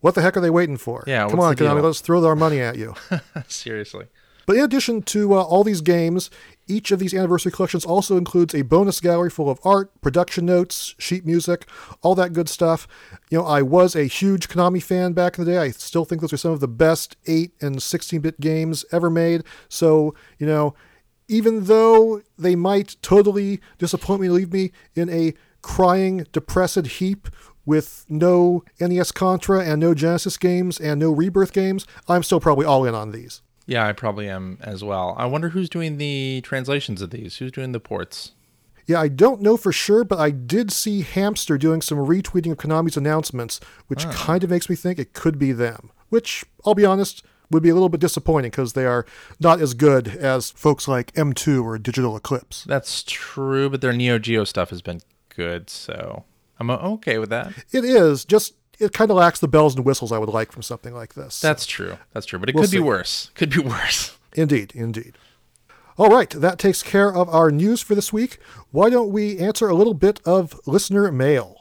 what 0.00 0.14
the 0.14 0.22
heck 0.22 0.36
are 0.36 0.40
they 0.40 0.50
waiting 0.50 0.76
for? 0.76 1.04
Yeah, 1.06 1.28
come 1.28 1.40
on, 1.40 1.54
Konami, 1.56 1.82
let's 1.82 2.00
throw 2.00 2.24
our 2.26 2.36
money 2.36 2.60
at 2.60 2.76
you. 2.76 2.94
Seriously. 3.48 4.06
But 4.46 4.56
in 4.56 4.64
addition 4.64 5.02
to 5.02 5.34
uh, 5.34 5.42
all 5.42 5.62
these 5.62 5.82
games, 5.82 6.30
each 6.66 6.90
of 6.90 6.98
these 6.98 7.12
anniversary 7.12 7.52
collections 7.52 7.84
also 7.84 8.16
includes 8.16 8.54
a 8.54 8.62
bonus 8.62 8.98
gallery 8.98 9.28
full 9.28 9.50
of 9.50 9.60
art, 9.62 9.90
production 10.00 10.46
notes, 10.46 10.94
sheet 10.98 11.26
music, 11.26 11.66
all 12.00 12.14
that 12.14 12.32
good 12.32 12.48
stuff. 12.48 12.88
You 13.28 13.38
know, 13.38 13.44
I 13.44 13.60
was 13.60 13.94
a 13.94 14.04
huge 14.04 14.48
Konami 14.48 14.82
fan 14.82 15.12
back 15.12 15.36
in 15.36 15.44
the 15.44 15.50
day. 15.50 15.58
I 15.58 15.70
still 15.72 16.06
think 16.06 16.22
those 16.22 16.32
are 16.32 16.38
some 16.38 16.52
of 16.52 16.60
the 16.60 16.68
best 16.68 17.16
8 17.26 17.52
and 17.60 17.82
16 17.82 18.20
bit 18.22 18.40
games 18.40 18.86
ever 18.90 19.10
made. 19.10 19.44
So, 19.68 20.14
you 20.38 20.46
know, 20.46 20.74
even 21.28 21.64
though 21.64 22.22
they 22.38 22.56
might 22.56 22.96
totally 23.02 23.60
disappoint 23.78 24.22
me 24.22 24.26
and 24.26 24.36
leave 24.36 24.52
me 24.52 24.72
in 24.94 25.08
a 25.10 25.34
crying, 25.62 26.26
depressed 26.32 26.86
heap 26.86 27.28
with 27.66 28.06
no 28.08 28.64
NES 28.80 29.12
Contra 29.12 29.60
and 29.60 29.80
no 29.80 29.92
Genesis 29.92 30.38
games 30.38 30.80
and 30.80 30.98
no 30.98 31.10
Rebirth 31.10 31.52
games, 31.52 31.86
I'm 32.08 32.22
still 32.22 32.40
probably 32.40 32.64
all 32.64 32.86
in 32.86 32.94
on 32.94 33.12
these. 33.12 33.42
Yeah, 33.66 33.86
I 33.86 33.92
probably 33.92 34.28
am 34.28 34.56
as 34.62 34.82
well. 34.82 35.14
I 35.18 35.26
wonder 35.26 35.50
who's 35.50 35.68
doing 35.68 35.98
the 35.98 36.40
translations 36.40 37.02
of 37.02 37.10
these. 37.10 37.36
Who's 37.36 37.52
doing 37.52 37.72
the 37.72 37.80
ports? 37.80 38.32
Yeah, 38.86 38.98
I 38.98 39.08
don't 39.08 39.42
know 39.42 39.58
for 39.58 39.70
sure, 39.70 40.02
but 40.02 40.18
I 40.18 40.30
did 40.30 40.72
see 40.72 41.02
Hamster 41.02 41.58
doing 41.58 41.82
some 41.82 41.98
retweeting 41.98 42.52
of 42.52 42.56
Konami's 42.56 42.96
announcements, 42.96 43.60
which 43.86 44.06
oh. 44.06 44.10
kind 44.10 44.42
of 44.42 44.48
makes 44.48 44.70
me 44.70 44.76
think 44.76 44.98
it 44.98 45.12
could 45.12 45.38
be 45.38 45.52
them. 45.52 45.90
Which, 46.08 46.46
I'll 46.64 46.74
be 46.74 46.86
honest, 46.86 47.22
would 47.50 47.62
be 47.62 47.68
a 47.68 47.74
little 47.74 47.88
bit 47.88 48.00
disappointing 48.00 48.50
because 48.50 48.74
they 48.74 48.84
are 48.86 49.06
not 49.40 49.60
as 49.60 49.74
good 49.74 50.08
as 50.08 50.50
folks 50.50 50.86
like 50.86 51.12
M2 51.14 51.62
or 51.64 51.78
Digital 51.78 52.16
Eclipse. 52.16 52.64
That's 52.64 53.02
true, 53.06 53.70
but 53.70 53.80
their 53.80 53.92
Neo 53.92 54.18
Geo 54.18 54.44
stuff 54.44 54.70
has 54.70 54.82
been 54.82 55.00
good, 55.34 55.70
so 55.70 56.24
I'm 56.58 56.70
okay 56.70 57.18
with 57.18 57.30
that. 57.30 57.52
It 57.72 57.84
is 57.84 58.24
just 58.24 58.54
it 58.78 58.92
kind 58.92 59.10
of 59.10 59.16
lacks 59.16 59.40
the 59.40 59.48
bells 59.48 59.74
and 59.74 59.84
whistles 59.84 60.12
I 60.12 60.18
would 60.18 60.28
like 60.28 60.52
from 60.52 60.62
something 60.62 60.94
like 60.94 61.14
this. 61.14 61.40
That's 61.40 61.66
true. 61.66 61.98
That's 62.12 62.26
true, 62.26 62.38
but 62.38 62.48
it 62.48 62.54
we'll 62.54 62.64
could 62.64 62.70
see. 62.70 62.76
be 62.78 62.82
worse. 62.82 63.30
Could 63.34 63.50
be 63.50 63.58
worse. 63.62 64.16
Indeed, 64.34 64.72
indeed. 64.74 65.14
All 65.96 66.08
right, 66.08 66.30
that 66.30 66.60
takes 66.60 66.80
care 66.82 67.12
of 67.12 67.28
our 67.28 67.50
news 67.50 67.80
for 67.82 67.96
this 67.96 68.12
week. 68.12 68.38
Why 68.70 68.88
don't 68.88 69.10
we 69.10 69.38
answer 69.38 69.68
a 69.68 69.74
little 69.74 69.94
bit 69.94 70.20
of 70.24 70.60
listener 70.64 71.10
mail? 71.10 71.58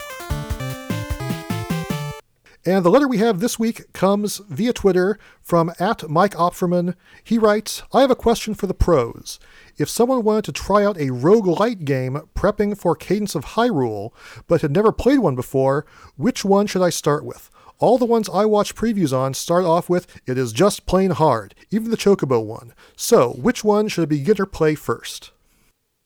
And 2.68 2.84
the 2.84 2.89
letter 2.89 3.07
we 3.07 3.20
have 3.20 3.39
this 3.39 3.57
week 3.57 3.93
comes 3.93 4.39
via 4.49 4.74
Twitter 4.74 5.18
from 5.41 5.72
at 5.80 6.09
Mike 6.09 6.34
Opferman. 6.34 6.95
He 7.24 7.38
writes, 7.38 7.82
I 7.93 8.01
have 8.01 8.11
a 8.11 8.15
question 8.15 8.53
for 8.55 8.68
the 8.68 8.74
pros. 8.74 9.39
If 9.78 9.88
someone 9.88 10.26
wanted 10.26 10.43
to 10.43 10.51
try 10.51 10.84
out 10.84 10.99
a 10.99 11.11
rogue-lite 11.11 11.86
game 11.86 12.20
prepping 12.36 12.78
for 12.78 12.93
Cadence 12.93 13.36
of 13.36 13.45
Hyrule, 13.45 14.11
but 14.47 14.63
had 14.63 14.74
never 14.74 14.91
played 14.91 15.20
one 15.20 15.34
before, 15.34 15.86
which 16.18 16.43
one 16.43 16.68
should 16.68 16.82
I 16.82 16.89
start 16.89 17.24
with? 17.24 17.49
All 17.80 17.97
the 17.97 18.03
ones 18.03 18.28
I 18.28 18.43
watch 18.43 18.76
previews 18.76 19.18
on 19.18 19.34
start 19.34 19.63
off 19.63 19.89
with, 19.89 20.20
it 20.26 20.38
is 20.38 20.51
just 20.51 20.86
plain 20.86 21.11
hard, 21.11 21.55
even 21.72 21.89
the 21.89 21.95
Chocobo 21.95 22.43
one. 22.43 22.74
So, 22.97 23.30
which 23.36 23.63
one 23.63 23.88
should 23.88 24.03
a 24.03 24.07
beginner 24.07 24.45
play 24.45 24.76
first? 24.76 25.32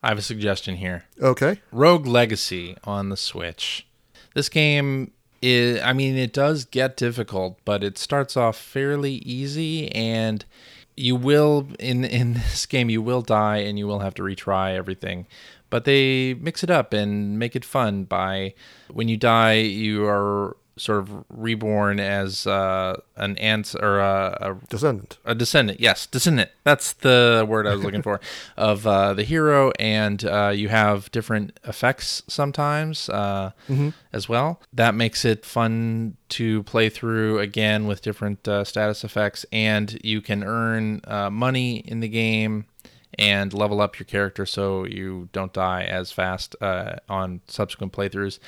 I 0.04 0.10
have 0.10 0.20
a 0.20 0.22
suggestion 0.22 0.76
here. 0.76 1.06
Okay. 1.20 1.60
Rogue 1.72 2.06
Legacy 2.06 2.78
on 2.84 3.10
the 3.10 3.18
Switch. 3.18 3.88
This 4.36 4.48
game 4.48 5.14
it, 5.42 5.82
I 5.84 5.94
mean, 5.94 6.18
it 6.18 6.34
does 6.34 6.66
get 6.66 6.98
difficult, 6.98 7.60
but 7.66 7.84
it 7.84 7.98
starts 7.98 8.38
off 8.38 8.58
fairly 8.58 9.16
easy, 9.16 9.92
and 9.92 10.46
you 10.96 11.16
will 11.16 11.68
in 11.80 12.04
in 12.06 12.34
this 12.52 12.66
game 12.66 12.90
you 12.90 13.02
will 13.02 13.22
die 13.22 13.58
and 13.58 13.78
you 13.80 13.88
will 13.88 14.00
have 14.00 14.14
to 14.16 14.24
retry 14.24 14.76
everything. 14.76 15.28
But 15.70 15.86
they 15.86 16.34
mix 16.34 16.64
it 16.64 16.70
up 16.70 16.92
and 16.94 17.40
make 17.40 17.56
it 17.56 17.64
fun 17.64 18.04
by 18.04 18.54
when 18.90 19.08
you 19.08 19.16
die, 19.18 19.54
you 19.54 20.06
are 20.06 20.58
sort 20.78 21.00
of 21.00 21.26
reborn 21.30 22.00
as 22.00 22.48
uh, 22.48 22.98
an 23.18 23.38
ant 23.38 23.76
or 23.80 24.00
a, 24.00 24.38
a 24.42 24.68
Descendant. 24.70 25.18
a 25.26 25.36
descendant 25.36 25.80
yes 25.80 26.08
descendant. 26.08 26.50
That's 26.64 26.94
the 26.94 27.46
word 27.48 27.68
i 27.68 27.74
was 27.74 27.84
looking 27.84 28.02
for 28.02 28.20
of 28.58 28.88
uh, 28.88 29.14
the 29.14 29.24
hero. 29.24 29.72
And 29.80 30.24
uh, 30.24 30.52
you 30.56 30.70
have 30.70 31.12
different 31.12 31.60
effects 31.66 32.24
sometimes 32.28 33.10
uh, 33.10 33.52
as 34.14 34.30
well. 34.30 34.62
That 34.74 34.96
makes 34.96 35.26
it 35.26 35.46
fun 35.46 36.18
to 36.30 36.64
play 36.64 36.90
through 36.90 37.40
again 37.40 37.86
with 37.88 38.02
different 38.02 38.48
uh, 38.48 38.64
status 38.64 39.04
effects. 39.04 39.46
And 39.52 40.00
you 40.04 40.22
can 40.22 40.44
earn 40.44 41.02
uh, 41.06 41.30
money 41.30 41.78
in 41.80 42.00
the 42.00 42.08
game 42.10 42.66
and 43.20 43.54
level 43.54 43.82
up 43.82 44.00
your 44.00 44.06
character 44.06 44.46
so 44.46 44.86
you 44.86 45.28
don't 45.34 45.52
die 45.52 45.84
as 45.84 46.14
fast 46.14 46.56
uh, 46.62 46.96
on 47.10 47.42
subsequent 47.48 47.92
playthroughs. 47.92 48.40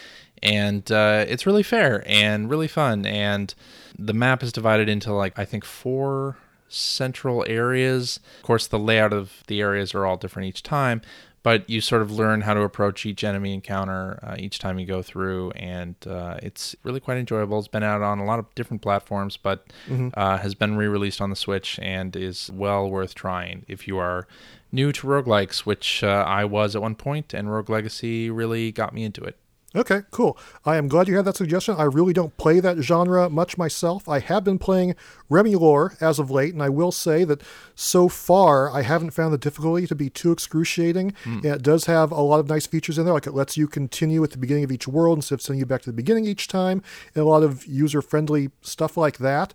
And 0.44 0.92
uh, 0.92 1.26
it's 1.28 1.48
really 1.48 1.64
fair 1.64 2.04
and 2.06 2.50
really 2.50 2.68
fun. 2.68 3.06
And 3.06 3.56
the 3.98 4.14
map 4.14 4.44
is 4.44 4.52
divided 4.52 4.90
into 4.90 5.12
like 5.14 5.40
I 5.40 5.46
think 5.46 5.66
four 5.66 6.38
central 6.68 7.46
areas. 7.48 8.20
Of 8.38 8.44
course, 8.44 8.68
the 8.68 8.80
layout 8.80 9.14
of 9.14 9.44
the 9.48 9.62
areas 9.62 9.96
are 9.96 10.06
all 10.06 10.18
different 10.18 10.50
each 10.50 10.64
time, 10.64 11.02
but 11.44 11.70
you 11.70 11.80
sort 11.82 12.02
of 12.02 12.12
learn 12.12 12.42
how 12.42 12.54
to 12.54 12.62
approach 12.62 13.06
each 13.06 13.24
enemy 13.24 13.54
encounter 13.54 14.20
uh, 14.24 14.36
each 14.40 14.60
time 14.60 14.80
you 14.80 14.86
go 14.86 15.02
through, 15.02 15.52
and 15.52 15.96
uh, 16.08 16.38
it's 16.42 16.76
really 16.84 17.00
quite 17.00 17.18
enjoyable. 17.18 17.60
It's 17.60 17.68
been 17.68 17.84
out 17.84 18.02
on 18.02 18.20
a 18.20 18.26
lot 18.26 18.40
of 18.40 18.54
different 18.56 18.82
platforms, 18.82 19.38
but 19.38 19.68
uh, 20.16 20.38
has 20.40 20.56
been 20.56 20.76
re-released 20.76 21.22
on 21.22 21.30
the 21.30 21.36
Switch 21.36 21.80
and 21.82 22.16
is 22.16 22.50
well 22.52 22.90
worth 22.90 23.14
trying 23.14 23.66
if 23.68 23.88
you 23.88 23.98
are 23.98 24.28
new 24.72 24.92
to 24.92 25.06
roguelikes, 25.08 25.60
which 25.60 26.04
uh, 26.04 26.26
I 26.28 26.44
was 26.46 26.76
at 26.76 26.82
one 26.82 26.96
point, 26.96 27.34
and 27.34 27.52
Rogue 27.52 27.70
Legacy 27.70 28.30
really 28.30 28.72
got 28.72 28.94
me 28.94 29.04
into 29.04 29.24
it. 29.24 29.38
Okay, 29.76 30.02
cool. 30.12 30.38
I 30.66 30.78
am 30.78 30.88
glad 30.88 31.08
you 31.08 31.16
had 31.16 31.26
that 31.26 31.36
suggestion. 31.36 31.76
I 31.78 31.84
really 31.86 32.14
don't 32.14 32.38
play 32.38 32.60
that 32.60 32.78
genre 32.78 33.28
much 33.28 33.58
myself. 33.58 34.08
I 34.08 34.20
have 34.20 34.44
been 34.44 34.60
playing 34.60 34.96
RemiLore 35.32 36.00
as 36.00 36.20
of 36.20 36.30
late, 36.30 36.54
and 36.54 36.62
I 36.62 36.70
will 36.70 36.92
say 36.92 37.24
that 37.24 37.42
so 37.74 38.08
far 38.08 38.70
I 38.70 38.84
haven't 38.84 39.12
found 39.12 39.34
the 39.34 39.38
difficulty 39.40 39.88
to 39.88 39.96
be 39.96 40.12
too 40.12 40.32
excruciating. 40.32 41.14
And 41.26 41.46
it 41.46 41.64
does 41.64 41.86
have 41.86 42.12
a 42.12 42.22
lot 42.22 42.40
of 42.40 42.48
nice 42.48 42.68
features 42.68 43.00
in 43.00 43.06
there, 43.06 43.14
like 43.16 43.26
it 43.26 43.34
lets 43.34 43.58
you 43.58 43.68
continue 43.68 44.24
at 44.24 44.30
the 44.30 44.38
beginning 44.38 44.64
of 44.64 44.72
each 44.72 44.88
world 44.88 45.18
instead 45.18 45.36
of 45.36 45.42
sending 45.42 45.60
you 45.60 45.66
back 45.66 45.82
to 45.82 45.90
the 45.90 45.94
beginning 45.94 46.26
each 46.26 46.48
time, 46.48 46.84
and 47.16 47.24
a 47.24 47.28
lot 47.28 47.42
of 47.42 47.66
user 47.66 48.02
friendly 48.02 48.52
stuff 48.62 48.96
like 48.96 49.18
that. 49.18 49.54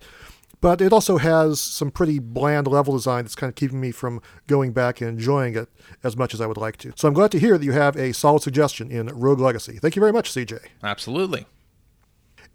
But 0.61 0.81
it 0.81 0.91
also 0.91 1.17
has 1.17 1.61
some 1.61 1.89
pretty 1.89 2.19
bland 2.19 2.67
level 2.67 2.93
design 2.93 3.23
that's 3.23 3.35
kind 3.35 3.49
of 3.49 3.55
keeping 3.55 3.79
me 3.79 3.91
from 3.91 4.21
going 4.47 4.73
back 4.73 4.99
and 4.99 5.09
enjoying 5.09 5.55
it 5.55 5.69
as 6.03 6.17
much 6.17 6.33
as 6.33 6.41
I 6.41 6.47
would 6.47 6.57
like 6.57 6.75
to. 6.77 6.91
So 6.95 7.07
I'm 7.07 7.13
glad 7.13 7.31
to 7.31 7.39
hear 7.39 7.57
that 7.57 7.63
you 7.63 7.71
have 7.71 7.95
a 7.95 8.13
solid 8.13 8.41
suggestion 8.41 8.91
in 8.91 9.07
Rogue 9.07 9.39
Legacy. 9.39 9.77
Thank 9.77 9.95
you 9.95 10.01
very 10.01 10.11
much, 10.11 10.31
CJ. 10.31 10.59
Absolutely. 10.83 11.45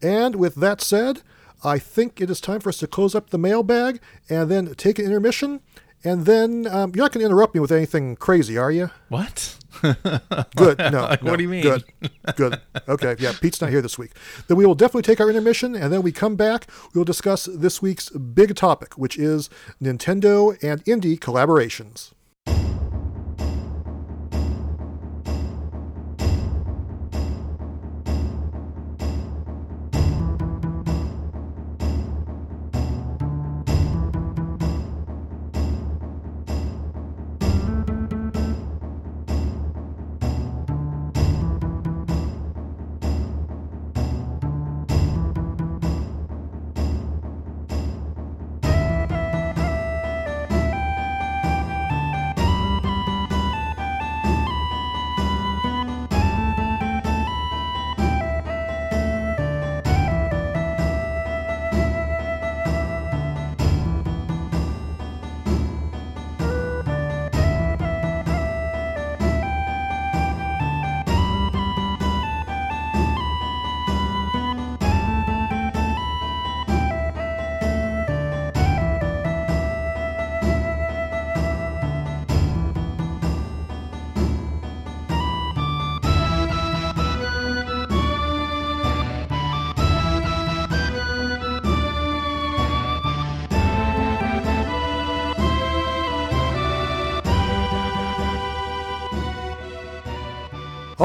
And 0.03 0.37
with 0.37 0.57
that 0.57 0.83
said, 0.83 1.23
I 1.63 1.79
think 1.79 2.21
it 2.21 2.29
is 2.29 2.41
time 2.41 2.61
for 2.61 2.69
us 2.69 2.79
to 2.79 2.87
close 2.87 3.15
up 3.15 3.31
the 3.31 3.39
mailbag 3.39 4.01
and 4.29 4.51
then 4.51 4.75
take 4.75 4.99
an 4.99 5.07
intermission. 5.07 5.61
And 6.03 6.27
then 6.27 6.67
um, 6.67 6.93
you're 6.95 7.05
not 7.05 7.13
going 7.13 7.21
to 7.21 7.27
interrupt 7.27 7.55
me 7.55 7.61
with 7.61 7.73
anything 7.73 8.17
crazy, 8.17 8.59
are 8.59 8.71
you? 8.71 8.91
What? 9.09 9.57
Good. 10.57 10.79
No. 10.79 11.05
What 11.15 11.23
no. 11.23 11.37
do 11.37 11.43
you 11.43 11.49
mean? 11.49 11.63
Good. 11.63 11.85
Good. 12.37 12.61
Okay. 12.89 13.17
Yeah. 13.19 13.33
Pete's 13.41 13.61
not 13.61 13.71
here 13.71 13.83
this 13.83 13.99
week. 13.99 14.13
Then 14.49 14.57
we 14.57 14.67
will 14.67 14.75
definitely 14.75 15.03
take 15.03 15.21
our 15.21 15.29
intermission, 15.29 15.75
and 15.75 15.93
then 15.93 16.03
we 16.03 16.13
come 16.13 16.37
back. 16.37 16.67
We 16.93 16.99
will 16.99 17.05
discuss 17.05 17.45
this 17.45 17.81
week's 17.83 18.09
big 18.11 18.55
topic, 18.57 18.97
which 18.99 19.19
is 19.19 19.51
Nintendo 19.83 20.57
and 20.63 20.85
indie 20.85 21.19
collaborations. 21.19 22.14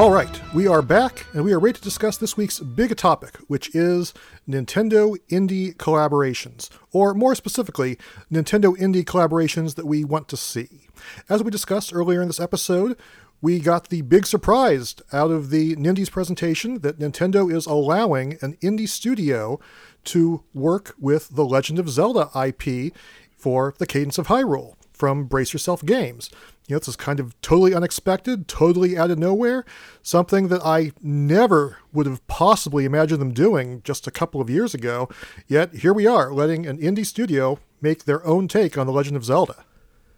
All 0.00 0.10
right, 0.10 0.40
we 0.54 0.66
are 0.66 0.80
back 0.80 1.26
and 1.34 1.44
we 1.44 1.52
are 1.52 1.58
ready 1.58 1.76
to 1.76 1.84
discuss 1.84 2.16
this 2.16 2.34
week's 2.34 2.58
big 2.58 2.96
topic, 2.96 3.36
which 3.48 3.74
is 3.74 4.14
Nintendo 4.48 5.14
indie 5.28 5.76
collaborations, 5.76 6.70
or 6.90 7.12
more 7.12 7.34
specifically, 7.34 7.98
Nintendo 8.32 8.74
indie 8.78 9.04
collaborations 9.04 9.74
that 9.74 9.84
we 9.84 10.02
want 10.02 10.26
to 10.28 10.38
see. 10.38 10.88
As 11.28 11.42
we 11.42 11.50
discussed 11.50 11.92
earlier 11.92 12.22
in 12.22 12.28
this 12.28 12.40
episode, 12.40 12.96
we 13.42 13.60
got 13.60 13.90
the 13.90 14.00
big 14.00 14.24
surprise 14.24 14.96
out 15.12 15.30
of 15.30 15.50
the 15.50 15.76
Nindies 15.76 16.10
presentation 16.10 16.78
that 16.78 16.98
Nintendo 16.98 17.54
is 17.54 17.66
allowing 17.66 18.38
an 18.40 18.56
indie 18.62 18.88
studio 18.88 19.60
to 20.04 20.42
work 20.54 20.94
with 20.98 21.28
the 21.28 21.44
Legend 21.44 21.78
of 21.78 21.90
Zelda 21.90 22.30
IP 22.34 22.94
for 23.36 23.74
the 23.76 23.86
Cadence 23.86 24.16
of 24.16 24.28
Hyrule 24.28 24.76
from 25.00 25.24
Brace 25.24 25.54
Yourself 25.54 25.82
Games. 25.82 26.28
You 26.68 26.74
know, 26.74 26.78
this 26.78 26.88
is 26.88 26.96
kind 26.96 27.20
of 27.20 27.40
totally 27.40 27.74
unexpected, 27.74 28.46
totally 28.46 28.98
out 28.98 29.10
of 29.10 29.18
nowhere, 29.18 29.64
something 30.02 30.48
that 30.48 30.60
I 30.62 30.92
never 31.00 31.78
would 31.90 32.04
have 32.04 32.24
possibly 32.26 32.84
imagined 32.84 33.18
them 33.18 33.32
doing 33.32 33.80
just 33.82 34.06
a 34.06 34.10
couple 34.10 34.42
of 34.42 34.50
years 34.50 34.74
ago. 34.74 35.08
Yet 35.48 35.76
here 35.76 35.94
we 35.94 36.06
are, 36.06 36.30
letting 36.30 36.66
an 36.66 36.76
indie 36.76 37.06
studio 37.06 37.58
make 37.80 38.04
their 38.04 38.24
own 38.26 38.46
take 38.46 38.76
on 38.76 38.86
The 38.86 38.92
Legend 38.92 39.16
of 39.16 39.24
Zelda. 39.24 39.64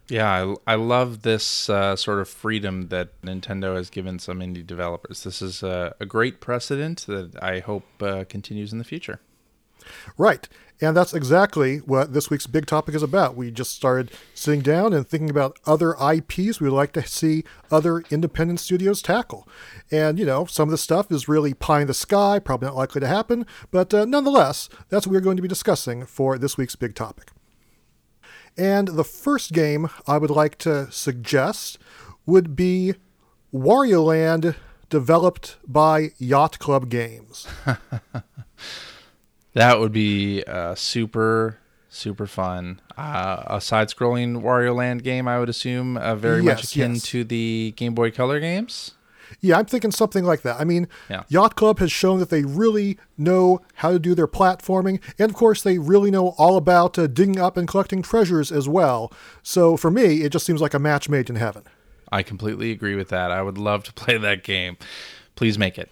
Yeah, 0.08 0.56
I, 0.66 0.72
I 0.72 0.74
love 0.74 1.22
this 1.22 1.70
uh, 1.70 1.94
sort 1.94 2.18
of 2.18 2.28
freedom 2.28 2.88
that 2.88 3.22
Nintendo 3.22 3.76
has 3.76 3.88
given 3.88 4.18
some 4.18 4.40
indie 4.40 4.66
developers. 4.66 5.22
This 5.22 5.40
is 5.40 5.62
a, 5.62 5.94
a 6.00 6.06
great 6.06 6.40
precedent 6.40 7.06
that 7.06 7.40
I 7.40 7.60
hope 7.60 7.84
uh, 8.02 8.24
continues 8.28 8.72
in 8.72 8.78
the 8.78 8.84
future. 8.84 9.20
Right. 10.18 10.48
And 10.82 10.96
that's 10.96 11.14
exactly 11.14 11.78
what 11.78 12.12
this 12.12 12.28
week's 12.28 12.48
big 12.48 12.66
topic 12.66 12.96
is 12.96 13.04
about. 13.04 13.36
We 13.36 13.52
just 13.52 13.70
started 13.70 14.10
sitting 14.34 14.62
down 14.62 14.92
and 14.92 15.06
thinking 15.06 15.30
about 15.30 15.60
other 15.64 15.94
IPs 15.94 16.60
we 16.60 16.68
would 16.68 16.76
like 16.76 16.92
to 16.94 17.06
see 17.06 17.44
other 17.70 18.02
independent 18.10 18.58
studios 18.58 19.00
tackle. 19.00 19.46
And, 19.92 20.18
you 20.18 20.26
know, 20.26 20.44
some 20.44 20.68
of 20.68 20.72
the 20.72 20.78
stuff 20.78 21.12
is 21.12 21.28
really 21.28 21.54
pie 21.54 21.82
in 21.82 21.86
the 21.86 21.94
sky, 21.94 22.40
probably 22.40 22.66
not 22.66 22.74
likely 22.74 23.00
to 23.00 23.06
happen, 23.06 23.46
but 23.70 23.94
uh, 23.94 24.04
nonetheless, 24.04 24.68
that's 24.88 25.06
what 25.06 25.12
we're 25.12 25.20
going 25.20 25.36
to 25.36 25.42
be 25.42 25.46
discussing 25.46 26.04
for 26.04 26.36
this 26.36 26.56
week's 26.56 26.74
big 26.74 26.96
topic. 26.96 27.30
And 28.58 28.88
the 28.88 29.04
first 29.04 29.52
game 29.52 29.88
I 30.08 30.18
would 30.18 30.30
like 30.30 30.58
to 30.58 30.90
suggest 30.90 31.78
would 32.26 32.56
be 32.56 32.96
Wario 33.54 34.04
Land, 34.04 34.56
developed 34.90 35.58
by 35.64 36.10
Yacht 36.18 36.58
Club 36.58 36.88
Games. 36.88 37.46
That 39.54 39.78
would 39.80 39.92
be 39.92 40.42
uh, 40.44 40.74
super, 40.74 41.58
super 41.88 42.26
fun. 42.26 42.80
Uh, 42.96 43.42
a 43.46 43.60
side 43.60 43.88
scrolling 43.88 44.42
Wario 44.42 44.74
Land 44.74 45.04
game, 45.04 45.28
I 45.28 45.38
would 45.38 45.48
assume, 45.48 45.96
uh, 45.96 46.14
very 46.14 46.42
much 46.42 46.64
akin 46.64 46.94
yes. 46.94 47.02
to 47.04 47.24
the 47.24 47.74
Game 47.76 47.94
Boy 47.94 48.10
Color 48.10 48.40
games. 48.40 48.92
Yeah, 49.40 49.58
I'm 49.58 49.64
thinking 49.64 49.90
something 49.90 50.24
like 50.24 50.42
that. 50.42 50.60
I 50.60 50.64
mean, 50.64 50.88
Yeah. 51.08 51.22
Yacht 51.28 51.56
Club 51.56 51.78
has 51.78 51.90
shown 51.90 52.18
that 52.20 52.28
they 52.30 52.44
really 52.44 52.98
know 53.16 53.60
how 53.76 53.90
to 53.90 53.98
do 53.98 54.14
their 54.14 54.26
platforming, 54.28 55.00
and 55.18 55.30
of 55.30 55.36
course, 55.36 55.62
they 55.62 55.78
really 55.78 56.10
know 56.10 56.28
all 56.38 56.56
about 56.56 56.98
uh, 56.98 57.06
digging 57.06 57.38
up 57.40 57.56
and 57.56 57.66
collecting 57.66 58.02
treasures 58.02 58.52
as 58.52 58.68
well. 58.68 59.12
So 59.42 59.76
for 59.76 59.90
me, 59.90 60.22
it 60.22 60.32
just 60.32 60.46
seems 60.46 60.60
like 60.60 60.74
a 60.74 60.78
match 60.78 61.08
made 61.08 61.30
in 61.30 61.36
heaven. 61.36 61.64
I 62.10 62.22
completely 62.22 62.70
agree 62.72 62.94
with 62.94 63.08
that. 63.08 63.30
I 63.30 63.42
would 63.42 63.58
love 63.58 63.84
to 63.84 63.92
play 63.94 64.18
that 64.18 64.44
game. 64.44 64.76
Please 65.34 65.58
make 65.58 65.78
it. 65.78 65.90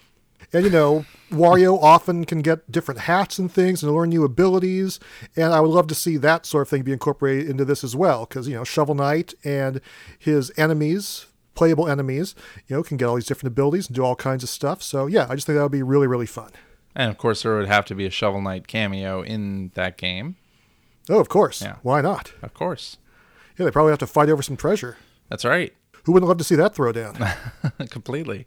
And 0.53 0.65
you 0.65 0.71
know, 0.71 1.05
Wario 1.31 1.81
often 1.81 2.25
can 2.25 2.43
get 2.43 2.71
different 2.71 3.03
hats 3.03 3.39
and 3.39 3.51
things 3.51 3.83
and 3.83 3.95
learn 3.95 4.09
new 4.09 4.25
abilities. 4.25 4.99
And 5.37 5.53
I 5.53 5.61
would 5.61 5.71
love 5.71 5.87
to 5.89 5.95
see 5.95 6.17
that 6.17 6.45
sort 6.45 6.63
of 6.63 6.69
thing 6.69 6.83
be 6.83 6.93
incorporated 6.93 7.49
into 7.49 7.65
this 7.65 7.85
as 7.85 7.95
well, 7.95 8.27
because 8.27 8.49
you 8.49 8.55
know, 8.55 8.65
Shovel 8.65 8.95
Knight 8.95 9.35
and 9.45 9.81
his 10.19 10.53
enemies, 10.57 11.27
playable 11.55 11.89
enemies, 11.89 12.35
you 12.67 12.77
know, 12.77 12.83
can 12.83 12.97
get 12.97 13.07
all 13.07 13.15
these 13.15 13.27
different 13.27 13.53
abilities 13.53 13.87
and 13.87 13.95
do 13.95 14.03
all 14.03 14.17
kinds 14.17 14.43
of 14.43 14.49
stuff. 14.49 14.83
So 14.83 15.07
yeah, 15.07 15.27
I 15.29 15.35
just 15.35 15.47
think 15.47 15.57
that 15.57 15.63
would 15.63 15.73
be 15.73 15.83
really 15.83 16.07
really 16.07 16.27
fun. 16.27 16.51
And 16.97 17.11
of 17.11 17.19
course, 17.19 17.43
there 17.43 17.57
would 17.57 17.69
have 17.69 17.85
to 17.87 17.95
be 17.95 18.07
a 18.07 18.11
Shovel 18.11 18.41
Knight 18.41 18.67
cameo 18.67 19.23
in 19.23 19.71
that 19.75 19.97
game. 19.97 20.37
Oh, 21.09 21.21
of 21.21 21.29
course. 21.29 21.63
Yeah. 21.63 21.77
Why 21.83 22.01
not? 22.01 22.33
Of 22.43 22.55
course. 22.55 22.97
Yeah, 23.57 23.65
they 23.65 23.71
probably 23.71 23.91
have 23.91 23.99
to 24.01 24.07
fight 24.07 24.29
over 24.29 24.43
some 24.43 24.57
treasure. 24.57 24.97
That's 25.29 25.45
right. 25.45 25.73
Who 26.05 26.13
wouldn't 26.13 26.29
love 26.29 26.39
to 26.39 26.45
see 26.45 26.57
that 26.57 26.75
throwdown? 26.75 27.37
Completely. 27.91 28.47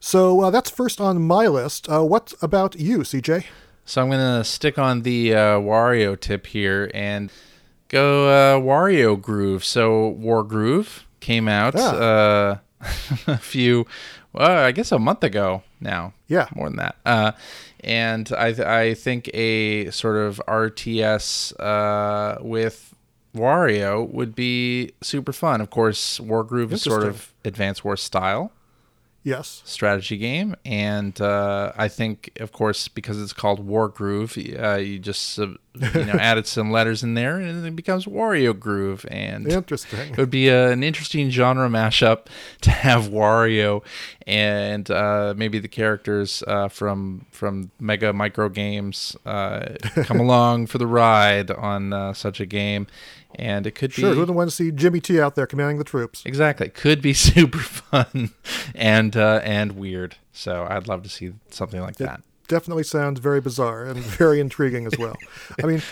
So 0.00 0.42
uh, 0.42 0.50
that's 0.50 0.70
first 0.70 1.00
on 1.00 1.22
my 1.22 1.46
list. 1.46 1.88
Uh, 1.88 2.04
what 2.04 2.34
about 2.42 2.78
you, 2.78 2.98
CJ? 2.98 3.44
So 3.84 4.02
I'm 4.02 4.08
going 4.08 4.38
to 4.38 4.44
stick 4.44 4.78
on 4.78 5.02
the 5.02 5.34
uh, 5.34 5.38
Wario 5.58 6.18
tip 6.18 6.46
here 6.46 6.90
and 6.92 7.30
go 7.88 8.28
uh, 8.28 8.60
Wario 8.60 9.20
Groove. 9.20 9.64
So 9.64 10.16
Wargroove 10.20 11.02
came 11.20 11.48
out 11.48 11.74
uh, 11.76 12.56
a 13.26 13.38
few, 13.38 13.86
I 14.34 14.72
guess 14.72 14.90
a 14.92 14.98
month 14.98 15.22
ago 15.22 15.62
now. 15.80 16.14
Yeah. 16.26 16.48
More 16.54 16.68
than 16.68 16.78
that. 16.78 16.96
Uh, 17.04 17.32
and 17.80 18.32
I, 18.36 18.52
th- 18.52 18.66
I 18.66 18.94
think 18.94 19.30
a 19.32 19.90
sort 19.90 20.16
of 20.16 20.40
RTS 20.48 21.52
uh, 21.60 22.42
with 22.42 22.92
Wario 23.36 24.08
would 24.10 24.34
be 24.34 24.92
super 25.02 25.32
fun. 25.32 25.60
Of 25.60 25.70
course, 25.70 26.18
Wargroove 26.18 26.72
is 26.72 26.82
sort 26.82 27.04
of 27.04 27.32
Advance 27.44 27.84
Wars 27.84 28.02
style 28.02 28.50
Yes. 29.26 29.60
strategy 29.64 30.16
game, 30.18 30.54
and 30.64 31.20
uh, 31.20 31.72
I 31.76 31.88
think, 31.88 32.30
of 32.38 32.52
course, 32.52 32.86
because 32.86 33.20
it's 33.20 33.32
called 33.32 33.66
Wargroove, 33.66 34.36
uh, 34.62 34.76
you 34.76 35.00
just 35.00 35.36
uh, 35.36 35.48
you 35.74 36.04
know 36.04 36.12
added 36.20 36.46
some 36.46 36.70
letters 36.70 37.02
in 37.02 37.14
there, 37.14 37.40
and 37.40 37.66
it 37.66 37.74
becomes 37.74 38.06
Wario 38.06 38.56
Groove, 38.56 39.04
and 39.10 39.50
Interesting. 39.50 40.12
it 40.12 40.16
would 40.16 40.30
be 40.30 40.46
a, 40.48 40.70
an 40.70 40.84
interesting 40.84 41.28
genre 41.30 41.68
mashup 41.68 42.26
to 42.60 42.70
have 42.70 43.08
Wario 43.08 43.82
and 44.28 44.90
uh, 44.90 45.34
maybe 45.36 45.58
the 45.58 45.68
characters 45.68 46.42
uh, 46.46 46.68
from 46.68 47.26
from 47.30 47.70
Mega 47.80 48.12
Micro 48.12 48.48
Games 48.48 49.16
uh, 49.26 49.74
come 50.04 50.20
along 50.26 50.66
for 50.68 50.78
the 50.78 50.86
ride 50.86 51.50
on 51.50 51.92
uh, 51.92 52.12
such 52.12 52.40
a 52.40 52.46
game, 52.46 52.86
and 53.36 53.66
it 53.66 53.72
could 53.72 53.92
Sure. 53.92 54.10
be 54.10 54.14
Who 54.14 54.20
wouldn't 54.20 54.36
want 54.36 54.50
to 54.50 54.56
see 54.56 54.70
Jimmy 54.72 55.00
T 55.00 55.20
out 55.20 55.34
there 55.36 55.46
commanding 55.46 55.78
the 55.78 55.84
troops? 55.84 56.22
Exactly. 56.24 56.68
Could 56.68 57.00
be 57.00 57.12
super 57.14 57.58
fun 57.58 58.30
and 58.74 59.16
uh, 59.16 59.40
and 59.44 59.72
weird. 59.72 60.16
So 60.32 60.66
I'd 60.68 60.88
love 60.88 61.02
to 61.04 61.08
see 61.08 61.32
something 61.50 61.80
like 61.80 61.96
that. 61.96 62.22
Definitely 62.48 62.84
sounds 62.84 63.20
very 63.20 63.40
bizarre 63.40 63.84
and 63.84 63.98
very 64.00 64.40
intriguing 64.40 64.86
as 64.86 64.98
well. 64.98 65.16
I 65.62 65.66
mean, 65.66 65.82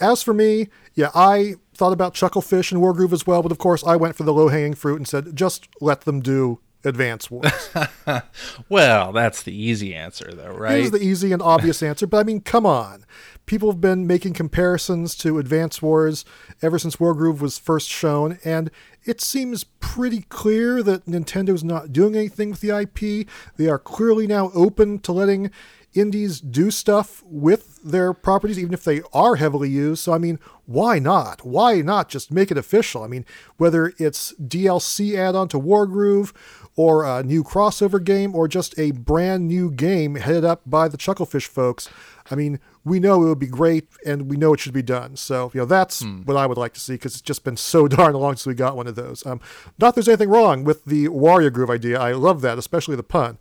as 0.00 0.22
for 0.22 0.32
me, 0.34 0.68
yeah, 0.94 1.10
I 1.14 1.54
thought 1.74 1.92
about 1.92 2.14
Chucklefish 2.14 2.72
and 2.72 2.80
Wargroove 2.80 3.12
as 3.12 3.26
well, 3.26 3.42
but 3.42 3.52
of 3.52 3.58
course 3.58 3.84
I 3.84 3.96
went 3.96 4.16
for 4.16 4.24
the 4.24 4.32
low 4.32 4.48
hanging 4.48 4.74
fruit 4.74 4.96
and 4.96 5.06
said, 5.06 5.36
just 5.36 5.68
let 5.80 6.02
them 6.02 6.20
do 6.20 6.60
Advance 6.84 7.30
Wars. 7.30 7.70
Well, 8.68 9.12
that's 9.12 9.42
the 9.42 9.52
easy 9.54 9.94
answer 9.94 10.32
though, 10.32 10.52
right? 10.52 10.78
Here's 10.78 10.90
the 10.90 11.02
easy 11.02 11.32
and 11.32 11.42
obvious 11.42 11.82
answer, 11.82 12.06
but 12.06 12.18
I 12.18 12.22
mean, 12.22 12.40
come 12.40 12.66
on. 12.66 13.04
People 13.46 13.70
have 13.70 13.80
been 13.80 14.06
making 14.06 14.34
comparisons 14.34 15.14
to 15.16 15.38
Advance 15.38 15.80
Wars 15.80 16.24
ever 16.60 16.78
since 16.78 16.96
Wargroove 16.96 17.40
was 17.40 17.58
first 17.58 17.88
shown, 17.88 18.38
and 18.44 18.70
it 19.04 19.20
seems 19.22 19.64
pretty 19.64 20.22
clear 20.22 20.82
that 20.82 21.06
Nintendo's 21.06 21.64
not 21.64 21.92
doing 21.92 22.14
anything 22.14 22.50
with 22.50 22.60
the 22.60 22.78
IP. 22.78 23.26
They 23.56 23.68
are 23.68 23.78
clearly 23.78 24.26
now 24.26 24.50
open 24.54 24.98
to 25.00 25.12
letting 25.12 25.50
indies 25.94 26.40
do 26.40 26.70
stuff 26.70 27.22
with 27.24 27.82
their 27.82 28.12
properties, 28.12 28.58
even 28.58 28.74
if 28.74 28.84
they 28.84 29.00
are 29.12 29.36
heavily 29.36 29.70
used. 29.70 30.02
So, 30.02 30.12
I 30.12 30.18
mean, 30.18 30.38
why 30.66 30.98
not? 30.98 31.44
Why 31.44 31.80
not 31.80 32.08
just 32.08 32.30
make 32.30 32.50
it 32.50 32.58
official? 32.58 33.02
I 33.02 33.08
mean, 33.08 33.24
whether 33.56 33.92
it's 33.98 34.34
DLC 34.34 35.16
add 35.16 35.34
on 35.34 35.48
to 35.48 35.58
Wargroove 35.58 36.32
or 36.76 37.04
a 37.04 37.22
new 37.22 37.42
crossover 37.42 38.02
game 38.02 38.34
or 38.36 38.46
just 38.46 38.78
a 38.78 38.92
brand 38.92 39.48
new 39.48 39.70
game 39.70 40.14
headed 40.16 40.44
up 40.44 40.62
by 40.66 40.88
the 40.88 40.98
Chucklefish 40.98 41.46
folks. 41.46 41.88
I 42.30 42.34
mean, 42.34 42.60
we 42.84 43.00
know 43.00 43.22
it 43.24 43.28
would 43.28 43.38
be 43.38 43.46
great 43.46 43.88
and 44.04 44.30
we 44.30 44.36
know 44.36 44.52
it 44.52 44.60
should 44.60 44.74
be 44.74 44.82
done. 44.82 45.16
So, 45.16 45.50
you 45.54 45.60
know, 45.60 45.66
that's 45.66 46.02
what 46.24 46.36
I 46.36 46.46
would 46.46 46.58
like 46.58 46.74
to 46.74 46.80
see 46.80 46.94
because 46.94 47.14
it's 47.14 47.22
just 47.22 47.44
been 47.44 47.56
so 47.56 47.88
darn 47.88 48.14
long 48.14 48.34
since 48.34 48.46
we 48.46 48.54
got 48.54 48.76
one 48.76 48.86
of 48.86 48.94
those. 48.94 49.24
Um, 49.26 49.40
not 49.78 49.88
that 49.88 49.94
there's 49.96 50.08
anything 50.08 50.28
wrong 50.28 50.64
with 50.64 50.84
the 50.84 51.08
Wario 51.08 51.52
Groove 51.52 51.70
idea. 51.70 51.98
I 51.98 52.12
love 52.12 52.42
that, 52.42 52.58
especially 52.58 52.96
the 52.96 53.02
pun. 53.02 53.38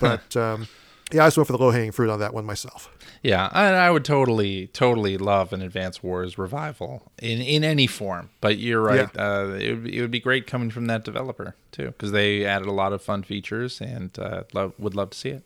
But, 0.00 0.36
um, 0.36 0.68
yeah, 1.12 1.24
I 1.24 1.26
just 1.26 1.36
went 1.36 1.46
for 1.46 1.52
the 1.52 1.58
low 1.58 1.70
hanging 1.70 1.92
fruit 1.92 2.10
on 2.10 2.18
that 2.20 2.34
one 2.34 2.44
myself. 2.44 2.90
yeah, 3.22 3.48
I, 3.52 3.66
I 3.68 3.90
would 3.90 4.04
totally, 4.04 4.68
totally 4.68 5.18
love 5.18 5.52
an 5.52 5.62
Advance 5.62 6.02
Wars 6.02 6.38
revival 6.38 7.10
in 7.20 7.40
in 7.40 7.64
any 7.64 7.86
form. 7.86 8.30
But 8.40 8.58
you're 8.58 8.82
right; 8.82 9.08
uh, 9.16 9.56
it, 9.58 9.70
would 9.74 9.84
be, 9.84 9.98
it 9.98 10.00
would 10.00 10.10
be 10.10 10.20
great 10.20 10.46
coming 10.46 10.70
from 10.70 10.86
that 10.86 11.04
developer 11.04 11.54
too, 11.72 11.86
because 11.86 12.12
they 12.12 12.44
added 12.44 12.68
a 12.68 12.72
lot 12.72 12.92
of 12.92 13.02
fun 13.02 13.22
features, 13.22 13.80
and 13.80 14.18
uh, 14.18 14.44
love, 14.52 14.74
would 14.78 14.94
love 14.94 15.10
to 15.10 15.18
see 15.18 15.30
it. 15.30 15.42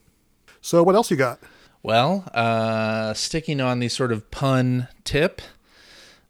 So, 0.61 0.83
what 0.83 0.95
else 0.95 1.11
you 1.11 1.17
got? 1.17 1.41
Well, 1.83 2.25
uh, 2.33 3.13
sticking 3.13 3.61
on 3.61 3.79
the 3.79 3.89
sort 3.89 4.11
of 4.11 4.31
pun 4.31 4.89
tip, 5.05 5.43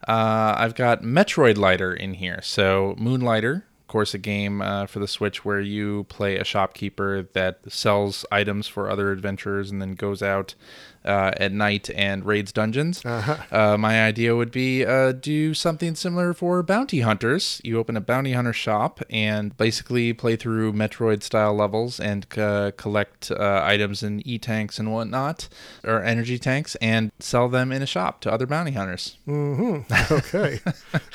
uh, 0.08 0.54
I've 0.58 0.74
got 0.74 1.02
Metroid 1.02 1.56
Lighter 1.56 1.94
in 1.94 2.14
here. 2.14 2.40
So, 2.42 2.96
Moonlighter, 2.98 3.64
course, 3.94 4.12
a 4.12 4.18
game 4.18 4.60
uh, 4.60 4.86
for 4.86 4.98
the 4.98 5.06
Switch 5.06 5.44
where 5.44 5.60
you 5.60 6.02
play 6.08 6.36
a 6.36 6.42
shopkeeper 6.42 7.28
that 7.32 7.60
sells 7.68 8.26
items 8.32 8.66
for 8.66 8.90
other 8.90 9.12
adventurers 9.12 9.70
and 9.70 9.80
then 9.80 9.94
goes 9.94 10.20
out 10.20 10.56
uh, 11.04 11.30
at 11.36 11.52
night 11.52 11.90
and 11.94 12.24
raids 12.24 12.50
dungeons. 12.50 13.04
Uh, 13.04 13.76
my 13.78 14.04
idea 14.04 14.34
would 14.34 14.50
be 14.50 14.84
uh, 14.84 15.12
do 15.12 15.54
something 15.54 15.94
similar 15.94 16.34
for 16.34 16.60
bounty 16.64 17.02
hunters. 17.02 17.60
You 17.62 17.78
open 17.78 17.96
a 17.96 18.00
bounty 18.00 18.32
hunter 18.32 18.52
shop 18.52 19.00
and 19.10 19.56
basically 19.56 20.12
play 20.12 20.34
through 20.34 20.72
Metroid 20.72 21.22
style 21.22 21.54
levels 21.54 22.00
and 22.00 22.26
uh, 22.36 22.72
collect 22.76 23.30
uh, 23.30 23.60
items 23.62 24.02
in 24.02 24.26
e 24.26 24.38
tanks 24.40 24.80
and 24.80 24.92
whatnot, 24.92 25.48
or 25.84 26.02
energy 26.02 26.36
tanks, 26.36 26.74
and 26.76 27.12
sell 27.20 27.48
them 27.48 27.70
in 27.70 27.80
a 27.80 27.86
shop 27.86 28.20
to 28.22 28.32
other 28.32 28.46
bounty 28.48 28.72
hunters. 28.72 29.18
Hmm. 29.24 29.82
Okay. 30.10 30.58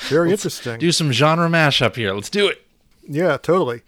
Very 0.08 0.30
interesting. 0.32 0.78
Do 0.78 0.92
some 0.92 1.12
genre 1.12 1.50
mashup 1.50 1.96
here. 1.96 2.14
Let's 2.14 2.30
do 2.30 2.48
it. 2.48 2.64
Yeah, 3.02 3.36
totally. 3.36 3.82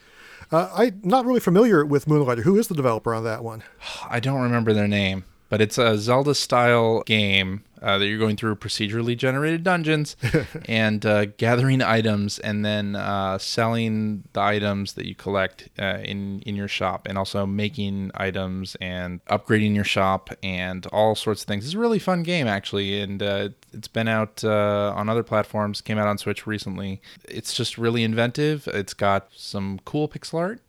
Uh, 0.50 0.70
I'm 0.74 1.00
not 1.02 1.24
really 1.24 1.40
familiar 1.40 1.84
with 1.84 2.06
Moonlighter. 2.06 2.42
Who 2.42 2.58
is 2.58 2.68
the 2.68 2.74
developer 2.74 3.14
on 3.14 3.24
that 3.24 3.42
one? 3.42 3.62
I 4.08 4.20
don't 4.20 4.42
remember 4.42 4.72
their 4.72 4.88
name, 4.88 5.24
but 5.48 5.60
it's 5.60 5.78
a 5.78 5.96
Zelda 5.98 6.34
style 6.34 7.02
game 7.04 7.64
uh, 7.82 7.98
that 7.98 8.06
you're 8.06 8.18
going 8.18 8.36
through 8.36 8.56
procedurally 8.56 9.16
generated 9.16 9.62
dungeons 9.62 10.16
and 10.66 11.04
uh, 11.04 11.26
gathering 11.26 11.82
items 11.82 12.38
and 12.38 12.64
then 12.64 12.96
uh, 12.96 13.38
selling 13.38 14.24
the 14.32 14.40
items 14.40 14.94
that 14.94 15.06
you 15.06 15.14
collect 15.14 15.68
uh, 15.78 15.98
in 16.04 16.40
in 16.42 16.56
your 16.56 16.68
shop 16.68 17.06
and 17.08 17.18
also 17.18 17.44
making 17.46 18.10
items 18.14 18.76
and 18.80 19.24
upgrading 19.26 19.74
your 19.74 19.84
shop 19.84 20.30
and 20.42 20.86
all 20.86 21.14
sorts 21.14 21.42
of 21.42 21.48
things. 21.48 21.64
It's 21.64 21.74
a 21.74 21.78
really 21.78 21.98
fun 21.98 22.22
game 22.22 22.46
actually, 22.46 23.00
and 23.00 23.22
uh, 23.22 23.48
it's 23.72 23.88
been 23.88 24.08
out 24.08 24.42
uh, 24.44 24.92
on 24.96 25.08
other 25.08 25.22
platforms. 25.22 25.80
Came 25.80 25.98
out 25.98 26.06
on 26.06 26.18
Switch 26.18 26.46
recently. 26.46 27.00
It's 27.28 27.54
just 27.54 27.78
really 27.78 28.04
inventive. 28.04 28.68
It's 28.68 28.94
got 28.94 29.28
some 29.34 29.80
cool 29.84 30.08
pixel 30.08 30.38
art 30.38 30.60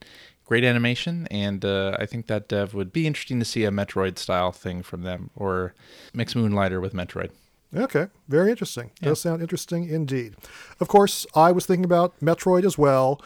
great 0.45 0.63
animation, 0.63 1.27
and 1.31 1.63
uh, 1.63 1.95
I 1.99 2.05
think 2.05 2.27
that 2.27 2.47
dev 2.47 2.73
would 2.73 2.91
be 2.91 3.07
interesting 3.07 3.39
to 3.39 3.45
see 3.45 3.63
a 3.65 3.71
Metroid 3.71 4.17
style 4.17 4.51
thing 4.51 4.83
from 4.83 5.03
them, 5.03 5.29
or 5.35 5.73
mix 6.13 6.35
Moonlighter 6.35 6.81
with 6.81 6.93
Metroid. 6.93 7.31
Okay, 7.75 8.07
very 8.27 8.51
interesting. 8.51 8.91
Does 9.01 9.21
sound 9.21 9.41
interesting 9.41 9.89
indeed. 9.89 10.35
Of 10.79 10.87
course, 10.87 11.25
I 11.33 11.51
was 11.51 11.65
thinking 11.65 11.85
about 11.85 12.13
Metroid 12.19 12.65
as 12.65 12.77
well. 12.77 13.19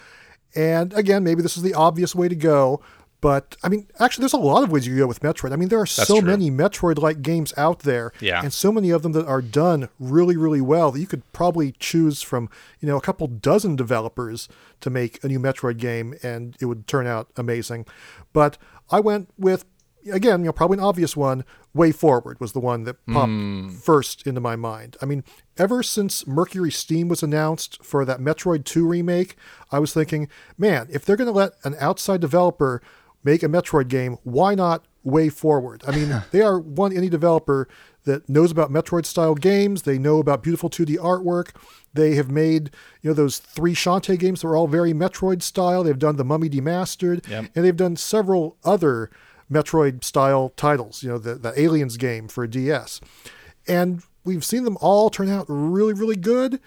And 0.56 0.94
again, 0.94 1.24
maybe 1.24 1.42
this 1.42 1.58
is 1.58 1.64
the 1.64 1.74
obvious 1.74 2.16
way 2.16 2.30
to 2.30 2.36
go, 2.36 2.82
but 3.20 3.58
I 3.64 3.70
mean, 3.70 3.88
actually, 4.00 4.24
there's 4.24 4.34
a 4.34 4.38
lot 4.38 4.64
of 4.64 4.72
ways 4.72 4.86
you 4.86 4.94
can 4.94 5.00
go 5.00 5.08
with 5.08 5.22
Metroid. 5.22 5.52
I 5.52 5.56
mean, 5.56 5.70
there 5.70 5.80
are 5.80 5.88
so 5.88 6.20
true. 6.20 6.30
many 6.30 6.52
Metroid 6.52 7.00
like 7.00 7.22
games 7.22 7.54
out 7.58 7.80
there, 7.80 8.12
Yeah. 8.20 8.42
and 8.44 8.54
so 8.54 8.72
many 8.72 8.92
of 8.92 9.02
them 9.02 9.14
that 9.14 9.26
are 9.26 9.42
done 9.42 9.90
really, 10.00 10.38
really 10.38 10.62
well 10.62 10.92
that 10.92 11.00
you 11.00 11.08
could 11.08 11.24
probably 11.34 11.74
choose 11.80 12.22
from, 12.22 12.50
you 12.80 12.88
know, 12.88 12.98
a 12.98 13.02
couple 13.02 13.28
dozen 13.28 13.76
developers 13.76 14.48
to 14.82 14.90
make 14.90 15.24
a 15.24 15.28
new 15.28 15.40
Metroid 15.40 15.78
game, 15.78 16.16
and 16.22 16.56
it 16.60 16.66
would 16.66 16.88
turn 16.88 17.08
out 17.08 17.30
amazing. 17.36 17.86
But 18.34 18.58
I 18.92 19.00
went 19.00 19.30
with 19.38 19.66
again, 20.12 20.42
you 20.42 20.46
know, 20.46 20.52
probably 20.52 20.78
an 20.78 20.84
obvious 20.84 21.16
one, 21.16 21.44
WayForward 21.76 22.40
was 22.40 22.54
the 22.54 22.60
one 22.60 22.84
that 22.84 23.06
popped 23.08 23.30
hmm. 23.30 23.70
first 23.70 24.26
into 24.26 24.42
my 24.42 24.56
mind. 24.56 24.98
I 25.02 25.06
mean, 25.06 25.24
ever 25.58 25.84
since 25.84 26.24
MercurySteam 26.24 27.10
was 27.10 27.24
announced 27.24 27.84
for 27.84 28.06
that 28.06 28.20
Metroid 28.20 28.66
2 28.66 28.88
remake, 28.88 29.36
I 29.72 29.80
was 29.80 29.94
thinking, 29.94 30.28
man, 30.58 30.88
if 30.90 31.06
they're 31.06 31.18
going 31.18 31.28
to 31.28 31.34
let 31.34 31.54
an 31.64 31.76
outside 31.80 32.22
developer 32.22 32.82
make 33.28 33.44
a 33.44 33.48
Metroid 33.48 33.90
game, 33.90 34.18
why 34.24 34.56
not 34.56 34.86
WayForward? 35.06 35.82
I 35.88 35.96
mean, 35.96 36.24
they 36.32 36.42
are 36.42 36.58
one 36.60 36.92
indie 36.92 37.10
developer 37.10 37.68
that 38.06 38.28
knows 38.30 38.52
about 38.52 38.72
Metroid 38.72 39.06
style 39.06 39.36
games. 39.36 39.82
They 39.82 39.98
know 40.00 40.20
about 40.20 40.42
beautiful 40.42 40.70
2D 40.70 40.96
artwork. 40.98 41.50
They 41.94 42.16
have 42.16 42.32
made, 42.32 42.72
you 43.02 43.10
know, 43.10 43.14
those 43.14 43.38
three 43.40 43.76
Shantae 43.76 44.18
games 44.18 44.42
that 44.42 44.48
were 44.48 44.56
all 44.56 44.68
very 44.68 44.94
Metroid 44.94 45.42
style. 45.42 45.84
They've 45.84 46.00
done 46.00 46.16
the 46.16 46.24
Mummy 46.24 46.50
Demastered, 46.50 47.28
Yep. 47.28 47.52
and 47.54 47.66
they've 47.66 47.76
done 47.76 47.98
several 47.98 48.56
other 48.64 49.12
Metroid 49.52 50.04
style 50.06 50.54
titles, 50.56 51.04
you 51.04 51.10
know, 51.10 51.18
the, 51.18 51.36
the 51.36 51.60
Aliens 51.60 51.98
game 51.98 52.30
for 52.30 52.48
DS. 52.48 53.02
And 53.68 54.04
we've 54.24 54.46
seen 54.46 54.64
them 54.64 54.78
all 54.80 55.10
turn 55.10 55.30
out 55.30 55.46
really, 55.50 55.94
really 55.94 56.16
good. 56.16 56.62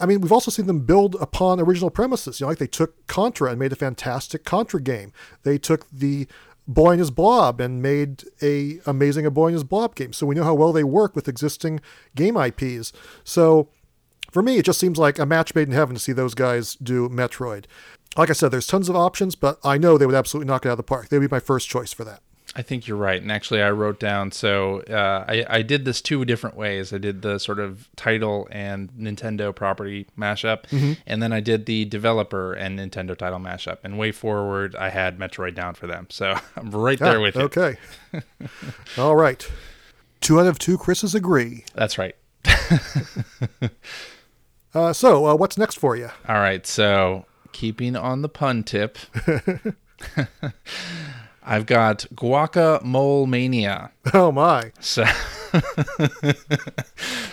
I 0.00 0.06
mean, 0.06 0.20
we've 0.20 0.32
also 0.32 0.50
seen 0.50 0.66
them 0.66 0.80
build 0.80 1.14
upon 1.20 1.60
original 1.60 1.90
premises. 1.90 2.40
You 2.40 2.44
know, 2.44 2.48
like 2.48 2.58
they 2.58 2.66
took 2.66 3.06
Contra 3.06 3.50
and 3.50 3.58
made 3.58 3.72
a 3.72 3.76
fantastic 3.76 4.44
Contra 4.44 4.82
game. 4.82 5.12
They 5.44 5.58
took 5.58 5.88
the 5.90 6.26
Boy 6.66 6.92
and 6.92 6.98
His 6.98 7.10
Blob 7.10 7.60
and 7.60 7.82
made 7.82 8.24
a 8.42 8.80
amazing 8.86 9.26
A 9.26 9.30
Boy 9.30 9.48
and 9.48 9.54
His 9.54 9.64
Blob 9.64 9.94
game. 9.94 10.12
So 10.12 10.26
we 10.26 10.34
know 10.34 10.44
how 10.44 10.54
well 10.54 10.72
they 10.72 10.84
work 10.84 11.14
with 11.14 11.28
existing 11.28 11.80
game 12.14 12.36
IPs. 12.36 12.92
So 13.22 13.68
for 14.32 14.42
me, 14.42 14.58
it 14.58 14.64
just 14.64 14.80
seems 14.80 14.98
like 14.98 15.18
a 15.18 15.26
match 15.26 15.54
made 15.54 15.68
in 15.68 15.74
heaven 15.74 15.94
to 15.94 16.00
see 16.00 16.12
those 16.12 16.34
guys 16.34 16.74
do 16.76 17.08
Metroid. 17.08 17.66
Like 18.16 18.30
I 18.30 18.32
said, 18.32 18.50
there's 18.50 18.66
tons 18.66 18.88
of 18.88 18.96
options, 18.96 19.34
but 19.34 19.58
I 19.62 19.78
know 19.78 19.98
they 19.98 20.06
would 20.06 20.14
absolutely 20.14 20.48
knock 20.48 20.64
it 20.64 20.68
out 20.68 20.72
of 20.72 20.78
the 20.78 20.84
park. 20.84 21.08
They 21.08 21.18
would 21.18 21.30
be 21.30 21.34
my 21.34 21.40
first 21.40 21.68
choice 21.68 21.92
for 21.92 22.04
that. 22.04 22.20
I 22.56 22.62
think 22.62 22.86
you're 22.86 22.96
right. 22.96 23.20
And 23.20 23.32
actually, 23.32 23.62
I 23.62 23.70
wrote 23.72 23.98
down 23.98 24.30
so 24.30 24.80
uh, 24.82 25.24
I, 25.26 25.44
I 25.48 25.62
did 25.62 25.84
this 25.84 26.00
two 26.00 26.24
different 26.24 26.56
ways. 26.56 26.92
I 26.92 26.98
did 26.98 27.22
the 27.22 27.38
sort 27.38 27.58
of 27.58 27.88
title 27.96 28.46
and 28.50 28.90
Nintendo 28.92 29.54
property 29.54 30.06
mashup, 30.16 30.62
Mm-hmm. 30.68 30.92
and 31.06 31.22
then 31.22 31.32
I 31.32 31.40
did 31.40 31.66
the 31.66 31.84
developer 31.84 32.52
and 32.52 32.78
Nintendo 32.78 33.16
title 33.16 33.38
mashup. 33.40 33.78
And 33.82 33.98
way 33.98 34.12
forward, 34.12 34.76
I 34.76 34.90
had 34.90 35.18
Metroid 35.18 35.54
down 35.54 35.74
for 35.74 35.86
them. 35.86 36.06
So 36.10 36.34
I'm 36.56 36.70
right 36.70 36.98
there 36.98 37.18
Ah, 37.18 37.22
with 37.22 37.34
you. 37.34 37.42
Okay. 37.42 37.76
All 38.98 39.16
right. 39.16 39.46
Two 40.20 40.38
out 40.40 40.46
of 40.46 40.58
two 40.58 40.78
Chris's 40.78 41.14
agree. 41.14 41.64
That's 41.74 41.98
right. 41.98 42.14
Uh, 44.76 44.92
so, 44.92 45.26
uh, 45.28 45.34
what's 45.36 45.56
next 45.56 45.76
for 45.78 45.94
you? 45.94 46.10
All 46.28 46.40
right. 46.40 46.66
So 46.66 47.26
keeping 47.52 47.94
on 47.94 48.22
the 48.22 48.28
pun 48.28 48.64
tip, 48.64 48.98
I've 51.44 51.66
got 51.66 52.06
Guacamole 52.14 53.26
Mania. 53.28 53.90
Oh, 54.14 54.32
my. 54.32 54.72
So, 54.80 55.04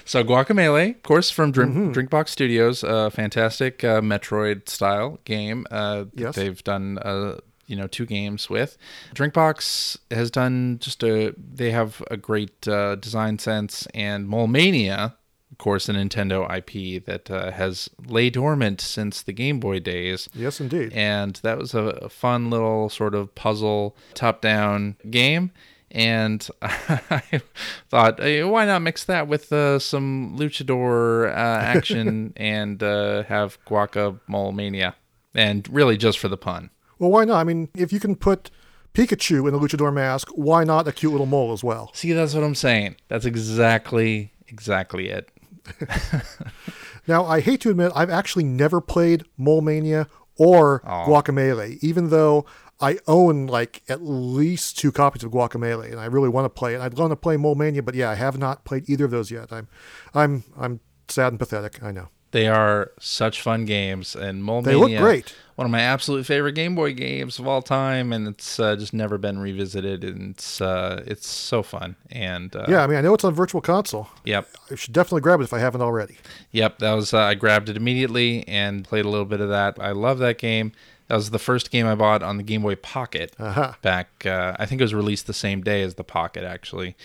so 0.06 0.24
Guacamelee, 0.24 0.96
of 0.96 1.04
course, 1.04 1.30
from 1.30 1.52
Drink, 1.52 1.72
Mm-hmm. 1.72 1.92
Drinkbox 1.94 2.30
Studios, 2.30 2.84
a 2.84 3.10
fantastic 3.12 3.84
uh, 3.84 4.02
Metroid 4.02 4.68
style 4.70 5.20
game. 5.26 5.66
Uh, 5.72 6.06
Yes. 6.14 6.36
they've 6.36 6.64
done. 6.64 6.98
Uh, 7.00 7.38
you 7.68 7.78
know, 7.78 7.88
two 7.88 8.06
games 8.06 8.50
with 8.50 8.78
Drinkbox 9.16 9.98
has 10.12 10.30
done 10.30 10.78
just 10.82 11.02
a. 11.04 11.34
They 11.38 11.72
have 11.72 12.04
a 12.12 12.18
great 12.18 12.68
uh, 12.68 12.96
design 12.96 13.40
sense, 13.40 13.88
and 13.94 14.28
Mole 14.28 14.48
Mania, 14.48 15.16
of 15.52 15.58
course, 15.58 15.90
a 15.90 15.94
Nintendo 15.94 16.44
IP 16.50 17.04
that 17.06 17.30
uh, 17.30 17.52
has 17.52 17.90
lay 18.08 18.30
dormant 18.30 18.80
since 18.82 19.22
the 19.22 19.34
Game 19.34 19.60
Boy 19.60 19.80
days 19.80 20.30
Yes, 20.34 20.60
indeed. 20.62 20.94
and 20.94 21.36
that 21.44 21.58
was 21.58 21.74
a, 21.74 22.10
fun 22.10 22.50
little 22.50 22.90
sort 22.90 23.14
of 23.16 23.34
puzzle 23.36 23.96
top-down 24.14 24.96
game. 25.10 25.52
And 25.94 26.48
I 26.62 27.42
thought, 27.90 28.20
hey, 28.22 28.44
why 28.46 28.66
not 28.66 28.82
mix 28.82 29.04
that 29.04 29.28
with 29.28 29.52
uh, 29.52 29.78
some 29.80 30.38
luchador 30.40 31.28
uh, 31.30 31.36
action 31.36 32.32
and 32.38 32.82
uh, 32.82 33.24
have 33.24 33.58
Guacamole 33.66 34.56
Mania? 34.56 34.96
And 35.36 35.68
really, 35.70 35.98
just 35.98 36.18
for 36.18 36.30
the 36.30 36.38
pun. 36.38 36.70
Well, 36.98 37.12
why 37.12 37.26
not? 37.26 37.40
I 37.40 37.44
mean, 37.44 37.68
if 37.76 37.92
you 37.92 38.00
can 38.00 38.16
put 38.16 38.52
Pikachu 38.94 39.48
in 39.48 39.54
a 39.54 39.60
luchador 39.60 39.94
mask, 39.94 40.30
why 40.30 40.64
not 40.64 40.88
a 40.88 40.92
cute 40.92 41.12
little 41.12 41.26
mole 41.26 41.52
as 41.52 41.64
well? 41.64 41.92
See, 41.94 42.14
that's 42.14 42.34
what 42.34 42.44
I'm 42.44 42.56
saying. 42.56 42.96
That's 43.10 43.26
exactly, 43.26 44.32
exactly 44.48 45.10
it. 45.10 45.30
Now, 47.08 47.26
I 47.26 47.40
hate 47.40 47.62
to 47.62 47.70
admit, 47.70 47.92
I've 47.96 48.10
actually 48.10 48.44
never 48.44 48.80
played 48.80 49.26
Mole 49.38 49.62
Mania 49.62 50.08
or 50.38 50.82
Aw. 50.86 51.06
Guacamelee, 51.06 51.80
even 51.82 52.10
though 52.10 52.46
I 52.80 53.00
own 53.08 53.48
like 53.48 53.82
at 53.90 54.04
least 54.04 54.78
two 54.78 54.92
copies 54.92 55.24
of 55.24 55.32
Guacamelee, 55.32 55.92
and 55.92 56.00
I 56.00 56.06
really 56.06 56.30
want 56.30 56.46
to 56.46 56.50
play 56.50 56.76
it. 56.76 56.82
I'd 56.82 56.98
want 56.98 57.12
to 57.12 57.16
play 57.16 57.38
Mole 57.38 57.56
Mania, 57.56 57.84
but 57.84 57.96
yeah, 57.96 58.10
I 58.10 58.16
have 58.16 58.38
not 58.38 58.66
played 58.66 58.90
either 58.90 59.06
of 59.06 59.12
those 59.12 59.32
yet. 59.32 59.52
I'm, 59.52 59.68
I'm, 60.14 60.44
I'm 60.58 60.80
sad 61.08 61.34
and 61.34 61.40
pathetic. 61.40 61.82
I 61.84 61.92
know 61.92 62.10
They 62.32 62.48
are 62.48 62.92
such 63.00 63.42
fun 63.42 63.66
games, 63.66 64.16
and 64.16 64.44
Mole 64.44 64.62
they 64.62 64.74
Mania, 64.74 65.00
look 65.00 65.06
great. 65.06 65.36
one 65.56 65.66
of 65.66 65.72
my 65.72 65.82
absolute 65.82 66.26
favorite 66.26 66.54
Game 66.54 66.76
Boy 66.76 66.94
games 66.94 67.40
of 67.40 67.48
all 67.48 67.62
time, 67.62 68.14
and 68.14 68.28
it's 68.28 68.58
uh, 68.60 68.76
just 68.78 68.94
never 68.94 69.18
been 69.18 69.38
revisited. 69.40 70.04
And 70.06 70.32
it's 70.32 70.62
uh, 70.62 71.04
it's 71.06 71.28
so 71.28 71.62
fun. 71.62 71.98
And 72.10 72.56
uh, 72.56 72.66
Yeah, 72.70 72.84
I 72.84 72.88
mean, 72.88 72.98
I 72.98 73.02
know 73.02 73.14
it's 73.14 73.26
on 73.26 73.34
Virtual 73.34 73.60
Console. 73.62 74.08
yep, 74.24 74.48
I 74.72 74.76
should 74.76 74.94
definitely 74.94 75.22
grab 75.22 75.42
it 75.42 75.44
if 75.44 75.54
I 75.54 75.60
haven't 75.60 75.82
already. 75.82 76.18
yep. 76.52 76.80
That 76.80 76.94
was 76.94 77.14
uh, 77.14 77.20
I 77.20 77.34
grabbed 77.36 77.68
it 77.68 77.76
immediately 77.76 78.48
and 78.48 78.86
played 78.86 79.04
a 79.06 79.10
little 79.10 79.26
bit 79.26 79.42
of 79.42 79.50
that. 79.50 79.78
I 79.80 79.92
love 79.92 80.20
that 80.20 80.38
game. 80.38 80.72
That 81.12 81.18
was 81.18 81.32
the 81.32 81.40
first 81.40 81.72
game 81.72 81.86
I 81.88 81.96
bought 81.96 82.24
on 82.24 82.38
the 82.38 82.44
Game 82.44 82.62
Boy 82.62 82.76
Pocket 82.76 83.36
Aha. 83.38 83.78
back. 83.82 84.26
Uh, 84.26 84.56
I 84.58 84.66
think 84.66 84.80
it 84.80 84.86
was 84.86 84.94
released 84.94 85.28
the 85.28 85.34
same 85.34 85.60
day 85.62 85.82
as 85.82 85.96
the 85.96 86.06
Pocket 86.06 86.46
actually, 86.46 86.96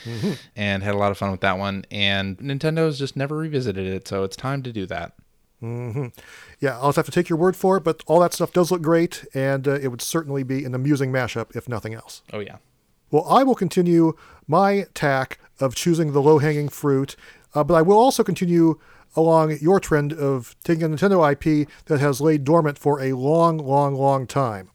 and 0.54 0.84
had 0.84 0.94
a 0.94 0.96
lot 0.96 1.10
of 1.10 1.18
fun 1.18 1.32
with 1.32 1.40
that 1.40 1.58
one. 1.58 1.84
And 1.90 2.38
Nintendo's 2.38 3.00
just 3.00 3.16
never 3.16 3.36
revisited 3.36 3.84
it, 3.84 4.06
so 4.06 4.22
it's 4.22 4.36
time 4.36 4.62
to 4.62 4.72
do 4.72 4.86
that. 4.86 5.14
Yeah, 5.60 6.78
I'll 6.78 6.90
just 6.90 6.96
have 6.98 7.06
to 7.06 7.10
take 7.10 7.28
your 7.28 7.36
word 7.36 7.56
for 7.56 7.78
it, 7.78 7.80
but 7.82 8.04
all 8.06 8.20
that 8.20 8.32
stuff 8.32 8.52
does 8.52 8.70
look 8.70 8.80
great, 8.80 9.24
and 9.34 9.66
uh, 9.66 9.72
it 9.72 9.88
would 9.88 10.02
certainly 10.02 10.44
be 10.44 10.64
an 10.64 10.72
amusing 10.72 11.10
mashup, 11.10 11.56
if 11.56 11.68
nothing 11.68 11.92
else. 11.92 12.22
Oh 12.32 12.38
yeah. 12.38 12.58
Well, 13.10 13.26
I 13.28 13.42
will 13.42 13.56
continue 13.56 14.12
my 14.46 14.86
tack 14.94 15.40
of 15.58 15.74
choosing 15.74 16.12
the 16.12 16.22
low 16.22 16.38
hanging 16.38 16.68
fruit, 16.68 17.16
uh, 17.56 17.64
but 17.64 17.74
I 17.74 17.82
will 17.82 17.98
also 17.98 18.22
continue 18.22 18.78
along 19.16 19.58
your 19.60 19.80
trend 19.80 20.12
of 20.12 20.54
taking 20.62 20.84
a 20.84 20.88
Nintendo 20.88 21.32
IP 21.32 21.68
that 21.86 22.00
has 22.00 22.20
laid 22.20 22.44
dormant 22.44 22.78
for 22.78 23.00
a 23.00 23.14
long, 23.14 23.58
long, 23.58 23.94
long 23.94 24.26
time. 24.26 24.70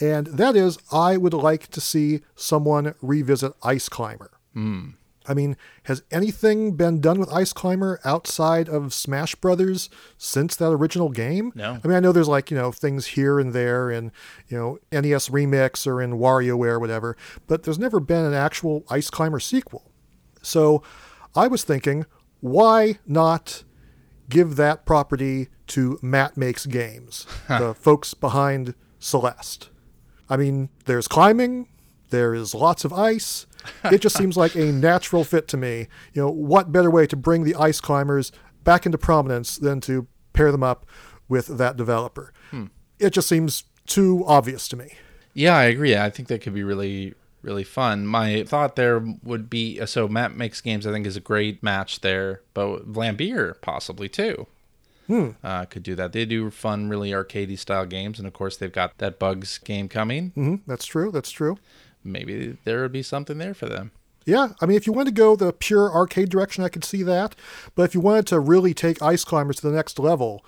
And 0.00 0.26
that 0.28 0.56
is, 0.56 0.78
I 0.92 1.16
would 1.16 1.34
like 1.34 1.68
to 1.68 1.80
see 1.80 2.20
someone 2.34 2.94
revisit 3.02 3.52
Ice 3.62 3.88
Climber. 3.88 4.30
Hmm. 4.54 4.90
I 5.26 5.34
mean, 5.34 5.56
has 5.84 6.02
anything 6.10 6.76
been 6.76 7.00
done 7.00 7.20
with 7.20 7.32
Ice 7.32 7.52
Climber 7.52 8.00
outside 8.04 8.68
of 8.68 8.94
Smash 8.94 9.34
Brothers 9.34 9.90
since 10.16 10.56
that 10.56 10.70
original 10.70 11.10
game? 11.10 11.52
No. 11.54 11.78
I 11.84 11.86
mean, 11.86 11.96
I 11.96 12.00
know 12.00 12.10
there's 12.10 12.26
like, 12.26 12.50
you 12.50 12.56
know, 12.56 12.72
things 12.72 13.08
here 13.08 13.38
and 13.38 13.52
there 13.52 13.90
in, 13.90 14.12
you 14.48 14.56
know, 14.56 14.78
NES 14.90 15.28
Remix 15.28 15.86
or 15.86 16.00
in 16.00 16.14
WarioWare 16.14 16.72
or 16.72 16.78
whatever, 16.80 17.16
but 17.46 17.62
there's 17.62 17.78
never 17.78 18.00
been 18.00 18.24
an 18.24 18.34
actual 18.34 18.84
Ice 18.88 19.10
Climber 19.10 19.40
sequel. 19.40 19.92
So 20.42 20.82
I 21.36 21.46
was 21.46 21.64
thinking, 21.64 22.06
why 22.40 22.98
not 23.06 23.62
give 24.30 24.56
that 24.56 24.86
property 24.86 25.48
to 25.68 25.98
Matt 26.00 26.36
Makes 26.36 26.64
Games, 26.64 27.26
the 27.48 27.74
folks 27.74 28.14
behind 28.14 28.74
Celeste? 28.98 29.68
I 30.28 30.36
mean, 30.36 30.70
there's 30.86 31.08
climbing, 31.08 31.68
there 32.10 32.34
is 32.34 32.54
lots 32.54 32.84
of 32.84 32.92
ice. 32.92 33.46
It 33.84 34.00
just 34.00 34.16
seems 34.16 34.36
like 34.36 34.54
a 34.54 34.72
natural 34.72 35.24
fit 35.24 35.48
to 35.48 35.56
me. 35.56 35.88
You 36.12 36.22
know, 36.22 36.30
what 36.30 36.72
better 36.72 36.90
way 36.90 37.06
to 37.06 37.16
bring 37.16 37.44
the 37.44 37.54
ice 37.54 37.80
climbers 37.80 38.32
back 38.64 38.86
into 38.86 38.98
prominence 38.98 39.56
than 39.56 39.80
to 39.82 40.06
pair 40.32 40.52
them 40.52 40.62
up 40.62 40.86
with 41.28 41.58
that 41.58 41.76
developer? 41.76 42.32
Hmm. 42.50 42.66
It 42.98 43.10
just 43.10 43.28
seems 43.28 43.64
too 43.86 44.24
obvious 44.26 44.68
to 44.68 44.76
me. 44.76 44.94
Yeah, 45.34 45.56
I 45.56 45.64
agree. 45.64 45.96
I 45.96 46.10
think 46.10 46.28
that 46.28 46.40
could 46.42 46.54
be 46.54 46.64
really, 46.64 47.14
really 47.42 47.64
fun. 47.64 48.06
My 48.06 48.44
thought 48.44 48.76
there 48.76 49.02
would 49.22 49.48
be 49.50 49.84
so 49.86 50.08
Matt 50.08 50.36
makes 50.36 50.60
games. 50.60 50.86
I 50.86 50.92
think 50.92 51.06
is 51.06 51.16
a 51.16 51.20
great 51.20 51.62
match 51.62 52.00
there, 52.00 52.42
but 52.54 52.90
Vlambeer 52.92 53.60
possibly 53.60 54.08
too. 54.08 54.46
Uh, 55.42 55.64
could 55.64 55.82
do 55.82 55.96
that. 55.96 56.12
They 56.12 56.24
do 56.24 56.50
fun, 56.52 56.88
really 56.88 57.10
arcadey 57.10 57.58
style 57.58 57.84
games, 57.84 58.18
and 58.20 58.28
of 58.28 58.32
course 58.32 58.56
they've 58.56 58.70
got 58.70 58.96
that 58.98 59.18
Bugs 59.18 59.58
game 59.58 59.88
coming. 59.88 60.30
hmm 60.36 60.56
That's 60.68 60.86
true. 60.86 61.10
That's 61.10 61.32
true. 61.32 61.58
Maybe 62.04 62.56
there 62.62 62.82
would 62.82 62.92
be 62.92 63.02
something 63.02 63.36
there 63.38 63.52
for 63.52 63.66
them. 63.66 63.90
Yeah, 64.24 64.50
I 64.60 64.66
mean, 64.66 64.76
if 64.76 64.86
you 64.86 64.92
wanted 64.92 65.16
to 65.16 65.20
go 65.20 65.34
the 65.34 65.52
pure 65.52 65.92
arcade 65.92 66.28
direction, 66.28 66.62
I 66.62 66.68
could 66.68 66.84
see 66.84 67.02
that. 67.02 67.34
But 67.74 67.82
if 67.84 67.94
you 67.94 68.00
wanted 68.00 68.28
to 68.28 68.38
really 68.38 68.72
take 68.72 69.02
Ice 69.02 69.24
Climbers 69.24 69.56
to 69.56 69.68
the 69.68 69.74
next 69.74 69.98
level, 69.98 70.44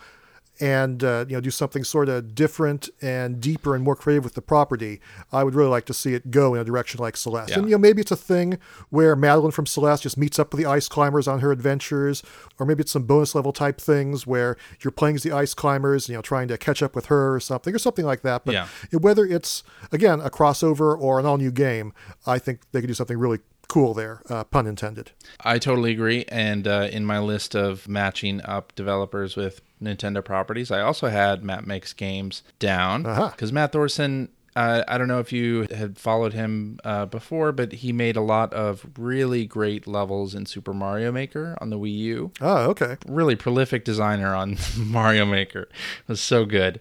and 0.63 1.03
uh, 1.03 1.25
you 1.29 1.35
know 1.35 1.41
do 1.41 1.51
something 1.51 1.83
sort 1.83 2.09
of 2.09 2.35
different 2.37 2.89
and 3.03 3.41
deeper 3.41 3.75
and 3.75 3.83
more 3.83 3.97
creative 3.97 4.23
with 4.23 4.35
the 4.35 4.41
property, 4.43 5.01
I 5.33 5.43
would 5.43 5.55
really 5.57 5.69
like 5.71 5.87
to 5.87 5.95
see 5.95 6.15
it 6.15 6.31
go 6.31 6.55
in 6.55 6.61
a 6.61 6.65
direction 6.65 7.01
like 7.01 7.17
Celeste. 7.17 7.51
Yeah. 7.51 7.59
And 7.59 7.65
you 7.69 7.73
know 7.73 7.79
maybe 7.79 8.01
it's 8.01 8.13
a 8.13 8.17
thing 8.17 8.59
where 8.89 9.17
Madeline 9.17 9.51
from 9.51 9.67
Celeste 9.67 10.05
just 10.05 10.17
meets 10.17 10.39
up 10.39 10.53
with 10.53 10.63
the 10.63 10.67
Ice 10.71 10.89
Climbers 10.89 11.27
on 11.27 11.41
her 11.41 11.51
adventures, 11.51 12.23
or 12.59 12.65
maybe 12.65 12.83
it's 12.83 12.93
some 12.93 13.03
bonus 13.03 13.35
level 13.35 13.53
type 13.53 13.81
things 13.81 14.25
where 14.27 14.57
you're 14.81 14.93
playing 14.93 15.17
as 15.17 15.25
the 15.25 15.33
Ice 15.33 15.53
Climbers, 15.53 16.09
you 16.09 16.15
know, 16.15 16.23
trying 16.23 16.47
to 16.49 16.57
catch 16.57 16.81
up 16.83 16.95
with 16.95 17.07
her 17.07 17.35
or 17.35 17.41
something, 17.41 17.75
or 17.75 17.79
something 17.79 18.05
like 18.05 18.23
that. 18.23 18.45
But 18.45 18.55
Yeah. 18.55 18.67
whether 18.93 19.25
it's 19.27 19.65
again 19.91 20.21
a 20.21 20.31
crossover 20.31 20.97
or 20.99 21.19
an 21.19 21.27
all 21.27 21.39
new 21.39 21.51
game, 21.51 21.93
I 22.25 22.39
think 22.39 22.61
they 22.71 22.81
could 22.81 22.87
do 22.87 22.95
something 22.95 23.19
really 23.19 23.41
cool 23.73 23.95
there, 23.95 24.21
uh, 24.29 24.45
pun 24.45 24.67
intended. 24.67 25.13
I 25.45 25.59
totally 25.59 25.93
agree. 25.93 26.25
And 26.29 26.67
uh, 26.69 26.89
in 26.93 27.05
my 27.07 27.19
list 27.19 27.55
of 27.55 27.89
matching 27.89 28.41
up 28.45 28.75
developers 28.75 29.35
with 29.37 29.63
Nintendo 29.83 30.25
properties, 30.25 30.71
I 30.71 30.81
also 30.81 31.09
had 31.09 31.43
Matt 31.43 31.67
Makes 31.67 31.93
Games 31.95 32.43
down 32.59 33.07
Uh-huh. 33.07 33.31
because 33.31 33.53
Matt 33.53 33.73
Thorson. 33.73 34.29
Uh, 34.55 34.83
I 34.87 34.99
don't 34.99 35.09
know 35.09 35.19
if 35.19 35.33
you 35.33 35.67
had 35.75 35.97
followed 35.99 36.35
him 36.35 36.79
uh, 36.85 37.07
before, 37.07 37.53
but 37.53 37.73
he 37.73 37.91
made 37.91 38.17
a 38.17 38.21
lot 38.21 38.53
of 38.53 38.85
really 38.99 39.47
great 39.47 39.87
levels 39.87 40.35
in 40.35 40.45
Super 40.45 40.75
Mario 40.75 41.11
Maker 41.11 41.57
on 41.59 41.71
the 41.71 41.79
Wii 41.79 41.97
U. 41.97 42.33
Oh, 42.39 42.69
okay. 42.73 42.99
Really 43.09 43.35
prolific 43.35 43.83
designer 43.83 44.35
on 44.35 44.59
Mario 44.77 45.25
Maker. 45.25 45.63
It 45.63 46.09
was 46.09 46.21
so 46.21 46.45
good. 46.45 46.81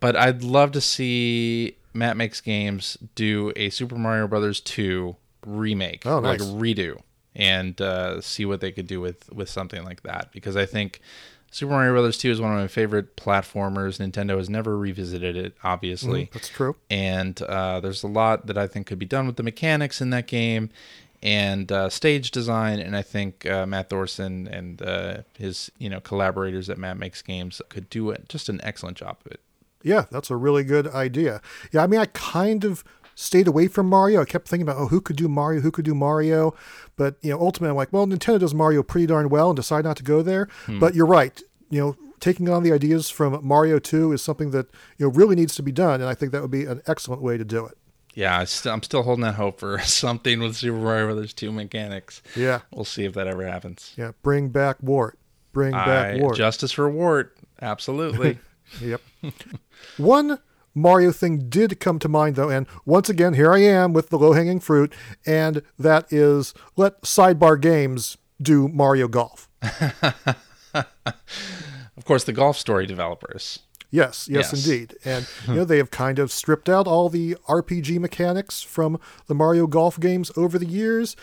But 0.00 0.16
I'd 0.16 0.42
love 0.42 0.72
to 0.72 0.80
see 0.80 1.76
Matt 1.94 2.16
Makes 2.16 2.40
Games 2.40 2.98
do 3.14 3.52
a 3.54 3.70
Super 3.70 3.94
Mario 3.94 4.26
Brothers 4.26 4.58
2 4.60 5.14
remake, 5.46 6.06
Oh, 6.06 6.18
like 6.18 6.40
redo, 6.40 6.98
and 7.34 7.80
uh, 7.80 8.20
see 8.20 8.44
what 8.44 8.60
they 8.60 8.72
could 8.72 8.86
do 8.86 9.00
with 9.00 9.32
with 9.32 9.48
something 9.48 9.84
like 9.84 10.02
that. 10.02 10.30
Because 10.32 10.56
I 10.56 10.66
think 10.66 11.00
Super 11.50 11.72
Mario 11.72 11.92
Brothers 11.92 12.16
2 12.18 12.30
is 12.30 12.40
one 12.40 12.52
of 12.52 12.58
my 12.58 12.66
favorite 12.68 13.16
platformers. 13.16 13.98
Nintendo 14.00 14.36
has 14.38 14.48
never 14.48 14.76
revisited 14.78 15.36
it, 15.36 15.54
obviously 15.62 16.30
That's 16.32 16.48
true. 16.48 16.76
and 16.88 17.40
uh, 17.42 17.80
there's 17.80 18.02
a 18.02 18.08
lot 18.08 18.46
that 18.46 18.56
I 18.56 18.66
think 18.66 18.86
could 18.86 18.98
be 18.98 19.06
done 19.06 19.26
with 19.26 19.36
the 19.36 19.42
mechanics 19.42 20.00
in 20.00 20.10
that 20.10 20.26
game 20.26 20.70
and 21.22 21.70
uh, 21.70 21.88
stage 21.88 22.30
design. 22.30 22.78
And 22.80 22.96
I 22.96 23.02
think 23.02 23.46
uh, 23.46 23.66
Matt 23.66 23.90
Thorson 23.90 24.48
and 24.48 24.80
uh, 24.82 25.18
his 25.38 25.70
you 25.78 25.90
know 25.90 26.00
collaborators 26.00 26.70
at 26.70 26.78
Matt 26.78 26.96
Makes 26.98 27.22
Games 27.22 27.60
could 27.68 27.90
do 27.90 28.10
it, 28.10 28.28
just 28.28 28.48
an 28.48 28.60
excellent 28.64 28.96
job 28.96 29.18
of 29.24 29.32
it. 29.32 29.40
Yeah, 29.84 30.04
that's 30.10 30.30
a 30.30 30.36
really 30.36 30.62
good 30.64 30.86
idea. 30.88 31.40
Yeah, 31.72 31.82
I 31.82 31.86
mean, 31.88 32.00
I 32.00 32.06
kind 32.06 32.64
of 32.64 32.82
stayed 33.14 33.46
away 33.48 33.68
from 33.68 33.88
Mario. 33.88 34.22
I 34.22 34.24
kept 34.24 34.48
thinking 34.48 34.62
about, 34.68 34.76
oh, 34.80 34.86
who 34.88 35.00
could 35.00 35.16
do 35.16 35.28
Mario? 35.28 35.60
Who 35.60 35.70
could 35.70 35.84
do 35.84 35.94
Mario? 35.94 36.54
But, 36.96 37.16
you 37.22 37.30
know, 37.30 37.40
ultimately, 37.40 37.70
I'm 37.70 37.76
like, 37.76 37.92
well, 37.92 38.06
Nintendo 38.06 38.40
does 38.40 38.54
Mario 38.54 38.82
pretty 38.82 39.06
darn 39.06 39.28
well 39.28 39.50
and 39.50 39.56
decide 39.56 39.84
not 39.84 39.96
to 39.98 40.02
go 40.02 40.22
there. 40.22 40.48
Hmm. 40.66 40.78
But 40.78 40.94
you're 40.94 41.06
right. 41.06 41.40
You 41.70 41.80
know, 41.80 41.96
taking 42.20 42.48
on 42.48 42.62
the 42.62 42.72
ideas 42.72 43.10
from 43.10 43.44
Mario 43.46 43.78
2 43.78 44.12
is 44.12 44.22
something 44.22 44.50
that, 44.52 44.66
you 44.98 45.06
know, 45.06 45.12
really 45.12 45.34
needs 45.36 45.54
to 45.56 45.62
be 45.62 45.72
done. 45.72 46.00
And 46.00 46.08
I 46.08 46.14
think 46.14 46.32
that 46.32 46.42
would 46.42 46.50
be 46.50 46.64
an 46.64 46.82
excellent 46.86 47.22
way 47.22 47.36
to 47.38 47.44
do 47.44 47.66
it. 47.66 47.76
Yeah, 48.14 48.38
I 48.40 48.44
st- 48.44 48.72
I'm 48.72 48.82
still 48.82 49.02
holding 49.02 49.22
that 49.22 49.36
hope 49.36 49.58
for 49.60 49.78
something 49.84 50.40
with 50.40 50.56
Super 50.56 50.76
Mario 50.76 51.06
Brothers 51.06 51.32
2 51.32 51.50
mechanics. 51.50 52.22
Yeah. 52.36 52.60
We'll 52.70 52.84
see 52.84 53.04
if 53.04 53.14
that 53.14 53.26
ever 53.26 53.46
happens. 53.46 53.94
Yeah. 53.96 54.12
Bring 54.22 54.50
back 54.50 54.76
Wart. 54.82 55.18
Bring 55.52 55.72
back 55.72 56.20
Wart. 56.20 56.36
justice 56.36 56.72
for 56.72 56.88
Wart, 56.90 57.36
absolutely. 57.60 58.38
Yep. 58.80 59.02
One 59.98 60.38
Mario 60.74 61.12
thing 61.12 61.48
did 61.48 61.78
come 61.80 61.98
to 61.98 62.08
mind 62.08 62.36
though, 62.36 62.48
and 62.48 62.66
once 62.84 63.08
again, 63.08 63.34
here 63.34 63.52
I 63.52 63.58
am 63.60 63.92
with 63.92 64.08
the 64.10 64.18
low 64.18 64.32
hanging 64.32 64.60
fruit, 64.60 64.92
and 65.26 65.62
that 65.78 66.12
is 66.12 66.54
let 66.76 67.02
Sidebar 67.02 67.60
Games 67.60 68.16
do 68.40 68.68
Mario 68.68 69.08
Golf. 69.08 69.48
of 70.74 72.04
course, 72.04 72.24
the 72.24 72.32
Golf 72.32 72.56
Story 72.56 72.86
developers. 72.86 73.60
Yes, 73.90 74.26
yes, 74.30 74.52
Yes. 74.52 74.66
indeed. 74.66 74.96
And 75.04 75.28
you 75.48 75.54
know 75.54 75.64
they 75.64 75.76
have 75.76 75.90
kind 75.90 76.18
of 76.18 76.32
stripped 76.32 76.68
out 76.68 76.86
all 76.86 77.08
the 77.08 77.36
RPG 77.48 77.98
mechanics 77.98 78.62
from 78.62 78.98
the 79.26 79.34
Mario 79.34 79.66
Golf 79.66 80.00
games 80.00 80.30
over 80.36 80.58
the 80.58 80.66
years. 80.66 81.14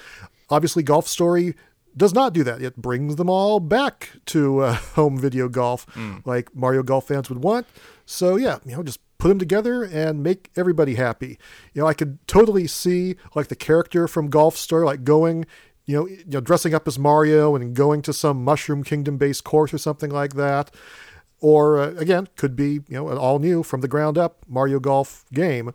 Obviously, 0.49 0.83
Golf 0.83 1.07
Story 1.07 1.55
does 1.97 2.13
not 2.13 2.33
do 2.33 2.43
that. 2.43 2.61
It 2.61 2.77
brings 2.77 3.15
them 3.15 3.29
all 3.29 3.59
back 3.59 4.11
to 4.27 4.59
uh, 4.59 4.73
home 4.93 5.17
video 5.17 5.49
golf, 5.49 5.87
like 6.25 6.55
Mario 6.55 6.83
Golf 6.83 7.07
fans 7.07 7.29
would 7.29 7.43
want. 7.43 7.65
So 8.05 8.35
yeah, 8.35 8.59
you 8.65 8.75
know, 8.75 8.83
just 8.83 8.99
put 9.19 9.29
them 9.29 9.39
together 9.39 9.83
and 9.83 10.23
make 10.23 10.49
everybody 10.55 10.95
happy. 10.95 11.37
You 11.73 11.81
know, 11.81 11.87
I 11.87 11.93
could 11.93 12.25
totally 12.27 12.65
see 12.67 13.15
like 13.35 13.47
the 13.47 13.55
character 13.55 14.07
from 14.07 14.29
Golf 14.29 14.57
Story, 14.57 14.85
like 14.85 15.03
going. 15.03 15.45
You 15.85 15.95
know, 15.95 16.07
you 16.07 16.23
know, 16.27 16.39
dressing 16.39 16.75
up 16.75 16.87
as 16.87 16.99
Mario 16.99 17.55
and 17.55 17.75
going 17.75 18.03
to 18.03 18.13
some 18.13 18.43
Mushroom 18.43 18.83
Kingdom 18.83 19.17
based 19.17 19.43
course 19.43 19.73
or 19.73 19.79
something 19.79 20.11
like 20.11 20.35
that 20.35 20.69
or 21.41 21.79
uh, 21.79 21.91
again 21.95 22.27
could 22.35 22.55
be 22.55 22.73
you 22.73 22.83
know 22.89 23.09
an 23.09 23.17
all 23.17 23.39
new 23.39 23.63
from 23.63 23.81
the 23.81 23.87
ground 23.87 24.17
up 24.17 24.43
Mario 24.47 24.79
Golf 24.79 25.25
game. 25.33 25.73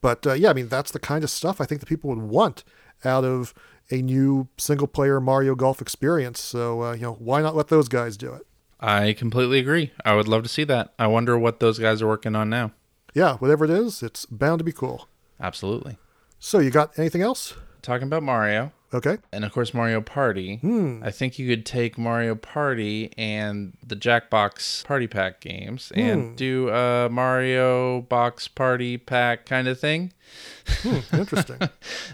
But 0.00 0.26
uh, 0.26 0.32
yeah, 0.34 0.50
I 0.50 0.52
mean 0.52 0.68
that's 0.68 0.90
the 0.90 0.98
kind 0.98 1.24
of 1.24 1.30
stuff 1.30 1.60
I 1.60 1.64
think 1.64 1.80
that 1.80 1.86
people 1.86 2.10
would 2.10 2.18
want 2.18 2.64
out 3.04 3.24
of 3.24 3.54
a 3.90 4.02
new 4.02 4.48
single 4.56 4.86
player 4.86 5.20
Mario 5.20 5.54
Golf 5.54 5.80
experience. 5.80 6.40
So 6.40 6.82
uh, 6.82 6.92
you 6.92 7.02
know 7.02 7.14
why 7.14 7.42
not 7.42 7.56
let 7.56 7.68
those 7.68 7.88
guys 7.88 8.16
do 8.16 8.32
it? 8.32 8.46
I 8.80 9.14
completely 9.14 9.60
agree. 9.60 9.92
I 10.04 10.14
would 10.14 10.28
love 10.28 10.42
to 10.42 10.48
see 10.48 10.64
that. 10.64 10.92
I 10.98 11.06
wonder 11.06 11.38
what 11.38 11.60
those 11.60 11.78
guys 11.78 12.02
are 12.02 12.06
working 12.06 12.36
on 12.36 12.50
now. 12.50 12.72
Yeah, 13.14 13.36
whatever 13.36 13.64
it 13.64 13.70
is, 13.70 14.02
it's 14.02 14.26
bound 14.26 14.58
to 14.58 14.64
be 14.64 14.72
cool. 14.72 15.08
Absolutely. 15.40 15.98
So 16.40 16.58
you 16.58 16.70
got 16.70 16.98
anything 16.98 17.22
else? 17.22 17.54
Talking 17.80 18.08
about 18.08 18.22
Mario, 18.22 18.72
Okay. 18.94 19.18
and 19.32 19.44
of 19.44 19.52
course 19.52 19.74
Mario 19.74 20.00
Party. 20.00 20.56
Hmm. 20.56 21.00
I 21.02 21.10
think 21.10 21.38
you 21.38 21.48
could 21.48 21.66
take 21.66 21.98
Mario 21.98 22.34
Party 22.34 23.12
and 23.18 23.76
the 23.86 23.94
Jackbox 23.94 24.84
Party 24.84 25.06
Pack 25.06 25.40
games 25.40 25.92
and 25.94 26.30
hmm. 26.30 26.34
do 26.34 26.70
a 26.70 27.08
Mario 27.10 28.02
Box 28.02 28.48
Party 28.48 28.96
Pack 28.96 29.46
kind 29.46 29.68
of 29.68 29.78
thing. 29.78 30.12
Hmm, 30.82 30.98
interesting. 31.12 31.58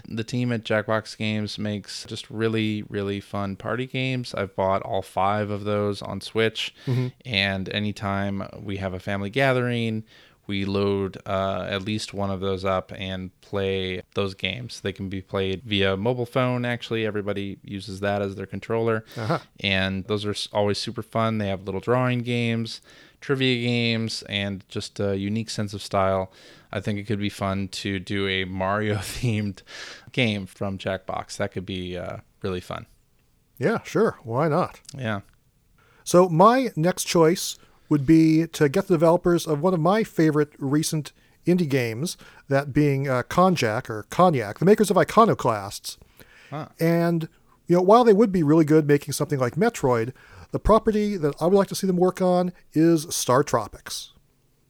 The 0.07 0.23
team 0.25 0.51
at 0.51 0.63
Jackbox 0.65 1.17
Games 1.17 1.57
makes 1.57 2.03
just 2.05 2.29
really, 2.29 2.83
really 2.89 3.21
fun 3.21 3.55
party 3.55 3.87
games. 3.87 4.33
I've 4.33 4.55
bought 4.55 4.81
all 4.81 5.01
five 5.01 5.49
of 5.49 5.63
those 5.63 6.01
on 6.01 6.19
Switch, 6.19 6.75
mm-hmm. 6.85 7.07
and 7.25 7.69
anytime 7.69 8.45
we 8.61 8.77
have 8.77 8.93
a 8.93 8.99
family 8.99 9.29
gathering, 9.29 10.03
we 10.51 10.65
load 10.65 11.17
uh, 11.25 11.65
at 11.69 11.83
least 11.83 12.13
one 12.13 12.29
of 12.29 12.41
those 12.41 12.65
up 12.65 12.91
and 12.97 13.31
play 13.39 14.01
those 14.15 14.33
games. 14.33 14.81
They 14.81 14.91
can 14.91 15.07
be 15.07 15.21
played 15.21 15.63
via 15.63 15.95
mobile 15.95 16.25
phone. 16.25 16.65
Actually, 16.65 17.05
everybody 17.05 17.57
uses 17.63 18.01
that 18.01 18.21
as 18.21 18.35
their 18.35 18.45
controller, 18.45 19.05
and 19.61 20.03
those 20.07 20.25
are 20.25 20.35
always 20.51 20.77
super 20.77 21.01
fun. 21.01 21.37
They 21.37 21.47
have 21.47 21.63
little 21.63 21.79
drawing 21.79 22.19
games, 22.19 22.81
trivia 23.21 23.65
games, 23.65 24.23
and 24.27 24.65
just 24.67 24.99
a 24.99 25.15
unique 25.17 25.49
sense 25.49 25.73
of 25.73 25.81
style. 25.81 26.33
I 26.69 26.81
think 26.81 26.99
it 26.99 27.05
could 27.07 27.19
be 27.19 27.29
fun 27.29 27.69
to 27.83 27.97
do 27.97 28.27
a 28.27 28.43
Mario 28.63 28.95
themed 28.97 29.61
game 30.11 30.45
from 30.45 30.77
Jackbox. 30.77 31.37
That 31.37 31.53
could 31.53 31.65
be 31.65 31.97
uh, 31.97 32.17
really 32.41 32.61
fun. 32.61 32.87
yeah, 33.57 33.81
sure. 33.83 34.17
Why 34.23 34.49
not? 34.49 34.81
Yeah. 34.97 35.21
So 36.03 36.27
my 36.27 36.71
next 36.75 37.05
choice 37.05 37.57
would 37.91 38.05
be 38.05 38.47
to 38.47 38.69
get 38.69 38.87
the 38.87 38.93
developers 38.93 39.45
of 39.45 39.61
one 39.61 39.73
of 39.73 39.79
my 39.81 40.01
favorite 40.01 40.53
recent 40.57 41.11
indie 41.45 41.67
games, 41.67 42.15
that 42.47 42.71
being 42.71 43.09
uh, 43.09 43.21
Konjak 43.23 43.89
or 43.89 44.03
Cognac, 44.09 44.59
the 44.59 44.65
makers 44.65 44.89
of 44.89 44.97
Iconoclasts. 44.97 45.97
Huh. 46.49 46.69
And 46.79 47.27
you 47.67 47.75
know, 47.75 47.81
while 47.81 48.05
they 48.05 48.13
would 48.13 48.31
be 48.31 48.43
really 48.43 48.63
good 48.63 48.87
making 48.87 49.11
something 49.11 49.39
like 49.39 49.55
Metroid, 49.55 50.13
the 50.51 50.59
property 50.59 51.17
that 51.17 51.35
I 51.41 51.47
would 51.47 51.57
like 51.57 51.67
to 51.67 51.75
see 51.75 51.85
them 51.85 51.97
work 51.97 52.21
on 52.21 52.53
is 52.73 53.13
Star 53.13 53.43
Tropics. 53.43 54.13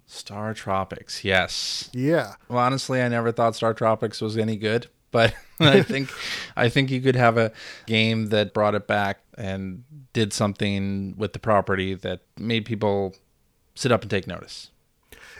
Star 0.07 0.55
Tropics, 0.55 1.23
yes. 1.23 1.91
Yeah. 1.93 2.33
Well, 2.49 2.57
honestly, 2.57 3.03
I 3.03 3.07
never 3.07 3.31
thought 3.31 3.55
Star 3.55 3.75
Tropics 3.75 4.19
was 4.19 4.35
any 4.35 4.55
good, 4.55 4.87
but 5.11 5.33
I 5.59 5.81
think 5.83 6.09
I 6.55 6.69
think 6.69 6.89
you 6.89 7.01
could 7.01 7.15
have 7.15 7.37
a 7.37 7.51
game 7.85 8.27
that 8.27 8.53
brought 8.53 8.75
it 8.75 8.87
back 8.87 9.19
and 9.37 9.83
did 10.13 10.33
something 10.33 11.15
with 11.17 11.33
the 11.33 11.39
property 11.39 11.93
that 11.93 12.21
made 12.37 12.65
people 12.65 13.15
sit 13.75 13.91
up 13.91 14.01
and 14.01 14.09
take 14.09 14.27
notice. 14.27 14.71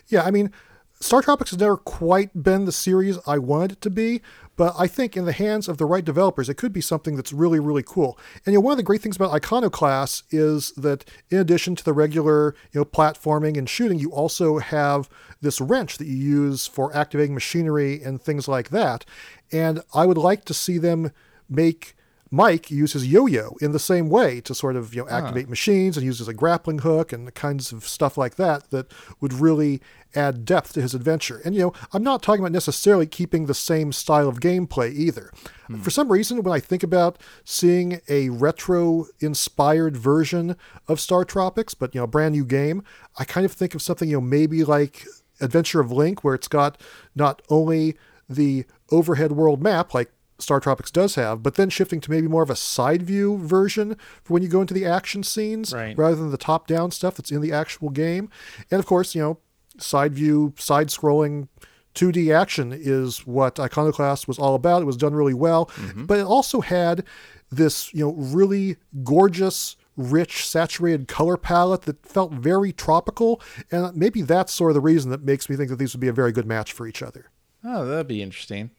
Yeah, 0.08 0.24
I 0.24 0.32
mean, 0.32 0.52
Star 1.00 1.22
Tropics 1.22 1.52
has 1.52 1.60
never 1.60 1.78
quite 1.78 2.44
been 2.44 2.66
the 2.66 2.72
series 2.72 3.18
I 3.26 3.38
wanted 3.38 3.74
it 3.74 3.82
to 3.82 3.90
be, 3.90 4.22
but 4.62 4.76
I 4.78 4.86
think 4.86 5.18
in 5.18 5.26
the 5.26 5.32
hands 5.32 5.68
of 5.68 5.80
the 5.80 5.88
right 5.88 6.06
developers, 6.06 6.48
it 6.48 6.54
could 6.54 6.72
be 6.72 6.82
something 6.82 7.16
that's 7.16 7.34
really, 7.34 7.60
really 7.60 7.82
cool. 7.82 8.16
And 8.46 8.54
you 8.54 8.60
know, 8.60 8.62
one 8.62 8.74
of 8.74 8.78
the 8.78 8.84
great 8.84 9.02
things 9.02 9.16
about 9.16 9.34
Iconoclast 9.34 10.26
is 10.30 10.72
that 10.74 11.04
in 11.32 11.40
addition 11.40 11.76
to 11.78 11.84
the 11.84 11.94
regular, 11.94 12.54
you 12.72 12.80
know, 12.80 12.86
platforming 12.86 13.58
and 13.58 13.68
shooting, 13.68 13.98
you 13.98 14.12
also 14.12 14.60
have 14.60 15.10
this 15.42 15.60
wrench 15.60 15.98
that 15.98 16.06
you 16.06 16.16
use 16.16 16.68
for 16.68 16.96
activating 16.96 17.34
machinery 17.34 18.04
and 18.04 18.22
things 18.22 18.48
like 18.48 18.70
that. 18.70 19.04
And 19.52 19.82
I 19.96 20.06
would 20.06 20.20
like 20.20 20.46
to 20.46 20.54
see 20.54 20.78
them 20.78 21.12
make 21.50 21.96
Mike 22.34 22.72
uses 22.72 23.06
yo-yo 23.06 23.58
in 23.60 23.74
the 23.74 23.80
same 23.80 24.10
way 24.10 24.40
to 24.40 24.56
sort 24.56 24.78
of 24.78 24.96
you 24.96 25.02
know 25.02 25.08
ah. 25.12 25.18
activate 25.18 25.50
machines 25.50 25.98
and 25.98 26.06
uses 26.06 26.30
a 26.30 26.34
grappling 26.34 26.80
hook 26.80 27.12
and 27.12 27.28
the 27.28 27.32
kinds 27.32 27.74
of 27.74 27.86
stuff 27.86 28.18
like 28.18 28.36
that 28.36 28.70
that 28.72 28.92
would 29.20 29.34
really 29.34 29.82
add 30.16 30.46
depth 30.46 30.74
to 30.74 30.82
his 30.82 30.94
adventure. 30.94 31.42
And 31.44 31.54
you 31.54 31.62
know, 31.62 31.74
I'm 31.94 32.04
not 32.04 32.24
talking 32.24 32.42
about 32.42 32.54
necessarily 32.54 33.06
keeping 33.06 33.46
the 33.46 33.54
same 33.54 33.92
style 33.92 34.30
of 34.30 34.40
gameplay 34.40 34.94
either. 34.94 35.32
Hmm. 35.68 35.82
For 35.82 35.90
some 35.90 36.12
reason, 36.12 36.42
when 36.42 36.54
I 36.54 36.60
think 36.60 36.84
about 36.84 37.22
seeing 37.44 38.02
a 38.08 38.30
retro-inspired 38.30 39.98
version 39.98 40.56
of 40.88 41.00
Star 41.00 41.26
Tropics, 41.26 41.74
but 41.74 41.94
you 41.94 42.00
know, 42.00 42.06
a 42.06 42.08
brand 42.08 42.34
new 42.34 42.46
game, 42.46 42.84
I 43.18 43.26
kind 43.26 43.46
of 43.46 43.52
think 43.52 43.76
of 43.76 43.82
something 43.82 44.10
you 44.10 44.18
know 44.18 44.22
maybe 44.22 44.64
like 44.64 45.06
Adventure 45.42 45.82
of 45.82 45.92
Link, 45.92 46.24
where 46.24 46.36
it's 46.36 46.48
got 46.48 46.80
not 47.14 47.42
only 47.50 47.98
the 48.30 48.66
overhead 48.90 49.34
world 49.34 49.62
map 49.62 49.94
like 49.94 50.12
Star 50.42 50.60
Tropics 50.60 50.92
does 50.92 51.16
have, 51.16 51.44
but 51.44 51.56
then 51.56 51.70
shifting 51.70 52.00
to 52.02 52.12
maybe 52.12 52.28
more 52.28 52.44
of 52.44 52.50
a 52.50 52.56
side 52.56 53.04
view 53.04 53.38
version 53.38 53.96
for 54.24 54.34
when 54.34 54.44
you 54.44 54.50
go 54.50 54.62
into 54.62 54.74
the 54.74 54.86
action 54.86 55.24
scenes 55.24 55.74
Right. 55.74 55.98
rather 55.98 56.16
than 56.16 56.32
the 56.32 56.38
top 56.38 56.68
down 56.68 56.92
stuff 56.92 57.16
that's 57.16 57.32
in 57.32 57.42
the 57.42 57.52
actual 57.52 57.90
game. 57.90 58.30
And 58.70 58.80
of 58.80 58.86
course, 58.86 59.16
you 59.16 59.22
know, 59.22 59.40
side 59.78 60.14
view, 60.14 60.54
side 60.58 60.88
scrolling 60.90 61.48
2D 61.96 62.34
action 62.34 62.72
is 62.74 63.26
what 63.28 63.60
Iconoclast 63.60 64.28
was 64.28 64.40
all 64.40 64.56
about. 64.56 64.82
It 64.82 64.86
was 64.86 64.98
done 64.98 65.14
really 65.14 65.34
well, 65.34 65.66
mm-hmm. 65.68 66.06
but 66.06 66.20
it 66.20 66.26
also 66.26 66.62
had 66.62 67.04
this, 67.52 67.94
you 67.94 68.06
know, 68.06 68.14
really 68.14 68.78
gorgeous 69.04 69.76
rich 69.98 70.48
saturated 70.48 71.08
color 71.10 71.36
palette 71.36 71.82
that 71.82 72.04
felt 72.06 72.32
very 72.32 72.72
tropical 72.72 73.42
and 73.72 73.94
maybe 73.96 74.22
that's 74.22 74.54
sort 74.54 74.72
of 74.72 74.76
the 74.76 74.82
reason 74.82 75.12
that 75.12 75.22
makes 75.22 75.50
me 75.50 75.56
think 75.58 75.70
that 75.70 75.76
these 75.76 75.94
would 75.94 76.00
be 76.00 76.08
a 76.08 76.14
very 76.14 76.32
good 76.32 76.48
match 76.48 76.72
for 76.72 76.88
each 76.88 77.04
other 77.04 77.30
Oh, 77.64 77.86
that'd 77.86 78.08
be 78.08 78.24
interesting. 78.24 78.72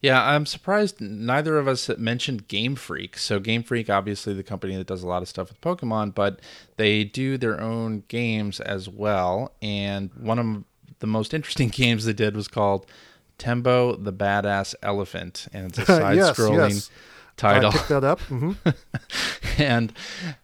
Yeah, 0.00 0.24
I'm 0.24 0.46
surprised 0.46 1.00
neither 1.00 1.58
of 1.58 1.68
us 1.68 1.90
mentioned 1.98 2.48
Game 2.48 2.74
Freak. 2.74 3.18
So 3.18 3.38
Game 3.38 3.62
Freak, 3.62 3.90
obviously 3.90 4.32
the 4.32 4.42
company 4.42 4.76
that 4.76 4.86
does 4.86 5.02
a 5.02 5.06
lot 5.06 5.20
of 5.20 5.28
stuff 5.28 5.50
with 5.50 5.60
Pokemon, 5.60 6.14
but 6.14 6.40
they 6.76 7.04
do 7.04 7.36
their 7.36 7.60
own 7.60 8.04
games 8.08 8.60
as 8.60 8.88
well. 8.88 9.52
And 9.60 10.10
one 10.14 10.38
of 10.38 10.64
the 11.00 11.06
most 11.06 11.34
interesting 11.34 11.68
games 11.74 12.06
they 12.06 12.14
did 12.14 12.34
was 12.34 12.48
called 12.48 12.86
Tembo 13.38 13.96
the 13.96 14.12
Badass 14.12 14.74
Elephant, 14.82 15.48
and 15.52 15.66
it's 15.66 15.78
a 15.78 15.84
side-scrolling 15.86 16.70
yes. 16.70 16.90
Title. 17.40 17.70
I 17.70 17.72
picked 17.72 17.88
that 17.88 18.04
up. 18.04 18.20
hmm 18.20 18.52
and 19.58 19.92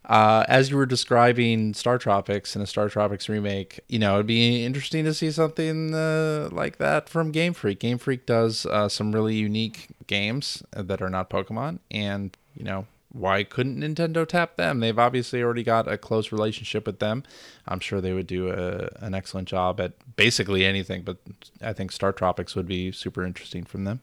uh, 0.05 0.45
as 0.49 0.71
you 0.71 0.77
were 0.77 0.87
describing 0.87 1.75
Star 1.75 1.99
Tropics 1.99 2.55
and 2.55 2.63
a 2.63 2.67
Star 2.67 2.89
Tropics 2.89 3.29
remake, 3.29 3.81
you 3.89 3.99
know, 3.99 4.15
it'd 4.15 4.27
be 4.27 4.65
interesting 4.65 5.05
to 5.05 5.15
see 5.15 5.31
something 5.31 5.95
uh, 5.95 6.49
like 6.53 6.79
that 6.79 7.09
from 7.09 7.33
Game 7.33 7.55
Freak. 7.55 7.81
Game 7.81 7.99
Freak 7.99 8.27
does 8.27 8.67
uh, 8.67 8.89
some 8.89 9.13
really 9.13 9.35
unique 9.35 9.89
games 10.07 10.63
that 10.73 11.01
are 11.01 11.11
not 11.11 11.31
Pokemon, 11.31 11.79
and 11.91 12.37
you 12.55 12.65
know, 12.65 12.87
why 13.13 13.43
couldn't 13.45 13.81
Nintendo 13.81 14.27
tap 14.27 14.57
them? 14.57 14.81
They've 14.81 14.99
obviously 14.99 15.43
already 15.43 15.63
got 15.63 15.91
a 15.91 15.97
close 15.97 16.31
relationship 16.33 16.87
with 16.87 16.99
them. 16.99 17.23
I'm 17.67 17.81
sure 17.81 18.01
they 18.01 18.13
would 18.13 18.27
do 18.27 18.51
a, 18.51 18.89
an 19.05 19.15
excellent 19.15 19.49
job 19.49 19.81
at 19.81 19.93
basically 20.17 20.65
anything, 20.65 21.03
but 21.03 21.17
I 21.63 21.73
think 21.73 21.93
Star 21.93 22.13
Tropics 22.13 22.55
would 22.55 22.67
be 22.67 22.93
super 22.93 23.25
interesting 23.25 23.65
from 23.65 23.85
them. 23.85 24.01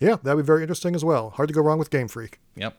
Yeah, 0.00 0.16
that'd 0.22 0.36
be 0.38 0.46
very 0.46 0.62
interesting 0.62 0.94
as 0.94 1.04
well. 1.04 1.30
Hard 1.30 1.48
to 1.48 1.54
go 1.54 1.60
wrong 1.62 1.78
with 1.78 1.90
Game 1.90 2.08
Freak. 2.08 2.38
Yep. 2.56 2.76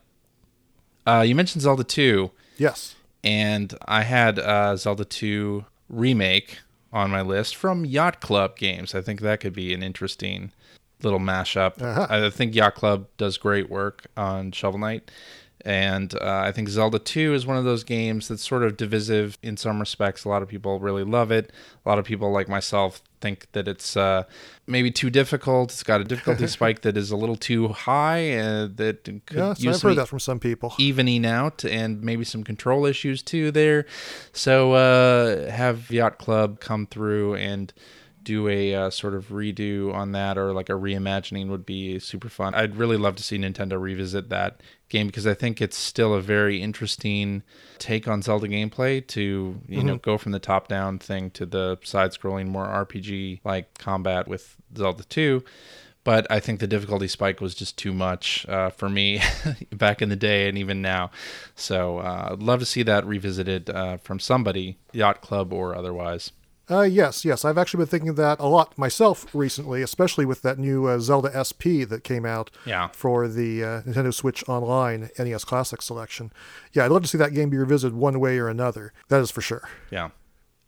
Uh, 1.06 1.24
you 1.26 1.34
mentioned 1.34 1.62
Zelda 1.62 1.84
2. 1.84 2.30
Yes. 2.58 2.94
and 3.24 3.72
I 3.86 4.02
had 4.02 4.38
uh, 4.38 4.76
Zelda 4.76 5.04
2 5.04 5.64
remake 5.88 6.58
on 6.92 7.10
my 7.10 7.22
list 7.22 7.54
from 7.56 7.84
Yacht 7.84 8.20
Club 8.20 8.56
games. 8.56 8.94
I 8.94 9.00
think 9.00 9.20
that 9.20 9.40
could 9.40 9.52
be 9.52 9.72
an 9.74 9.82
interesting 9.82 10.52
little 11.02 11.18
mashup. 11.20 11.80
Uh-huh. 11.80 12.06
I 12.10 12.30
think 12.30 12.54
Yacht 12.54 12.74
Club 12.74 13.06
does 13.16 13.38
great 13.38 13.70
work 13.70 14.06
on 14.16 14.50
Shovel 14.52 14.80
Knight. 14.80 15.10
And 15.68 16.14
uh, 16.14 16.40
I 16.46 16.50
think 16.50 16.70
Zelda 16.70 16.98
2 16.98 17.34
is 17.34 17.44
one 17.44 17.58
of 17.58 17.64
those 17.64 17.84
games 17.84 18.28
that's 18.28 18.42
sort 18.48 18.62
of 18.62 18.78
divisive 18.78 19.36
in 19.42 19.58
some 19.58 19.78
respects. 19.78 20.24
A 20.24 20.28
lot 20.30 20.40
of 20.40 20.48
people 20.48 20.80
really 20.80 21.04
love 21.04 21.30
it. 21.30 21.52
A 21.84 21.88
lot 21.88 21.98
of 21.98 22.06
people, 22.06 22.32
like 22.32 22.48
myself, 22.48 23.02
think 23.20 23.46
that 23.52 23.68
it's 23.68 23.94
uh, 23.94 24.22
maybe 24.66 24.90
too 24.90 25.10
difficult. 25.10 25.70
It's 25.70 25.82
got 25.82 26.00
a 26.00 26.04
difficulty 26.04 26.46
spike 26.56 26.80
that 26.82 26.96
is 26.96 27.10
a 27.10 27.16
little 27.16 27.36
too 27.36 27.68
high. 27.68 28.32
Uh, 28.38 28.68
that 28.76 29.04
could 29.26 29.36
Yes, 29.36 29.60
use 29.60 29.76
I've 29.76 29.82
heard 29.90 29.98
that 29.98 30.08
from 30.08 30.20
some 30.20 30.40
people. 30.40 30.72
evening 30.78 31.26
out 31.26 31.66
and 31.66 32.00
maybe 32.02 32.24
some 32.24 32.44
control 32.44 32.86
issues 32.86 33.22
too 33.22 33.50
there. 33.50 33.84
So 34.32 34.72
uh, 34.72 35.50
have 35.50 35.90
Yacht 35.90 36.16
Club 36.16 36.60
come 36.60 36.86
through 36.86 37.34
and 37.34 37.74
do 38.28 38.46
a 38.46 38.74
uh, 38.74 38.90
sort 38.90 39.14
of 39.14 39.28
redo 39.28 39.92
on 39.94 40.12
that 40.12 40.36
or 40.36 40.52
like 40.52 40.68
a 40.68 40.74
reimagining 40.74 41.48
would 41.48 41.64
be 41.64 41.98
super 41.98 42.28
fun. 42.28 42.54
I'd 42.54 42.76
really 42.76 42.98
love 42.98 43.16
to 43.16 43.22
see 43.22 43.38
Nintendo 43.38 43.80
revisit 43.80 44.28
that 44.28 44.60
game 44.90 45.06
because 45.06 45.26
I 45.26 45.32
think 45.32 45.62
it's 45.62 45.78
still 45.78 46.12
a 46.12 46.20
very 46.20 46.60
interesting 46.60 47.42
take 47.78 48.06
on 48.06 48.20
Zelda 48.20 48.46
gameplay 48.46 49.06
to, 49.08 49.58
you 49.66 49.82
know, 49.82 49.96
go 49.96 50.18
from 50.18 50.32
the 50.32 50.38
top 50.38 50.68
down 50.68 50.98
thing 50.98 51.30
to 51.30 51.46
the 51.46 51.78
side 51.82 52.10
scrolling 52.10 52.48
more 52.48 52.66
RPG 52.66 53.40
like 53.44 53.78
combat 53.78 54.28
with 54.28 54.56
Zelda 54.76 55.04
2 55.04 55.42
but 56.04 56.26
I 56.30 56.40
think 56.40 56.60
the 56.60 56.66
difficulty 56.66 57.08
spike 57.08 57.40
was 57.40 57.54
just 57.54 57.76
too 57.76 57.92
much 57.92 58.46
uh, 58.48 58.70
for 58.70 58.88
me 58.88 59.20
back 59.72 60.00
in 60.00 60.08
the 60.08 60.16
day 60.16 60.48
and 60.48 60.56
even 60.56 60.80
now. 60.80 61.10
So 61.54 61.98
uh, 61.98 62.30
I'd 62.32 62.42
love 62.42 62.60
to 62.60 62.66
see 62.66 62.82
that 62.84 63.04
revisited 63.04 63.68
uh, 63.68 63.98
from 63.98 64.18
somebody, 64.18 64.78
Yacht 64.92 65.20
Club 65.20 65.52
or 65.52 65.74
otherwise. 65.74 66.32
Uh, 66.70 66.82
yes, 66.82 67.24
yes. 67.24 67.44
I've 67.44 67.56
actually 67.58 67.78
been 67.78 67.86
thinking 67.88 68.08
of 68.10 68.16
that 68.16 68.38
a 68.40 68.46
lot 68.46 68.76
myself 68.76 69.26
recently, 69.34 69.82
especially 69.82 70.24
with 70.26 70.42
that 70.42 70.58
new 70.58 70.86
uh, 70.86 70.98
Zelda 70.98 71.30
SP 71.32 71.88
that 71.88 72.04
came 72.04 72.26
out 72.26 72.50
Yeah. 72.66 72.88
for 72.92 73.26
the 73.28 73.64
uh, 73.64 73.82
Nintendo 73.82 74.12
Switch 74.12 74.46
Online 74.48 75.08
NES 75.18 75.44
Classic 75.44 75.80
Selection. 75.80 76.32
Yeah, 76.72 76.84
I'd 76.84 76.90
love 76.90 77.02
to 77.02 77.08
see 77.08 77.18
that 77.18 77.32
game 77.34 77.48
be 77.50 77.56
revisited 77.56 77.96
one 77.96 78.20
way 78.20 78.38
or 78.38 78.48
another. 78.48 78.92
That 79.08 79.20
is 79.20 79.30
for 79.30 79.40
sure. 79.40 79.68
Yeah. 79.90 80.10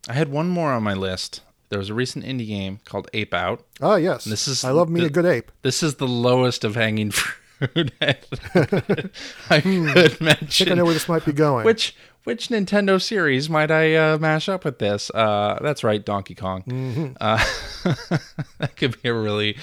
I 0.09 0.15
had 0.15 0.29
one 0.31 0.49
more 0.49 0.73
on 0.73 0.83
my 0.83 0.95
list. 0.95 1.43
There 1.69 1.79
was 1.79 1.91
a 1.91 1.95
recent 1.95 2.25
indie 2.25 2.47
game 2.49 2.81
called 2.85 3.09
Ape 3.15 3.35
Out. 3.35 3.65
Ah, 3.81 3.97
yes. 3.97 4.25
This 4.25 4.49
is 4.49 4.65
I 4.65 4.71
love 4.71 4.89
me 4.89 5.01
the- 5.01 5.07
a 5.07 5.11
good 5.11 5.27
ape. 5.27 5.53
This 5.63 5.83
is 5.83 5.97
the 5.97 6.09
lowest 6.09 6.65
of 6.65 6.75
hanging 6.75 7.11
fruit 7.11 7.93
I 8.01 8.15
could 8.15 9.11
I 9.51 9.61
think 9.61 10.71
I 10.71 10.75
know 10.75 10.85
where 10.87 10.95
this 10.95 11.09
might 11.11 11.25
be 11.27 11.33
going. 11.33 11.65
Which 11.67 11.95
which 12.25 12.49
Nintendo 12.49 13.01
series 13.01 13.49
might 13.49 13.71
I 13.71 13.95
uh, 13.95 14.19
mash 14.19 14.49
up 14.49 14.65
with 14.65 14.79
this? 14.79 15.11
Uh, 15.11 15.59
that's 15.63 15.85
right, 15.85 16.05
Donkey 16.05 16.35
Kong. 16.35 16.63
Mm-hmm. 16.65 17.13
Uh, 17.21 17.45
that 18.59 18.77
could 18.77 19.01
be 19.03 19.09
a 19.09 19.15
really 19.15 19.57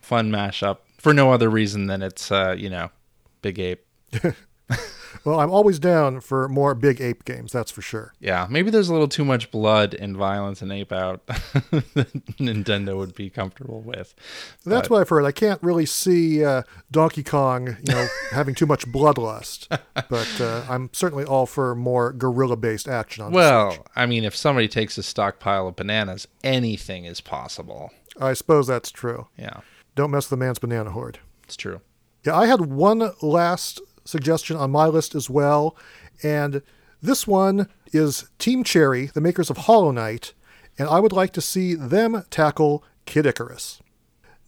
fun 0.00 0.30
mashup 0.30 0.78
for 0.98 1.14
no 1.14 1.32
other 1.32 1.48
reason 1.48 1.86
than 1.86 2.02
it's 2.02 2.30
uh, 2.30 2.54
you 2.56 2.70
know, 2.70 2.90
Big 3.42 3.58
Ape. 3.58 3.86
well, 5.24 5.40
I'm 5.40 5.50
always 5.50 5.78
down 5.78 6.20
for 6.20 6.48
more 6.48 6.74
big 6.74 7.00
ape 7.00 7.24
games, 7.24 7.52
that's 7.52 7.70
for 7.70 7.82
sure. 7.82 8.14
Yeah, 8.20 8.46
maybe 8.50 8.70
there's 8.70 8.88
a 8.88 8.92
little 8.92 9.08
too 9.08 9.24
much 9.24 9.50
blood 9.50 9.94
and 9.94 10.16
violence 10.16 10.62
in 10.62 10.70
Ape 10.70 10.92
Out 10.92 11.26
that 11.26 12.10
Nintendo 12.38 12.96
would 12.96 13.14
be 13.14 13.30
comfortable 13.30 13.80
with. 13.80 14.14
That's 14.64 14.88
what 14.90 15.00
I've 15.00 15.08
heard. 15.08 15.24
I 15.24 15.32
can't 15.32 15.62
really 15.62 15.86
see 15.86 16.44
uh, 16.44 16.62
Donkey 16.90 17.22
Kong, 17.22 17.76
you 17.86 17.92
know, 17.94 18.06
having 18.30 18.54
too 18.54 18.66
much 18.66 18.86
bloodlust, 18.86 19.66
but 20.08 20.40
uh, 20.40 20.64
I'm 20.68 20.90
certainly 20.92 21.24
all 21.24 21.46
for 21.46 21.74
more 21.74 22.12
gorilla-based 22.12 22.88
action 22.88 23.24
on 23.24 23.32
Well. 23.32 23.86
I 23.96 24.06
mean, 24.06 24.24
if 24.24 24.36
somebody 24.36 24.68
takes 24.68 24.96
a 24.98 25.02
stockpile 25.02 25.68
of 25.68 25.76
bananas, 25.76 26.26
anything 26.44 27.04
is 27.04 27.20
possible. 27.20 27.90
I 28.20 28.32
suppose 28.34 28.66
that's 28.66 28.90
true. 28.90 29.28
Yeah, 29.38 29.60
Don't 29.94 30.10
mess 30.10 30.24
with 30.30 30.38
the 30.38 30.44
man's 30.44 30.58
banana 30.58 30.90
hoard. 30.90 31.18
it's 31.44 31.56
true. 31.56 31.80
Yeah, 32.24 32.36
I 32.36 32.46
had 32.46 32.60
one 32.66 33.12
last 33.22 33.80
suggestion 34.10 34.56
on 34.56 34.70
my 34.70 34.86
list 34.86 35.14
as 35.14 35.30
well, 35.30 35.76
and 36.22 36.62
this 37.02 37.26
one 37.26 37.68
is 37.92 38.28
Team 38.38 38.62
Cherry, 38.62 39.06
the 39.06 39.20
makers 39.20 39.48
of 39.50 39.56
Hollow 39.56 39.90
Knight, 39.90 40.34
and 40.78 40.88
I 40.88 41.00
would 41.00 41.12
like 41.12 41.32
to 41.32 41.40
see 41.40 41.74
them 41.74 42.24
tackle 42.30 42.84
Kid 43.06 43.26
Icarus. 43.26 43.80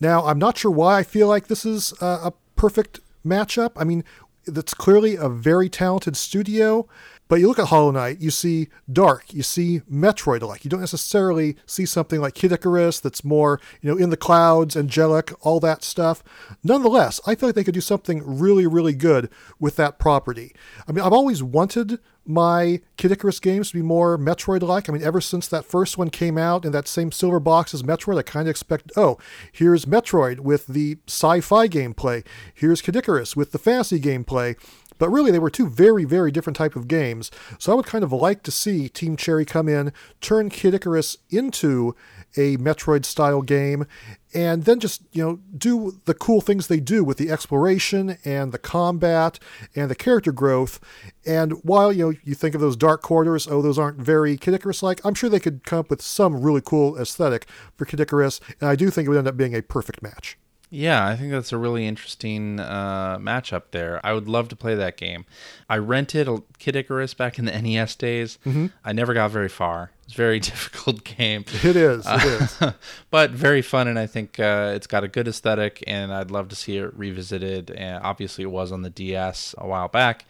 Now, 0.01 0.25
I'm 0.27 0.39
not 0.39 0.59
sure 0.59 0.71
why 0.71 0.99
I 0.99 1.03
feel 1.03 1.29
like 1.29 1.47
this 1.47 1.65
is 1.65 1.95
a, 2.01 2.33
perfect 2.55 3.01
matchup. 3.27 3.73
I 3.77 3.83
mean, 3.83 4.05
that's 4.47 4.75
clearly 4.75 5.17
a 5.17 5.29
very 5.29 5.69
talented 5.69 6.17
studio, 6.17 6.87
but 7.33 7.41
you 7.41 7.49
look 7.49 7.59
at 7.59 7.69
Hollow 7.69 7.91
Knight, 7.91 8.21
you 8.21 8.31
see 8.31 8.69
dark, 8.93 9.33
you 9.33 9.43
see 9.43 9.81
Metroid 9.91 10.43
like. 10.47 10.67
You 10.67 10.69
don't 10.71 10.81
necessarily 10.81 11.57
see 11.65 11.87
something 11.87 12.21
like 12.21 12.35
Kid 12.35 12.53
Icarus 12.53 13.01
that's 13.01 13.25
more, 13.25 13.59
you 13.81 13.91
know, 13.91 13.97
in 13.97 14.11
the 14.11 14.19
clouds, 14.19 14.77
angelic, 14.77 15.33
all 15.41 15.59
that 15.61 15.83
stuff. 15.83 16.23
Nonetheless, 16.63 17.23
I 17.27 17.35
feel 17.35 17.49
like 17.49 17.57
they 17.57 17.65
could 17.65 17.73
do 17.73 17.81
something 17.81 18.23
really, 18.23 18.67
really 18.67 18.93
good 18.93 19.31
with 19.59 19.77
that 19.77 19.99
property. 19.99 20.55
I 20.87 20.93
mean, 20.93 21.03
I've 21.03 21.15
always 21.15 21.43
wanted 21.43 22.01
my 22.25 22.81
Kid 22.97 23.13
Icarus 23.13 23.41
games 23.41 23.71
to 23.71 23.79
be 23.79 23.83
more 23.83 24.17
Metroid 24.17 24.63
like. 24.63 24.89
I 24.89 24.93
mean, 24.93 25.03
ever 25.03 25.21
since 25.21 25.49
that 25.49 25.65
first 25.65 25.99
one 25.99 26.11
came 26.11 26.39
out 26.39 26.65
in 26.65 26.73
that 26.73 26.87
same 26.87 27.11
silver 27.11 27.41
box 27.41 27.75
as 27.75 27.83
Metroid, 27.83 28.19
I 28.19 28.23
kind 28.23 28.47
of 28.47 28.51
expect, 28.51 28.93
oh, 28.97 29.19
here's 29.51 29.87
Metroid 29.87 30.41
with 30.41 30.67
the 30.67 30.99
sci 31.09 31.41
fi 31.41 31.67
gameplay, 31.67 32.25
here's 32.55 32.83
Kid 32.83 32.97
Icarus 32.97 33.35
with 33.35 33.53
the 33.53 33.59
fantasy 33.59 34.01
gameplay. 34.01 34.57
But 35.03 35.11
really, 35.11 35.33
they 35.33 35.41
were 35.41 35.51
two 35.51 35.69
very, 35.69 36.05
very 36.05 36.31
different 36.31 36.57
type 36.57 36.77
of 36.77 36.87
games. 36.87 37.33
So 37.59 37.73
I 37.73 37.75
would 37.75 37.87
kind 37.87 38.05
of 38.05 38.13
like 38.13 38.45
to 38.45 38.53
see 38.53 38.89
Team 38.89 39.17
Cherry 39.17 39.45
come 39.45 39.69
in, 39.69 39.93
turn 40.21 40.49
Kid 40.49 40.75
Icarus 40.75 41.17
into 41.29 41.97
a 42.37 42.57
Metroid 42.59 43.05
style 43.05 43.43
game, 43.43 43.85
and 44.33 44.63
then 44.63 44.79
just 44.79 45.03
you 45.11 45.25
know 45.25 45.41
do 45.59 45.99
the 46.05 46.15
cool 46.15 46.41
things 46.41 46.69
they 46.69 46.79
do 46.79 47.03
with 47.03 47.19
the 47.19 47.33
exploration 47.33 48.17
and 48.25 48.53
the 48.53 48.61
combat 48.61 49.41
and 49.75 49.91
the 49.91 49.97
character 49.97 50.31
growth. 50.31 50.79
And 51.27 51.55
while 51.65 51.93
you 51.93 52.05
know 52.05 52.19
you 52.23 52.37
think 52.37 52.55
of 52.55 52.61
those 52.61 52.77
dark 52.77 53.03
corridors, 53.03 53.49
oh 53.49 53.61
those 53.61 53.81
aren't 53.81 53.99
very 53.99 54.37
Kid 54.37 54.55
Icarus 54.55 54.85
like, 54.85 55.05
I'm 55.05 55.15
sure 55.15 55.29
they 55.29 55.41
could 55.41 55.65
come 55.65 55.81
up 55.81 55.91
with 55.91 56.01
some 56.01 56.41
really 56.41 56.63
cool 56.65 56.97
aesthetic 56.97 57.49
for 57.77 57.87
Kid 57.87 57.99
Icarus, 57.99 58.41
and 58.61 58.71
I 58.71 58.77
do 58.77 58.89
think 58.89 59.07
it 59.07 59.09
would 59.09 59.19
end 59.19 59.27
up 59.27 59.37
being 59.37 59.57
a 59.57 59.63
perfect 59.63 60.01
match. 60.01 60.39
Yeah, 60.75 61.07
I 61.07 61.17
think 61.17 61.33
that's 61.33 61.53
a 61.53 61.59
really 61.59 61.87
interesting 61.87 62.59
uh, 62.59 63.19
matchup 63.19 63.65
there. 63.73 64.01
I 64.03 64.15
would 64.15 64.27
love 64.27 64.49
to 64.49 64.57
play 64.57 64.75
that 64.75 64.97
game. 64.97 65.27
I 65.69 65.77
rented 65.77 66.29
a 66.29 66.43
Kid 66.59 66.77
Icarus 66.77 67.13
back 67.13 67.39
in 67.39 67.45
the 67.45 67.53
NES 67.63 67.95
days. 67.95 68.39
I 68.83 68.93
never 68.95 69.13
got 69.13 69.31
very 69.31 69.51
far. 69.51 69.91
It's 70.05 70.15
a 70.15 70.17
very 70.17 70.41
difficult 70.41 71.05
game. 71.05 71.45
It 71.63 71.77
is. 71.77 72.07
It 72.09 72.25
is. 72.25 72.59
but 73.11 73.33
very 73.33 73.61
fun, 73.61 73.87
and 73.87 73.99
I 73.99 74.07
think 74.07 74.41
uh, 74.41 74.73
it's 74.75 74.87
got 74.87 75.05
a 75.05 75.09
good 75.09 75.29
aesthetic, 75.29 75.85
and 75.87 76.11
I'd 76.11 76.31
love 76.31 76.49
to 76.49 76.57
see 76.57 76.79
it 76.79 76.97
revisited. 76.97 77.71
And 77.71 78.03
obviously, 78.03 78.45
it 78.45 78.51
was 78.51 78.73
on 78.73 78.81
the 78.81 78.91
DS 78.91 79.55
a 79.59 79.67
while 79.67 79.89
back, 79.89 80.25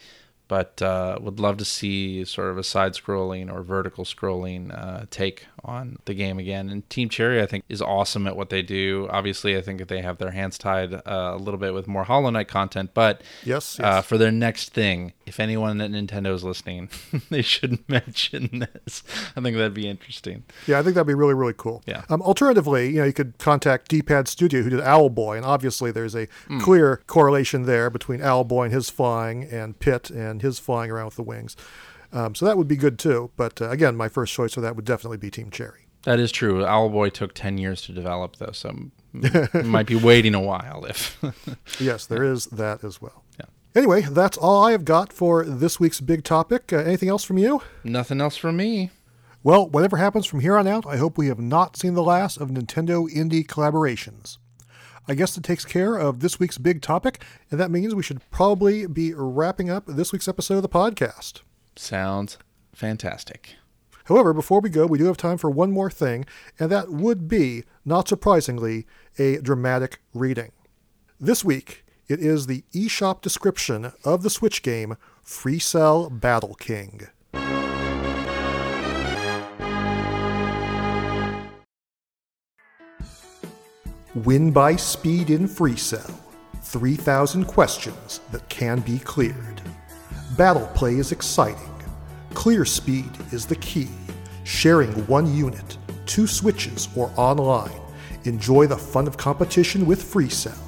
but 0.53 0.83
uh, 0.83 1.17
would 1.23 1.41
love 1.41 1.57
to 1.57 1.65
see 1.65 2.27
sort 2.27 2.51
of 2.51 2.59
a 2.59 2.63
side-scrolling 2.63 3.51
or 3.51 3.63
vertical 3.63 4.05
scrolling 4.05 4.63
uh, 4.77 5.07
take 5.11 5.47
on 5.65 5.97
the 6.05 6.13
game 6.13 6.39
again. 6.39 6.69
And 6.69 6.87
Team 6.91 7.09
Cherry, 7.09 7.41
I 7.41 7.47
think, 7.47 7.65
is 7.71 7.81
awesome 7.81 8.27
at 8.27 8.37
what 8.37 8.51
they 8.51 8.61
do. 8.61 9.09
Obviously, 9.11 9.57
I 9.57 9.63
think 9.63 9.79
that 9.79 9.89
they 9.89 10.03
have 10.03 10.19
their 10.19 10.33
hands 10.33 10.59
tied 10.59 10.93
uh, 10.93 11.01
a 11.07 11.37
little 11.39 11.57
bit 11.59 11.73
with 11.73 11.89
more 11.89 12.05
Hollow 12.05 12.29
Knight 12.29 12.49
content, 12.49 12.91
but 12.93 13.23
Yes, 13.45 13.81
Uh, 13.81 13.85
yes. 13.85 14.05
for 14.05 14.19
their 14.19 14.31
next 14.31 14.75
thing, 14.75 15.15
if 15.25 15.41
anyone 15.41 15.81
at 15.81 15.91
Nintendo 15.91 16.35
is 16.35 16.45
listening, 16.45 16.91
they 17.31 17.41
should 17.41 17.79
mention 17.89 18.69
this. 18.85 19.03
I 19.35 19.41
think 19.41 19.57
that'd 19.57 19.73
be 19.73 19.89
interesting. 19.89 20.43
Yeah, 20.67 20.79
I 20.81 20.83
think 20.83 20.97
that'd 20.97 21.07
be 21.07 21.15
really, 21.15 21.33
really 21.35 21.55
cool. 21.57 21.81
Yeah. 21.87 22.03
Um, 22.11 22.21
alternatively, 22.21 22.91
you 22.91 22.97
know, 23.01 23.05
you 23.05 23.15
could 23.15 23.39
contact 23.39 23.89
D-Pad 23.89 24.29
Studio, 24.29 24.61
who 24.63 24.69
did 24.69 24.81
Owlboy, 24.81 25.39
and 25.39 25.47
obviously 25.47 25.91
there's 25.91 26.15
a 26.15 26.27
Hmm. 26.49 26.59
clear 26.61 27.01
correlation 27.07 27.63
there 27.63 27.89
between 27.89 28.21
Owlboy 28.21 28.65
and 28.67 28.75
his 28.75 28.91
flying, 28.91 29.45
and 29.45 29.79
Pit 29.79 30.11
and 30.11 30.42
his 30.43 30.59
flying 30.59 30.91
around 30.91 31.07
with 31.07 31.17
the 31.17 31.23
wings. 31.23 31.57
Um, 32.13 32.35
so 32.35 32.45
that 32.45 32.59
would 32.59 32.69
be 32.69 32.77
good 32.77 32.99
too. 32.99 33.31
But 33.37 33.63
uh, 33.63 33.71
again, 33.71 33.97
my 33.97 34.09
first 34.09 34.35
choice 34.35 34.55
for 34.55 34.61
that 34.61 34.77
would 34.77 34.85
definitely 34.85 35.17
be 35.17 35.31
Team 35.31 35.51
Cherry. 35.51 35.87
That 36.05 36.19
is 36.19 36.33
true. 36.33 36.63
Owlboy 36.63 37.13
took 37.13 37.33
10 37.33 37.59
years 37.59 37.83
to 37.83 37.93
develop, 37.93 38.37
though, 38.37 38.53
so 38.53 38.91
might 39.65 39.87
be 39.87 39.95
waiting 39.95 40.35
a 40.35 40.41
while 40.41 40.85
if. 40.85 41.23
yes, 41.81 42.07
there 42.07 42.25
is 42.25 42.47
that 42.47 42.83
as 42.83 43.01
well. 43.01 43.23
Yeah. 43.39 43.47
Anyway, 43.75 44.03
that's 44.03 44.37
all 44.37 44.65
I 44.65 44.73
have 44.73 44.85
got 44.85 45.13
for 45.13 45.45
this 45.45 45.79
week's 45.79 46.01
big 46.01 46.25
topic. 46.25 46.73
Uh, 46.73 46.79
anything 46.79 47.09
else 47.09 47.25
from 47.25 47.39
you? 47.39 47.63
Nothing 47.85 48.21
else 48.21 48.37
from 48.37 48.57
me. 48.57 48.91
Well, 49.45 49.69
whatever 49.69 49.97
happens 49.97 50.27
from 50.27 50.41
here 50.41 50.57
on 50.57 50.67
out, 50.67 50.87
I 50.87 50.97
hope 50.97 51.17
we 51.17 51.29
have 51.29 51.41
not 51.41 51.77
seen 51.77 51.95
the 51.95 52.03
last 52.03 52.37
of 52.37 52.51
Nintendo 52.51 53.09
indie 53.13 53.47
collaborations. 53.47 54.39
I 55.09 55.15
guess 55.15 55.37
it 55.37 55.43
takes 55.43 55.65
care 55.65 55.97
of 55.97 56.21
this 56.21 56.39
week's 56.39 56.59
big 56.59 56.81
topic, 56.81 57.25
and 57.51 57.59
that 57.59 57.71
means 57.71 57.95
we 57.95 58.05
should 58.05 58.29
probably 58.31 58.87
be 58.87 59.13
wrapping 59.15 59.69
up 59.69 59.85
this 59.87 60.13
week's 60.13 60.29
episode 60.29 60.57
of 60.57 60.63
the 60.63 60.69
podcast. 60.69 61.41
Sounds 61.75 62.39
fantastic. 62.73 63.57
However, 64.05 64.33
before 64.33 64.61
we 64.61 64.71
go, 64.71 64.87
we 64.87 64.99
do 64.99 65.07
have 65.07 65.17
time 65.17 65.39
for 65.39 65.51
one 65.51 65.73
more 65.73 65.91
thing, 65.91 66.25
and 66.59 66.71
that 66.71 66.91
would 66.91 67.29
be, 67.29 67.65
not 67.85 68.09
surprisingly, 68.09 68.87
a 69.19 69.39
dramatic 69.39 70.01
reading. 70.15 70.53
This 71.19 71.45
week, 71.45 71.85
it 72.09 72.21
is 72.21 72.47
the 72.47 72.65
eShop 72.73 73.23
description 73.23 73.93
of 74.05 74.23
the 74.23 74.31
Switch 74.31 74.63
game 74.63 74.97
Free 75.23 75.59
Cell 75.59 76.11
Battle 76.11 76.55
King. 76.55 77.09
Win 84.15 84.51
by 84.51 84.77
speed 84.77 85.31
in 85.31 85.49
Free 85.49 85.75
Cell. 85.75 86.21
3,000 86.65 87.47
questions 87.47 88.21
that 88.31 88.47
can 88.51 88.81
be 88.81 88.99
cleared. 88.99 89.63
Battle 90.37 90.67
play 90.75 90.97
is 90.97 91.13
exciting. 91.13 91.71
Clear 92.35 92.67
speed 92.67 93.11
is 93.31 93.47
the 93.47 93.57
key. 93.57 93.89
Sharing 94.45 94.93
one 95.07 95.35
unit, 95.35 95.79
two 96.05 96.27
switches, 96.27 96.91
or 96.95 97.11
online. 97.17 97.81
Enjoy 98.25 98.67
the 98.67 98.77
fun 98.77 99.07
of 99.07 99.17
competition 99.17 99.87
with 99.87 100.03
Free 100.03 100.29
Cell. 100.29 100.63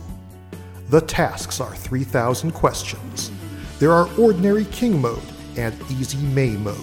The 0.88 1.02
tasks 1.02 1.60
are 1.60 1.76
3,000 1.76 2.50
questions. 2.52 3.30
There 3.78 3.92
are 3.92 4.08
Ordinary 4.18 4.64
King 4.66 5.02
mode 5.02 5.20
and 5.58 5.74
Easy 5.90 6.24
May 6.28 6.56
mode. 6.56 6.78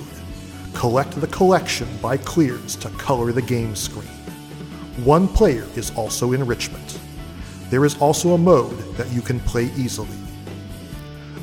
Collect 0.75 1.19
the 1.19 1.27
collection 1.27 1.87
by 2.03 2.17
clears 2.17 2.75
to 2.75 2.89
color 2.91 3.31
the 3.31 3.41
game 3.41 3.75
screen. 3.75 4.20
One 5.03 5.27
player 5.27 5.67
is 5.75 5.89
also 5.95 6.33
enrichment. 6.33 6.99
There 7.71 7.85
is 7.85 7.97
also 7.97 8.33
a 8.33 8.37
mode 8.37 8.77
that 8.97 9.11
you 9.11 9.21
can 9.21 9.39
play 9.39 9.71
easily. 9.75 10.17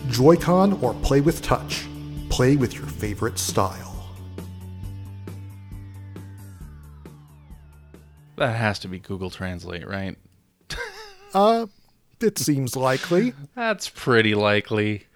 Joy-Con 0.08 0.74
or 0.80 0.94
play 0.94 1.20
with 1.20 1.42
touch. 1.42 1.86
Play 2.30 2.54
with 2.54 2.74
your 2.74 2.86
favorite 2.86 3.36
style. 3.36 4.14
That 8.36 8.54
has 8.54 8.78
to 8.80 8.88
be 8.88 9.00
Google 9.00 9.30
Translate, 9.30 9.88
right? 9.88 10.16
Uh, 11.34 11.66
it 12.20 12.38
seems 12.38 12.76
likely. 12.76 13.34
That's 13.56 13.88
pretty 13.88 14.36
likely. 14.36 15.06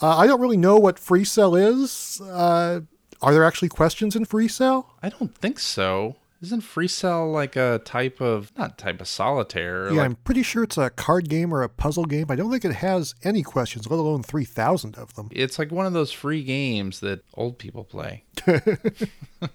Uh, 0.00 0.16
I 0.16 0.28
don't 0.28 0.40
really 0.40 0.56
know 0.56 0.76
what 0.76 1.00
free 1.00 1.24
cell 1.24 1.56
is. 1.56 2.20
Uh, 2.20 2.82
are 3.20 3.32
there 3.32 3.44
actually 3.44 3.70
questions 3.70 4.14
in 4.14 4.24
free 4.24 4.46
cell? 4.46 4.94
I 5.02 5.08
don't 5.08 5.34
think 5.34 5.58
so. 5.58 6.14
Isn't 6.40 6.60
Free 6.60 6.86
Cell 6.86 7.30
like 7.30 7.56
a 7.56 7.80
type 7.84 8.20
of 8.20 8.52
not 8.56 8.78
type 8.78 9.00
of 9.00 9.08
solitaire? 9.08 9.86
Yeah, 9.88 9.96
like, 9.96 10.04
I'm 10.04 10.14
pretty 10.16 10.44
sure 10.44 10.62
it's 10.62 10.78
a 10.78 10.90
card 10.90 11.28
game 11.28 11.52
or 11.52 11.62
a 11.62 11.68
puzzle 11.68 12.04
game. 12.04 12.26
I 12.28 12.36
don't 12.36 12.50
think 12.50 12.64
it 12.64 12.74
has 12.74 13.14
any 13.24 13.42
questions, 13.42 13.90
let 13.90 13.98
alone 13.98 14.22
3,000 14.22 14.96
of 14.96 15.14
them. 15.14 15.28
it's 15.32 15.58
like 15.58 15.72
one 15.72 15.86
of 15.86 15.92
those 15.92 16.12
free 16.12 16.44
games 16.44 17.00
that 17.00 17.24
old 17.34 17.58
people 17.58 17.82
play. 17.84 18.24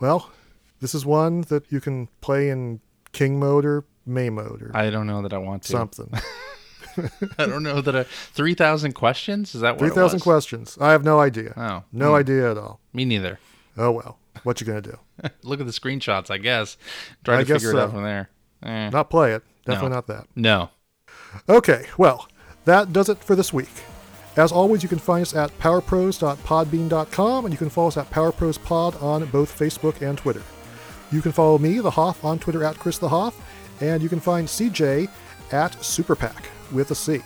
Well, 0.00 0.30
this 0.80 0.94
is 0.94 1.06
one 1.06 1.42
that 1.42 1.70
you 1.70 1.80
can 1.80 2.08
play 2.20 2.50
in 2.50 2.80
King 3.12 3.38
mode 3.38 3.64
or 3.64 3.84
May 4.04 4.28
mode 4.28 4.60
or 4.60 4.70
I 4.74 4.90
don't 4.90 5.06
know 5.06 5.22
that 5.22 5.32
I 5.32 5.38
want 5.38 5.62
to. 5.62 5.72
something. 5.72 6.10
I 7.38 7.46
don't 7.46 7.62
know 7.62 7.80
that. 7.80 7.96
I, 7.96 8.02
Three 8.02 8.54
thousand 8.54 8.92
questions? 8.92 9.54
Is 9.54 9.62
that 9.62 9.76
what? 9.76 9.80
3,000 9.80 10.20
questions. 10.20 10.76
I 10.80 10.92
have 10.92 11.04
no 11.04 11.20
idea. 11.20 11.54
Oh, 11.56 11.84
No 11.90 12.10
hmm. 12.10 12.16
idea 12.16 12.50
at 12.50 12.58
all. 12.58 12.80
me 12.92 13.04
neither. 13.06 13.38
Oh 13.78 13.92
well. 13.92 14.18
What 14.42 14.60
you 14.60 14.66
gonna 14.66 14.82
do? 14.82 14.98
Look 15.42 15.60
at 15.60 15.66
the 15.66 15.72
screenshots. 15.72 16.30
I 16.30 16.38
guess. 16.38 16.76
Try 17.24 17.36
I 17.36 17.38
to 17.38 17.44
guess 17.44 17.62
figure 17.62 17.78
it 17.78 17.82
out 17.82 17.92
from 17.92 18.02
there. 18.02 18.28
Eh, 18.62 18.90
Not 18.90 19.10
play 19.10 19.32
it. 19.34 19.42
Definitely 19.64 19.90
No. 19.90 19.94
not 19.94 20.06
that. 20.08 20.26
no. 20.34 20.70
Okay, 21.48 21.86
well, 21.98 22.28
that 22.64 22.92
does 22.92 23.08
it 23.08 23.18
for 23.18 23.34
this 23.36 23.52
week. 23.52 23.70
As 24.36 24.52
always, 24.52 24.82
you 24.82 24.88
can 24.88 24.98
find 24.98 25.22
us 25.22 25.34
at 25.34 25.56
powerpros.podbean.com 25.58 27.44
and 27.44 27.52
you 27.54 27.58
can 27.58 27.68
follow 27.70 27.88
us 27.88 27.96
at 27.96 28.10
powerprospod 28.10 29.02
on 29.02 29.24
both 29.26 29.56
Facebook 29.56 30.00
and 30.02 30.18
Twitter. 30.18 30.42
You 31.12 31.20
can 31.22 31.32
follow 31.32 31.58
me, 31.58 31.78
the 31.80 31.90
Hoff, 31.90 32.24
on 32.24 32.38
Twitter 32.38 32.64
at 32.64 32.78
Chris 32.78 32.98
the 32.98 33.08
Hoff, 33.08 33.36
and 33.80 34.02
you 34.02 34.08
can 34.08 34.20
find 34.20 34.46
CJ 34.48 35.08
at 35.52 35.72
Superpack 35.74 36.44
with 36.72 36.90
a 36.90 36.94
C. 36.94 37.20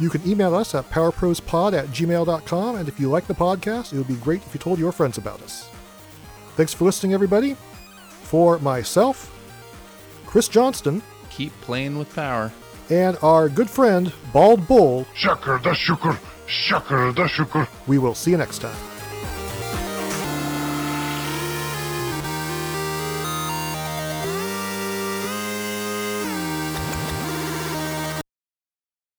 You 0.00 0.10
can 0.10 0.26
email 0.28 0.54
us 0.54 0.74
at 0.74 0.88
powerprospod 0.90 1.72
at 1.76 1.86
gmail.com, 1.88 2.76
and 2.76 2.88
if 2.88 2.98
you 3.00 3.08
like 3.10 3.26
the 3.26 3.34
podcast, 3.34 3.92
it 3.92 3.98
would 3.98 4.08
be 4.08 4.14
great 4.16 4.42
if 4.46 4.54
you 4.54 4.60
told 4.60 4.78
your 4.78 4.92
friends 4.92 5.18
about 5.18 5.42
us. 5.42 5.68
Thanks 6.58 6.74
for 6.74 6.84
listening, 6.86 7.14
everybody. 7.14 7.54
For 8.24 8.58
myself, 8.58 9.30
Chris 10.26 10.48
Johnston, 10.48 11.02
Keep 11.30 11.52
playing 11.66 11.96
with 11.98 12.12
power. 12.14 12.50
and 12.90 13.16
our 13.22 13.48
good 13.48 13.70
friend, 13.70 14.12
Bald 14.34 14.66
Bull, 14.68 15.04
Şakır 15.14 15.64
da 15.64 15.74
şukur, 15.74 16.14
şakır 16.46 17.16
da 17.16 17.28
şukur. 17.28 17.66
we 17.86 17.96
will 17.98 18.14
see 18.14 18.32
you 18.32 18.38
next 18.40 18.60
time. 18.60 18.74